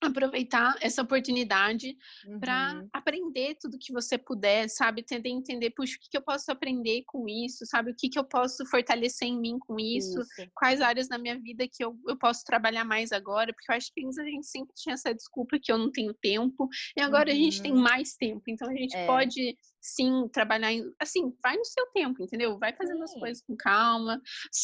aproveitar 0.00 0.76
essa 0.80 1.02
oportunidade 1.02 1.96
uhum. 2.26 2.40
para 2.40 2.84
aprender 2.92 3.56
tudo 3.60 3.78
que 3.78 3.92
você 3.92 4.18
puder, 4.18 4.68
sabe? 4.68 5.02
Tentar 5.02 5.28
entender, 5.28 5.70
puxa, 5.70 5.96
o 5.96 6.00
que, 6.00 6.10
que 6.10 6.16
eu 6.16 6.22
posso 6.22 6.50
aprender 6.50 7.02
com 7.06 7.28
isso, 7.28 7.64
sabe? 7.66 7.90
O 7.90 7.96
que, 7.96 8.08
que 8.08 8.18
eu 8.18 8.24
posso 8.24 8.66
fortalecer 8.66 9.28
em 9.28 9.40
mim 9.40 9.58
com 9.58 9.78
isso? 9.78 10.20
isso. 10.20 10.50
Quais 10.54 10.80
áreas 10.80 11.08
da 11.08 11.18
minha 11.18 11.38
vida 11.38 11.66
que 11.66 11.84
eu, 11.84 11.96
eu 12.06 12.16
posso 12.18 12.44
trabalhar 12.44 12.84
mais 12.84 13.12
agora? 13.12 13.52
Porque 13.52 13.70
eu 13.70 13.76
acho 13.76 13.92
que 13.92 14.04
a 14.04 14.24
gente 14.24 14.46
sempre 14.46 14.74
tinha 14.74 14.94
essa 14.94 15.14
desculpa 15.14 15.58
que 15.62 15.72
eu 15.72 15.78
não 15.78 15.90
tenho 15.90 16.12
tempo, 16.14 16.68
e 16.96 17.00
agora 17.00 17.30
uhum. 17.30 17.36
a 17.36 17.38
gente 17.38 17.62
tem 17.62 17.72
uhum. 17.72 17.80
mais 17.80 18.14
tempo, 18.14 18.42
então 18.48 18.68
a 18.68 18.74
gente 18.74 18.96
é. 18.96 19.06
pode 19.06 19.56
sim 19.80 20.28
trabalhar 20.32 20.72
em, 20.72 20.82
assim, 20.98 21.32
vai 21.42 21.56
no 21.56 21.64
seu 21.64 21.86
tempo, 21.92 22.22
entendeu? 22.22 22.58
Vai 22.58 22.74
fazendo 22.74 23.02
as 23.02 23.12
coisas 23.14 23.42
com 23.46 23.54
calma, 23.56 24.20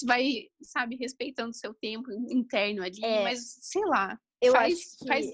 vai, 0.07 0.47
sabe, 0.63 0.97
respeitando 0.97 1.51
o 1.51 1.55
seu 1.55 1.75
tempo 1.75 2.11
interno 2.31 2.83
ali, 2.83 3.05
é. 3.05 3.23
mas 3.23 3.59
sei 3.61 3.85
lá, 3.85 4.19
eu 4.41 4.53
faz, 4.53 4.75
acho 4.75 4.99
que... 4.99 5.07
faz... 5.07 5.27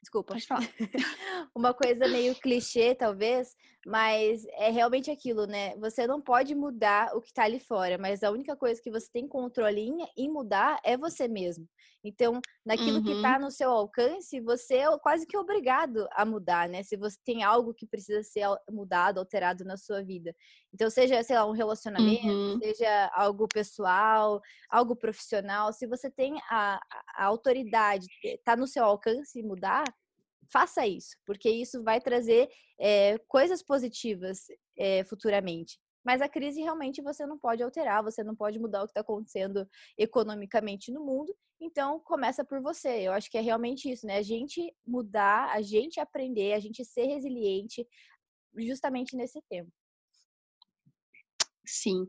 Desculpa. 0.00 0.34
Pode 0.34 0.46
falar. 0.46 0.68
Uma 1.54 1.72
coisa 1.72 2.06
meio 2.08 2.34
clichê, 2.34 2.94
talvez, 2.94 3.56
mas 3.86 4.46
é 4.52 4.70
realmente 4.70 5.10
aquilo, 5.10 5.46
né? 5.46 5.76
Você 5.76 6.06
não 6.06 6.20
pode 6.20 6.54
mudar 6.54 7.14
o 7.14 7.20
que 7.20 7.28
está 7.28 7.44
ali 7.44 7.60
fora, 7.60 7.98
mas 7.98 8.22
a 8.22 8.30
única 8.30 8.56
coisa 8.56 8.80
que 8.80 8.90
você 8.90 9.08
tem 9.12 9.28
controle 9.28 9.90
em, 10.16 10.28
mudar 10.30 10.80
é 10.82 10.96
você 10.96 11.28
mesmo. 11.28 11.68
Então, 12.02 12.40
naquilo 12.64 12.98
uhum. 12.98 13.04
que 13.04 13.12
está 13.12 13.38
no 13.38 13.50
seu 13.50 13.70
alcance, 13.70 14.40
você 14.40 14.76
é 14.76 14.98
quase 14.98 15.26
que 15.26 15.36
obrigado 15.36 16.06
a 16.12 16.24
mudar, 16.24 16.68
né? 16.68 16.82
Se 16.82 16.96
você 16.96 17.16
tem 17.24 17.42
algo 17.42 17.74
que 17.74 17.86
precisa 17.86 18.22
ser 18.22 18.46
mudado, 18.70 19.18
alterado 19.18 19.64
na 19.64 19.76
sua 19.76 20.02
vida. 20.02 20.34
Então, 20.72 20.90
seja, 20.90 21.22
sei 21.22 21.36
lá, 21.36 21.46
um 21.46 21.52
relacionamento, 21.52 22.26
uhum. 22.26 22.58
seja 22.58 23.10
algo 23.14 23.46
pessoal, 23.48 24.40
algo 24.68 24.96
profissional, 24.96 25.72
se 25.72 25.86
você 25.86 26.10
tem 26.10 26.38
a, 26.50 26.80
a 27.16 27.24
autoridade, 27.24 28.06
está 28.22 28.56
no 28.56 28.66
seu 28.66 28.84
alcance 28.84 29.42
mudar, 29.42 29.84
faça 30.54 30.86
isso, 30.86 31.16
porque 31.26 31.50
isso 31.50 31.82
vai 31.82 32.00
trazer 32.00 32.48
é, 32.78 33.18
coisas 33.26 33.60
positivas 33.60 34.46
é, 34.78 35.02
futuramente. 35.02 35.80
Mas 36.06 36.22
a 36.22 36.28
crise 36.28 36.60
realmente 36.60 37.02
você 37.02 37.26
não 37.26 37.36
pode 37.36 37.60
alterar, 37.60 38.04
você 38.04 38.22
não 38.22 38.36
pode 38.36 38.60
mudar 38.60 38.82
o 38.82 38.86
que 38.86 38.92
está 38.92 39.00
acontecendo 39.00 39.68
economicamente 39.98 40.92
no 40.92 41.04
mundo. 41.04 41.34
Então, 41.60 41.98
começa 41.98 42.44
por 42.44 42.60
você. 42.60 43.08
Eu 43.08 43.12
acho 43.12 43.28
que 43.28 43.38
é 43.38 43.40
realmente 43.40 43.90
isso, 43.90 44.06
né? 44.06 44.18
A 44.18 44.22
gente 44.22 44.72
mudar, 44.86 45.50
a 45.50 45.60
gente 45.60 45.98
aprender, 45.98 46.52
a 46.52 46.60
gente 46.60 46.84
ser 46.84 47.06
resiliente 47.06 47.84
justamente 48.56 49.16
nesse 49.16 49.42
tempo. 49.48 49.72
Sim. 51.66 52.06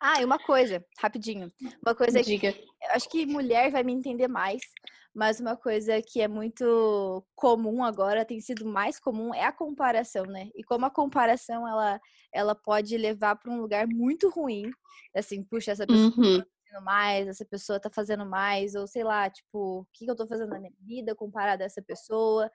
Ah, 0.00 0.20
e 0.20 0.24
uma 0.24 0.38
coisa, 0.38 0.84
rapidinho. 0.98 1.52
Uma 1.84 1.94
coisa 1.94 2.22
Diga. 2.22 2.52
que 2.52 2.60
eu 2.60 2.90
acho 2.90 3.08
que 3.08 3.26
mulher 3.26 3.70
vai 3.72 3.82
me 3.82 3.92
entender 3.92 4.28
mais, 4.28 4.62
mas 5.14 5.40
uma 5.40 5.56
coisa 5.56 6.00
que 6.00 6.20
é 6.20 6.28
muito 6.28 7.24
comum 7.34 7.82
agora, 7.82 8.24
tem 8.24 8.40
sido 8.40 8.64
mais 8.64 9.00
comum, 9.00 9.34
é 9.34 9.44
a 9.44 9.52
comparação, 9.52 10.24
né? 10.24 10.48
E 10.54 10.62
como 10.62 10.86
a 10.86 10.90
comparação 10.90 11.66
ela, 11.66 12.00
ela 12.32 12.54
pode 12.54 12.96
levar 12.96 13.34
para 13.36 13.50
um 13.50 13.60
lugar 13.60 13.88
muito 13.88 14.30
ruim, 14.30 14.70
assim, 15.16 15.42
puxa, 15.42 15.72
essa 15.72 15.86
pessoa 15.86 16.12
tá 16.12 16.20
uhum. 16.20 16.38
tá 16.38 16.44
fazendo 16.68 16.84
mais, 16.84 17.28
essa 17.28 17.44
pessoa 17.44 17.80
tá 17.80 17.90
fazendo 17.92 18.26
mais, 18.26 18.74
ou 18.76 18.86
sei 18.86 19.02
lá, 19.02 19.28
tipo, 19.28 19.80
o 19.80 19.86
que, 19.92 20.08
eu 20.08 20.14
tô 20.14 20.28
fazendo 20.28 20.50
na 20.50 20.60
minha 20.60 20.72
vida 20.80 21.14
comparado 21.16 21.62
a 21.62 21.66
essa 21.66 21.82
pessoa. 21.82 22.48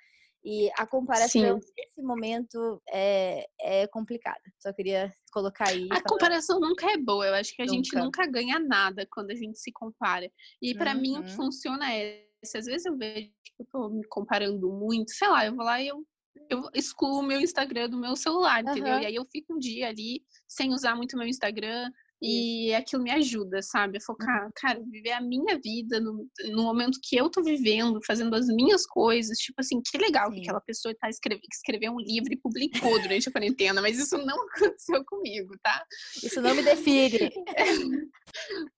E 0.46 0.70
a 0.78 0.86
comparação 0.86 1.62
Sim. 1.62 1.74
nesse 1.78 2.02
momento 2.02 2.82
é, 2.90 3.48
é 3.62 3.88
complicada. 3.88 4.42
Só 4.60 4.74
queria 4.74 5.10
colocar 5.32 5.70
aí. 5.70 5.88
A 5.90 6.02
comparação 6.02 6.60
nunca 6.60 6.92
é 6.92 6.98
boa. 6.98 7.26
Eu 7.28 7.36
acho 7.36 7.56
que 7.56 7.62
a 7.62 7.66
nunca. 7.66 7.76
gente 7.76 7.96
nunca 7.96 8.26
ganha 8.26 8.60
nada 8.60 9.08
quando 9.10 9.32
a 9.32 9.36
gente 9.36 9.58
se 9.58 9.72
compara. 9.72 10.30
E 10.62 10.76
para 10.76 10.94
uhum. 10.94 11.02
mim 11.02 11.18
o 11.18 11.24
que 11.24 11.32
uhum. 11.32 11.36
funciona 11.36 11.94
é 11.94 12.26
se 12.46 12.58
às 12.58 12.66
vezes 12.66 12.86
eu 12.86 12.98
vejo 12.98 13.30
que 13.44 13.64
eu 13.64 13.66
tô 13.72 13.90
me 13.90 14.04
comparando 14.08 14.72
muito, 14.72 15.12
sei 15.12 15.28
lá, 15.28 15.46
eu 15.46 15.56
vou 15.56 15.66
lá 15.66 15.82
e 15.82 15.88
eu, 15.88 16.06
eu 16.50 16.70
excluo 16.74 17.20
o 17.20 17.24
meu 17.24 17.40
Instagram 17.40 17.90
do 17.90 17.98
meu 17.98 18.16
celular, 18.16 18.62
entendeu? 18.62 19.00
E 19.00 19.06
aí 19.06 19.16
eu 19.16 19.26
fico 19.26 19.54
um 19.54 19.60
dia 19.60 19.88
ali 19.88 20.24
sem 20.48 20.74
usar 20.74 20.96
muito 20.96 21.18
meu 21.18 21.28
Instagram, 21.28 21.90
E 22.26 22.74
aquilo 22.74 23.04
me 23.04 23.12
ajuda, 23.12 23.62
sabe? 23.62 23.98
A 23.98 24.02
focar, 24.02 24.50
cara, 24.56 24.82
viver 24.90 25.12
a 25.12 25.20
minha 25.20 25.60
vida 25.62 26.00
no, 26.00 26.26
no 26.52 26.64
momento 26.64 26.98
que 27.04 27.18
eu 27.18 27.30
tô 27.30 27.44
vivendo, 27.44 28.00
fazendo 28.08 28.34
as 28.34 28.48
minhas 28.48 28.86
coisas. 28.88 29.38
Tipo 29.40 29.60
assim, 29.60 29.82
que 29.82 29.98
legal 29.98 30.30
Sim. 30.30 30.36
que 30.36 30.42
aquela 30.44 30.62
pessoa 30.62 30.96
tá 31.02 31.10
escreve, 31.10 31.42
que 31.42 31.54
escreveu 31.54 31.92
um 31.92 32.00
livro 32.00 32.32
e 32.32 32.40
publicou 32.40 32.98
durante 33.02 33.28
a 33.28 33.32
quarentena, 33.32 33.82
mas 33.82 34.00
isso 34.00 34.18
não 34.20 34.38
aconteceu 34.56 35.04
comigo, 35.06 35.54
tá? 35.62 35.86
Isso 36.24 36.42
não 36.42 36.56
me 36.56 36.64
define. 36.64 37.30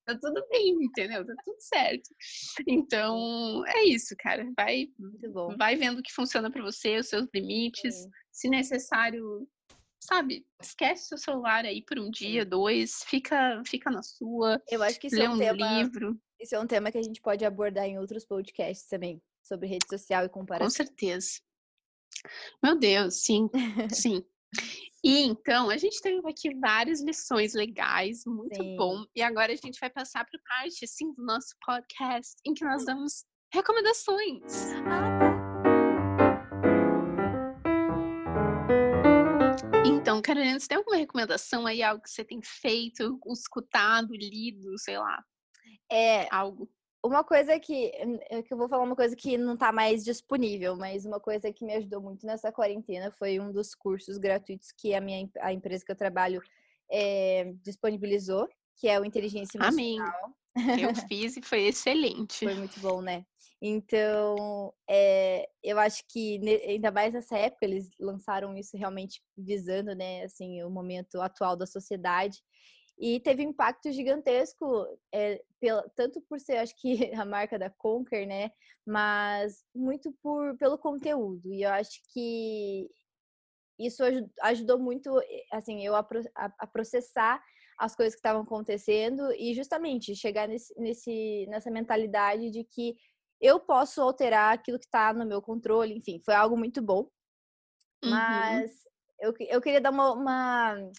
tá 0.07 0.17
tudo 0.19 0.43
bem, 0.49 0.75
entendeu? 0.81 1.23
Tá 1.23 1.33
tudo 1.45 1.57
certo. 1.59 2.09
Então, 2.67 3.63
é 3.67 3.83
isso, 3.83 4.15
cara. 4.17 4.43
Vai, 4.57 4.87
vai 5.55 5.75
vendo 5.75 5.99
o 5.99 6.01
que 6.01 6.13
funciona 6.13 6.49
para 6.49 6.63
você, 6.63 6.97
os 6.97 7.09
seus 7.09 7.27
limites. 7.31 7.93
Sim. 7.93 8.09
Se 8.31 8.49
necessário, 8.49 9.47
sabe, 10.05 10.45
esquece 10.61 11.07
seu 11.07 11.17
celular 11.17 11.65
aí 11.65 11.81
por 11.81 11.99
um 11.99 12.09
dia, 12.09 12.45
dois, 12.45 13.03
fica, 13.05 13.61
fica 13.65 13.89
na 13.89 14.01
sua. 14.01 14.61
Eu 14.69 14.81
acho 14.83 14.99
que 14.99 15.07
isso 15.07 15.15
lê 15.15 15.25
é 15.25 15.29
um, 15.29 15.33
um 15.33 15.37
tema, 15.37 15.77
livro. 15.77 16.19
Isso 16.39 16.55
é 16.55 16.59
um 16.59 16.67
tema 16.67 16.91
que 16.91 16.97
a 16.97 17.03
gente 17.03 17.21
pode 17.21 17.43
abordar 17.45 17.85
em 17.85 17.97
outros 17.97 18.25
podcasts 18.25 18.87
também, 18.87 19.21
sobre 19.43 19.67
rede 19.67 19.87
social 19.89 20.25
e 20.25 20.29
comparação. 20.29 20.67
Com 20.67 20.71
certeza. 20.71 21.39
Meu 22.63 22.77
Deus, 22.77 23.21
sim, 23.21 23.49
sim. 23.91 24.23
E 25.03 25.21
então, 25.21 25.69
a 25.69 25.77
gente 25.77 26.01
teve 26.01 26.27
aqui 26.27 26.53
várias 26.55 27.01
lições 27.01 27.53
legais, 27.53 28.25
muito 28.25 28.55
sim. 28.55 28.75
bom. 28.75 29.05
E 29.15 29.21
agora 29.21 29.53
a 29.53 29.55
gente 29.55 29.79
vai 29.79 29.89
passar 29.89 30.25
para 30.25 30.39
parte, 30.47 30.83
assim, 30.83 31.13
do 31.13 31.23
nosso 31.23 31.55
podcast, 31.63 32.35
em 32.45 32.53
que 32.53 32.65
nós 32.65 32.85
damos 32.85 33.23
recomendações. 33.53 34.71
Ah, 34.87 35.19
tá. 35.19 35.44
Então, 40.15 40.21
Carolina, 40.21 40.57
você 40.57 40.67
tem 40.67 40.77
alguma 40.77 40.95
recomendação 40.95 41.65
aí, 41.65 41.83
algo 41.83 42.01
que 42.01 42.09
você 42.09 42.23
tem 42.23 42.39
feito, 42.41 43.19
escutado, 43.27 44.13
lido, 44.13 44.77
sei 44.79 44.97
lá? 44.97 45.21
É. 45.91 46.33
Algo. 46.33 46.69
Uma 47.03 47.23
coisa 47.23 47.59
que, 47.59 47.91
é 48.29 48.41
que 48.41 48.51
eu 48.53 48.57
vou 48.57 48.67
falar 48.67 48.83
uma 48.83 48.95
coisa 48.95 49.15
que 49.15 49.37
não 49.37 49.53
está 49.53 49.71
mais 49.71 50.03
disponível, 50.03 50.75
mas 50.75 51.05
uma 51.05 51.19
coisa 51.19 51.51
que 51.53 51.63
me 51.63 51.75
ajudou 51.75 52.01
muito 52.01 52.25
nessa 52.25 52.51
quarentena 52.51 53.11
foi 53.11 53.39
um 53.39 53.51
dos 53.51 53.75
cursos 53.75 54.17
gratuitos 54.17 54.71
que 54.71 54.95
a 54.95 55.01
minha 55.01 55.29
a 55.39 55.53
empresa 55.53 55.85
que 55.85 55.91
eu 55.91 55.95
trabalho 55.95 56.41
é, 56.89 57.53
disponibilizou, 57.61 58.47
que 58.77 58.87
é 58.87 58.99
o 58.99 59.05
Inteligência 59.05 59.57
Emocional. 59.57 60.33
Amém. 60.55 60.81
Eu 60.81 60.95
fiz 61.07 61.37
e 61.37 61.41
foi 61.43 61.67
excelente. 61.67 62.45
Foi 62.45 62.55
muito 62.55 62.79
bom, 62.79 63.01
né? 63.01 63.23
Então, 63.67 64.71
é, 64.87 65.49
eu 65.63 65.79
acho 65.79 66.03
que 66.07 66.39
ainda 66.67 66.91
mais 66.91 67.15
nessa 67.15 67.35
época 67.35 67.65
eles 67.65 67.89
lançaram 67.99 68.55
isso 68.55 68.77
realmente 68.77 69.23
visando, 69.35 69.95
né, 69.95 70.23
assim, 70.23 70.61
o 70.61 70.69
momento 70.69 71.19
atual 71.19 71.55
da 71.55 71.65
sociedade 71.65 72.37
e 72.95 73.19
teve 73.21 73.43
um 73.43 73.49
impacto 73.49 73.91
gigantesco, 73.91 74.85
é, 75.11 75.41
pela, 75.59 75.81
tanto 75.95 76.21
por 76.29 76.39
ser, 76.39 76.57
acho 76.57 76.79
que 76.79 76.93
a 77.19 77.25
marca 77.25 77.57
da 77.57 77.71
Conquer, 77.71 78.27
né, 78.27 78.51
mas 78.85 79.63
muito 79.73 80.13
por 80.21 80.55
pelo 80.59 80.77
conteúdo. 80.77 81.51
E 81.51 81.63
eu 81.63 81.71
acho 81.71 81.99
que 82.13 82.87
isso 83.79 84.03
ajudou 84.43 84.77
muito, 84.77 85.19
assim, 85.51 85.83
eu 85.83 85.95
a, 85.95 86.07
a, 86.35 86.53
a 86.59 86.67
processar 86.67 87.43
as 87.79 87.95
coisas 87.95 88.13
que 88.13 88.19
estavam 88.19 88.43
acontecendo 88.43 89.33
e 89.33 89.55
justamente 89.55 90.15
chegar 90.15 90.47
nesse, 90.47 90.73
nesse, 90.79 91.47
nessa 91.49 91.71
mentalidade 91.71 92.51
de 92.51 92.63
que 92.63 92.95
eu 93.41 93.59
posso 93.59 94.01
alterar 94.01 94.53
aquilo 94.53 94.79
que 94.79 94.85
está 94.85 95.13
no 95.13 95.25
meu 95.25 95.41
controle, 95.41 95.95
enfim, 95.95 96.21
foi 96.23 96.33
algo 96.33 96.57
muito 96.57 96.81
bom. 96.81 97.09
Uhum. 98.03 98.09
Mas 98.11 98.71
eu, 99.19 99.33
eu 99.49 99.61
queria 99.61 99.81
dar 99.81 99.91
uma, 99.91 100.13
uma, 100.13 100.91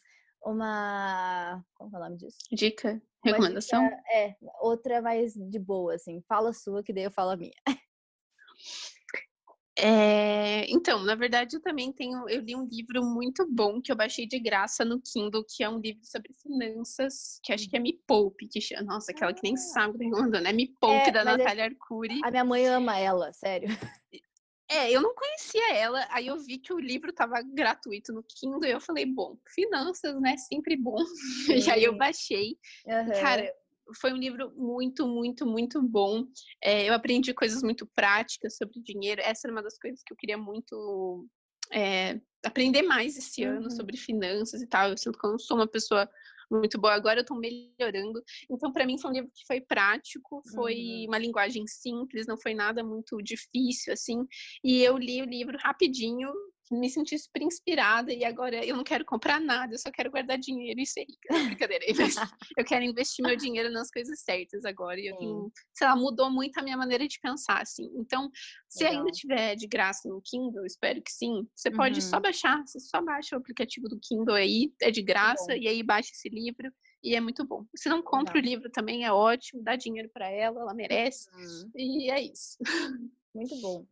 uma. 0.44 1.64
Como 1.74 1.94
é 1.94 1.98
o 1.98 2.02
nome 2.02 2.16
disso? 2.16 2.38
Dica? 2.52 3.00
Recomendação? 3.24 3.82
Dica, 3.84 4.02
é, 4.14 4.36
outra 4.60 5.02
mais 5.02 5.34
de 5.34 5.58
boa, 5.58 5.94
assim. 5.94 6.22
Fala 6.28 6.50
a 6.50 6.54
sua, 6.54 6.82
que 6.82 6.92
daí 6.92 7.04
eu 7.04 7.10
falo 7.10 7.30
a 7.30 7.36
minha. 7.36 7.54
É, 9.78 10.64
então, 10.70 11.02
na 11.04 11.14
verdade, 11.14 11.56
eu 11.56 11.60
também 11.60 11.92
tenho. 11.92 12.26
Eu 12.28 12.40
li 12.40 12.56
um 12.56 12.66
livro 12.66 13.04
muito 13.04 13.46
bom 13.46 13.80
que 13.80 13.92
eu 13.92 13.96
baixei 13.96 14.26
de 14.26 14.38
graça 14.38 14.84
no 14.86 15.00
Kindle, 15.00 15.44
que 15.44 15.62
é 15.62 15.68
um 15.68 15.78
livro 15.78 16.00
sobre 16.02 16.32
finanças, 16.32 17.38
que 17.42 17.52
acho 17.52 17.68
que 17.68 17.76
é 17.76 17.80
Me 17.80 17.92
Poupe, 18.06 18.48
que 18.48 18.60
chama. 18.60 18.84
Nossa, 18.84 19.12
aquela 19.12 19.34
que 19.34 19.42
nem 19.42 19.52
ah. 19.52 19.58
sabe 19.58 19.96
o 19.96 19.98
que 19.98 20.10
tá 20.10 20.22
mandando. 20.22 20.48
É 20.48 20.52
Me 20.52 20.68
Poupe, 20.80 21.08
é, 21.08 21.12
da 21.12 21.24
Natália 21.24 21.62
é... 21.62 21.66
Arcuri. 21.66 22.20
A 22.24 22.30
minha 22.30 22.44
mãe 22.44 22.66
ama 22.66 22.98
ela, 22.98 23.32
sério. 23.34 23.68
É, 24.68 24.90
eu 24.90 25.00
não 25.00 25.14
conhecia 25.14 25.74
ela, 25.74 26.04
aí 26.10 26.26
eu 26.26 26.38
vi 26.38 26.58
que 26.58 26.72
o 26.72 26.80
livro 26.80 27.12
tava 27.12 27.40
gratuito 27.40 28.12
no 28.12 28.24
Kindle 28.24 28.64
e 28.64 28.72
eu 28.72 28.80
falei, 28.80 29.06
bom, 29.06 29.36
finanças, 29.54 30.20
né? 30.20 30.36
Sempre 30.36 30.76
bom. 30.76 30.98
Sim. 31.46 31.54
E 31.68 31.70
aí 31.70 31.84
eu 31.84 31.96
baixei. 31.96 32.56
Uhum. 32.84 33.20
Cara, 33.20 33.52
foi 33.94 34.12
um 34.12 34.16
livro 34.16 34.52
muito, 34.56 35.06
muito, 35.06 35.46
muito 35.46 35.82
bom. 35.82 36.24
É, 36.62 36.88
eu 36.88 36.94
aprendi 36.94 37.32
coisas 37.32 37.62
muito 37.62 37.86
práticas 37.86 38.56
sobre 38.56 38.80
dinheiro. 38.80 39.20
Essa 39.22 39.46
era 39.46 39.52
uma 39.52 39.62
das 39.62 39.78
coisas 39.78 40.02
que 40.02 40.12
eu 40.12 40.16
queria 40.16 40.38
muito 40.38 41.26
é, 41.72 42.20
aprender 42.44 42.82
mais 42.82 43.16
esse 43.16 43.42
ano 43.42 43.64
uhum. 43.64 43.70
sobre 43.70 43.96
finanças 43.96 44.62
e 44.62 44.66
tal. 44.66 44.90
Eu 44.90 44.98
sinto 44.98 45.18
que 45.18 45.26
eu 45.26 45.32
não 45.32 45.38
sou 45.38 45.56
uma 45.56 45.66
pessoa 45.66 46.08
muito 46.50 46.80
boa. 46.80 46.94
Agora 46.94 47.20
eu 47.20 47.22
estou 47.22 47.38
melhorando. 47.38 48.22
Então, 48.50 48.72
para 48.72 48.86
mim, 48.86 48.98
foi 48.98 49.10
um 49.10 49.14
livro 49.14 49.30
que 49.34 49.46
foi 49.46 49.60
prático, 49.60 50.42
foi 50.54 50.74
uhum. 50.74 51.04
uma 51.08 51.18
linguagem 51.18 51.66
simples, 51.66 52.26
não 52.26 52.38
foi 52.38 52.54
nada 52.54 52.84
muito 52.84 53.18
difícil, 53.22 53.92
assim. 53.92 54.26
E 54.62 54.82
eu 54.82 54.96
li 54.96 55.22
o 55.22 55.26
livro 55.26 55.58
rapidinho, 55.58 56.32
me 56.70 56.88
senti 56.90 57.18
super 57.18 57.42
inspirada 57.42 58.12
e 58.12 58.24
agora 58.24 58.64
eu 58.64 58.76
não 58.76 58.84
quero 58.84 59.04
comprar 59.04 59.40
nada, 59.40 59.74
eu 59.74 59.78
só 59.78 59.90
quero 59.90 60.10
guardar 60.10 60.38
dinheiro 60.38 60.80
e 60.80 60.86
ser 60.86 61.00
rica. 61.00 61.28
Não, 61.30 61.46
brincadeira. 61.46 61.84
eu 61.86 62.64
quero 62.66 62.84
investir 62.84 63.24
meu 63.24 63.36
dinheiro 63.36 63.70
nas 63.70 63.90
coisas 63.90 64.20
certas 64.20 64.64
agora. 64.64 64.98
E 65.00 65.06
eu 65.06 65.16
tenho, 65.16 65.52
sei 65.74 65.86
lá, 65.86 65.94
mudou 65.94 66.30
muito 66.30 66.58
a 66.58 66.62
minha 66.62 66.76
maneira 66.76 67.06
de 67.06 67.18
pensar, 67.20 67.62
assim. 67.62 67.90
Então, 67.96 68.30
se 68.68 68.84
Legal. 68.84 69.00
ainda 69.00 69.12
tiver 69.12 69.54
de 69.54 69.66
graça 69.66 70.08
no 70.08 70.20
Kindle, 70.24 70.66
espero 70.66 71.00
que 71.02 71.12
sim, 71.12 71.46
você 71.54 71.68
uhum. 71.68 71.76
pode 71.76 72.02
só 72.02 72.16
uhum. 72.16 72.22
baixar, 72.22 72.62
você 72.66 72.80
só 72.80 73.00
baixa 73.02 73.36
o 73.36 73.38
aplicativo 73.38 73.88
do 73.88 73.98
Kindle 74.00 74.34
aí, 74.34 74.72
é 74.82 74.90
de 74.90 75.02
graça, 75.02 75.56
e 75.56 75.68
aí 75.68 75.82
baixa 75.82 76.10
esse 76.12 76.28
livro 76.28 76.72
e 77.02 77.14
é 77.14 77.20
muito 77.20 77.46
bom. 77.46 77.64
Se 77.76 77.88
não 77.88 78.02
compra 78.02 78.38
o 78.38 78.40
livro 78.40 78.70
também 78.70 79.04
é 79.04 79.12
ótimo, 79.12 79.62
dá 79.62 79.76
dinheiro 79.76 80.10
para 80.12 80.28
ela, 80.28 80.60
ela 80.60 80.74
merece. 80.74 81.28
Uhum. 81.32 81.70
E 81.76 82.10
é 82.10 82.20
isso. 82.20 82.58
Muito 83.34 83.60
bom. 83.60 83.86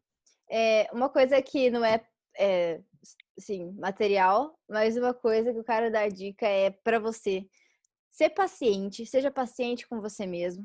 É, 0.50 0.88
uma 0.92 1.08
coisa 1.08 1.40
que 1.40 1.70
não 1.70 1.84
é 1.84 2.04
é, 2.36 2.80
sim, 3.38 3.72
material, 3.72 4.58
mas 4.68 4.96
uma 4.96 5.14
coisa 5.14 5.52
que 5.52 5.58
eu 5.58 5.64
quero 5.64 5.90
dar 5.90 6.08
dica 6.08 6.46
é 6.46 6.70
para 6.70 6.98
você 6.98 7.46
ser 8.10 8.30
paciente, 8.30 9.04
seja 9.06 9.30
paciente 9.30 9.86
com 9.88 10.00
você 10.00 10.26
mesmo. 10.26 10.64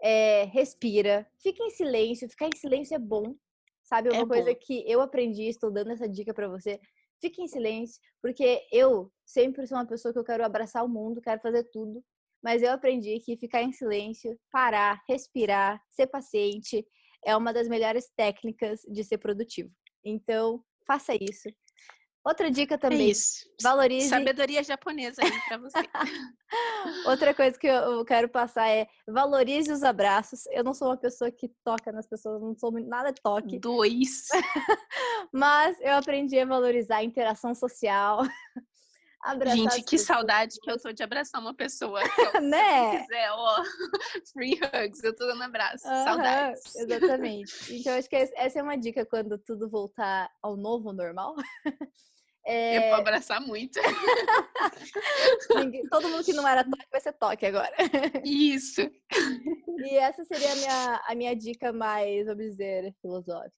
É, 0.00 0.44
respira, 0.44 1.26
fica 1.38 1.62
em 1.62 1.70
silêncio, 1.70 2.28
ficar 2.28 2.46
em 2.46 2.56
silêncio 2.56 2.94
é 2.94 2.98
bom, 2.98 3.34
sabe? 3.82 4.10
Uma 4.10 4.22
é 4.22 4.26
coisa 4.26 4.52
bom. 4.52 4.58
que 4.60 4.84
eu 4.90 5.00
aprendi, 5.00 5.44
estou 5.44 5.70
dando 5.70 5.92
essa 5.92 6.08
dica 6.08 6.34
para 6.34 6.48
você. 6.48 6.80
Fique 7.20 7.40
em 7.40 7.48
silêncio, 7.48 8.02
porque 8.20 8.66
eu 8.70 9.10
sempre 9.24 9.66
sou 9.66 9.78
uma 9.78 9.86
pessoa 9.86 10.12
que 10.12 10.18
eu 10.18 10.24
quero 10.24 10.44
abraçar 10.44 10.84
o 10.84 10.88
mundo, 10.88 11.22
quero 11.22 11.40
fazer 11.40 11.64
tudo, 11.64 12.04
mas 12.42 12.62
eu 12.62 12.70
aprendi 12.72 13.18
que 13.20 13.36
ficar 13.38 13.62
em 13.62 13.72
silêncio, 13.72 14.38
parar, 14.50 15.02
respirar, 15.08 15.82
ser 15.88 16.08
paciente 16.08 16.86
é 17.24 17.34
uma 17.34 17.52
das 17.52 17.68
melhores 17.68 18.10
técnicas 18.14 18.80
de 18.82 19.02
ser 19.02 19.18
produtivo. 19.18 19.70
Então, 20.04 20.62
Faça 20.86 21.14
isso. 21.14 21.48
Outra 22.24 22.50
dica 22.50 22.76
é 22.76 22.78
também. 22.78 23.00
É 23.00 23.10
isso. 23.10 23.46
Valorize. 23.62 24.08
Sabedoria 24.08 24.62
japonesa 24.62 25.22
aí 25.22 25.30
pra 25.46 25.58
você. 25.58 25.76
Outra 27.06 27.34
coisa 27.34 27.58
que 27.58 27.66
eu 27.66 28.02
quero 28.04 28.30
passar 28.30 28.66
é 28.66 28.86
valorize 29.06 29.70
os 29.70 29.82
abraços. 29.82 30.46
Eu 30.46 30.64
não 30.64 30.72
sou 30.72 30.88
uma 30.88 30.96
pessoa 30.96 31.30
que 31.30 31.52
toca 31.62 31.92
nas 31.92 32.06
pessoas, 32.06 32.40
não 32.40 32.56
sou 32.56 32.72
nada 32.72 33.12
toque. 33.12 33.58
Dois. 33.58 34.28
Mas 35.30 35.78
eu 35.82 35.92
aprendi 35.92 36.38
a 36.38 36.46
valorizar 36.46 36.96
a 36.96 37.04
interação 37.04 37.54
social. 37.54 38.22
Abraçar 39.24 39.56
Gente, 39.56 39.82
que 39.84 39.96
saudade 39.96 40.60
que 40.60 40.70
eu 40.70 40.78
tô 40.78 40.92
de 40.92 41.02
abraçar 41.02 41.40
uma 41.40 41.54
pessoa. 41.54 41.98
né? 42.42 42.90
Se 42.92 42.98
quiser, 43.06 43.30
ó, 43.32 43.64
free 44.34 44.60
hugs, 44.62 45.02
eu 45.02 45.16
tô 45.16 45.26
dando 45.26 45.42
abraço. 45.42 45.88
Uhum, 45.88 46.04
Saudades. 46.04 46.76
Exatamente. 46.76 47.54
Então, 47.84 47.96
acho 47.96 48.08
que 48.08 48.16
essa 48.16 48.58
é 48.58 48.62
uma 48.62 48.76
dica 48.76 49.06
quando 49.06 49.38
tudo 49.38 49.68
voltar 49.68 50.30
ao 50.42 50.56
novo 50.56 50.92
normal. 50.92 51.34
É... 52.44 52.76
Eu 52.76 52.82
vou 52.90 53.00
abraçar 53.00 53.40
muito. 53.40 53.80
Todo 55.90 56.08
mundo 56.10 56.22
que 56.22 56.34
não 56.34 56.46
era 56.46 56.62
toque 56.62 56.86
vai 56.92 57.00
ser 57.00 57.12
toque 57.14 57.46
agora. 57.46 57.74
Isso. 58.22 58.82
E 58.82 59.96
essa 59.96 60.22
seria 60.24 60.52
a 60.52 60.56
minha, 60.56 61.02
a 61.08 61.14
minha 61.14 61.34
dica 61.34 61.72
mais, 61.72 62.26
vamos 62.26 62.44
dizer, 62.44 62.94
filosófica. 63.00 63.54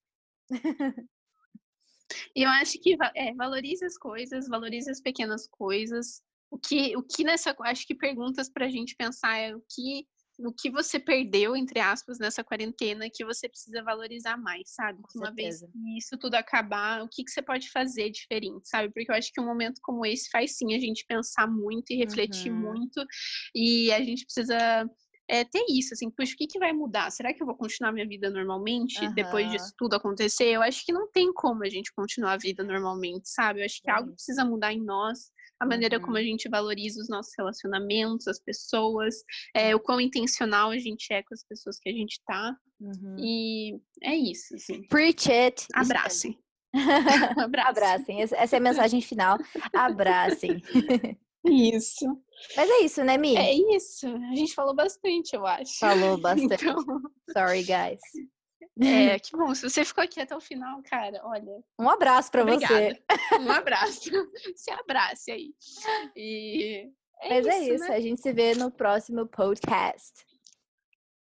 E 2.35 2.43
eu 2.43 2.51
acho 2.51 2.79
que 2.81 2.97
é, 3.15 3.35
valorize 3.35 3.85
as 3.85 3.99
coisas, 3.99 4.49
valorize 4.49 4.91
as 4.91 5.01
pequenas 5.01 5.49
coisas. 5.49 6.23
O 6.51 6.59
que, 6.59 6.97
o 6.97 7.03
que 7.03 7.25
nessa. 7.25 7.55
Acho 7.61 7.87
que 7.87 7.95
perguntas 7.95 8.49
para 8.49 8.67
a 8.67 8.71
gente 8.71 8.95
pensar 8.97 9.37
é 9.39 9.55
o 9.55 9.61
que 9.61 10.07
o 10.39 10.53
que 10.53 10.71
você 10.71 10.99
perdeu, 10.99 11.57
entre 11.57 11.81
aspas, 11.81 12.19
nessa 12.19 12.45
quarentena 12.45 13.09
que 13.13 13.25
você 13.25 13.49
precisa 13.49 13.83
valorizar 13.83 14.37
mais, 14.37 14.63
sabe? 14.67 15.01
Com 15.03 15.19
uma 15.19 15.33
vez 15.33 15.61
certeza. 15.61 15.73
que 15.73 15.99
isso 15.99 16.19
tudo 16.19 16.35
acabar, 16.35 17.03
o 17.03 17.09
que, 17.09 17.25
que 17.25 17.31
você 17.31 17.41
pode 17.41 17.71
fazer 17.71 18.11
diferente, 18.11 18.69
sabe? 18.69 18.93
Porque 18.93 19.11
eu 19.11 19.15
acho 19.15 19.33
que 19.33 19.41
um 19.41 19.47
momento 19.47 19.81
como 19.83 20.05
esse 20.05 20.29
faz 20.31 20.57
sim 20.57 20.75
a 20.75 20.79
gente 20.79 21.07
pensar 21.09 21.47
muito 21.47 21.91
e 21.91 21.97
refletir 21.97 22.53
Uhum. 22.53 22.61
muito. 22.61 23.03
E 23.55 23.91
a 23.93 24.03
gente 24.03 24.25
precisa 24.25 24.87
é, 25.29 25.45
ter 25.45 25.65
isso, 25.69 25.95
assim, 25.95 26.11
puxa, 26.11 26.35
o 26.35 26.37
que, 26.37 26.47
que 26.47 26.59
vai 26.59 26.73
mudar? 26.73 27.11
Será 27.11 27.33
que 27.35 27.43
eu 27.43 27.47
vou 27.47 27.57
continuar 27.57 27.93
minha 27.93 28.07
vida 28.07 28.31
normalmente 28.31 29.09
depois 29.15 29.47
Aham. 29.47 29.53
disso 29.57 29.73
tudo 29.77 29.95
acontecer? 29.97 30.47
Eu 30.47 30.63
acho 30.63 30.85
que 30.85 30.93
não 30.93 31.11
tem 31.11 31.33
como 31.33 31.65
a 31.65 31.69
gente 31.69 31.93
continuar 31.95 32.33
a 32.33 32.37
vida 32.39 32.63
normalmente, 32.63 33.29
sabe? 33.29 33.61
Eu 33.61 33.65
acho 33.65 33.81
que 33.83 33.91
algo 33.91 34.09
Sim. 34.11 34.15
precisa 34.15 34.45
mudar 34.45 34.73
em 34.73 34.81
nós. 34.83 35.31
A 35.59 35.65
maneira 35.67 35.99
como 35.99 36.13
Uhum. 36.13 36.19
a 36.19 36.23
gente 36.23 36.49
valoriza 36.51 37.01
os 37.01 37.09
nossos 37.09 37.33
relacionamentos, 37.37 38.29
as 38.29 38.39
pessoas, 38.39 39.15
é, 39.55 39.75
o 39.75 39.81
quão 39.81 40.01
intencional 40.01 40.71
a 40.71 40.79
gente 40.79 41.11
é 41.13 41.23
com 41.23 41.33
as 41.33 41.43
pessoas 41.45 41.79
que 41.81 41.89
a 41.89 41.93
gente 41.93 42.21
tá. 42.27 42.55
Uhum. 42.79 43.17
E 43.19 43.81
é 44.03 44.15
isso, 44.15 44.55
assim. 44.55 44.87
Preach 44.89 45.31
it. 45.33 45.67
Abracem. 45.75 46.39
Abracem. 47.59 48.21
Essa 48.21 48.57
é 48.57 48.59
a 48.59 48.63
mensagem 48.63 49.01
final. 49.01 49.39
Abracem. 49.75 50.63
Isso. 51.49 52.05
Mas 52.57 52.69
é 52.71 52.79
isso, 52.81 53.03
né, 53.05 53.17
Mi? 53.17 53.37
É 53.37 53.53
isso. 53.77 54.07
A 54.07 54.35
gente 54.35 54.55
falou 54.55 54.75
bastante, 54.75 55.35
eu 55.35 55.47
acho. 55.47 55.79
Falou 55.79 56.17
bastante. 56.21 56.55
Então, 56.67 56.77
Sorry, 57.33 57.63
guys. 57.63 58.01
é, 58.83 59.19
que 59.19 59.37
bom. 59.37 59.55
Se 59.55 59.63
você 59.69 59.85
ficou 59.85 60.05
aqui 60.05 60.21
até 60.21 60.37
o 60.37 60.41
final, 60.41 60.83
cara, 60.83 61.21
olha, 61.25 61.63
Um 61.79 61.89
abraço 61.89 62.31
pra 62.31 62.43
obrigada. 62.43 62.75
você. 62.75 63.03
Um 63.41 63.51
abraço. 63.51 64.11
Se 64.55 64.71
abrace 64.71 65.31
aí. 65.31 65.55
E 66.15 66.91
é 67.23 67.41
Mas 67.41 67.47
isso, 67.47 67.55
é 67.55 67.75
isso. 67.75 67.89
né? 67.89 67.97
A 67.97 68.01
gente 68.01 68.21
se 68.21 68.33
vê 68.33 68.55
no 68.55 68.71
próximo 68.71 69.27
podcast. 69.27 70.13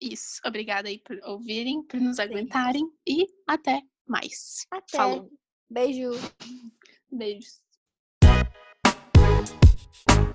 Isso. 0.02 0.40
Obrigada 0.46 0.88
aí 0.90 1.00
por 1.00 1.18
ouvirem, 1.24 1.84
por 1.84 2.00
nos 2.00 2.20
aguentarem 2.20 2.90
e 3.08 3.26
até 3.48 3.82
mais. 4.08 4.66
Até. 4.72 4.98
Falou. 4.98 5.30
Beijo. 5.70 6.12
Beijos. 7.12 7.62
you 9.92 10.29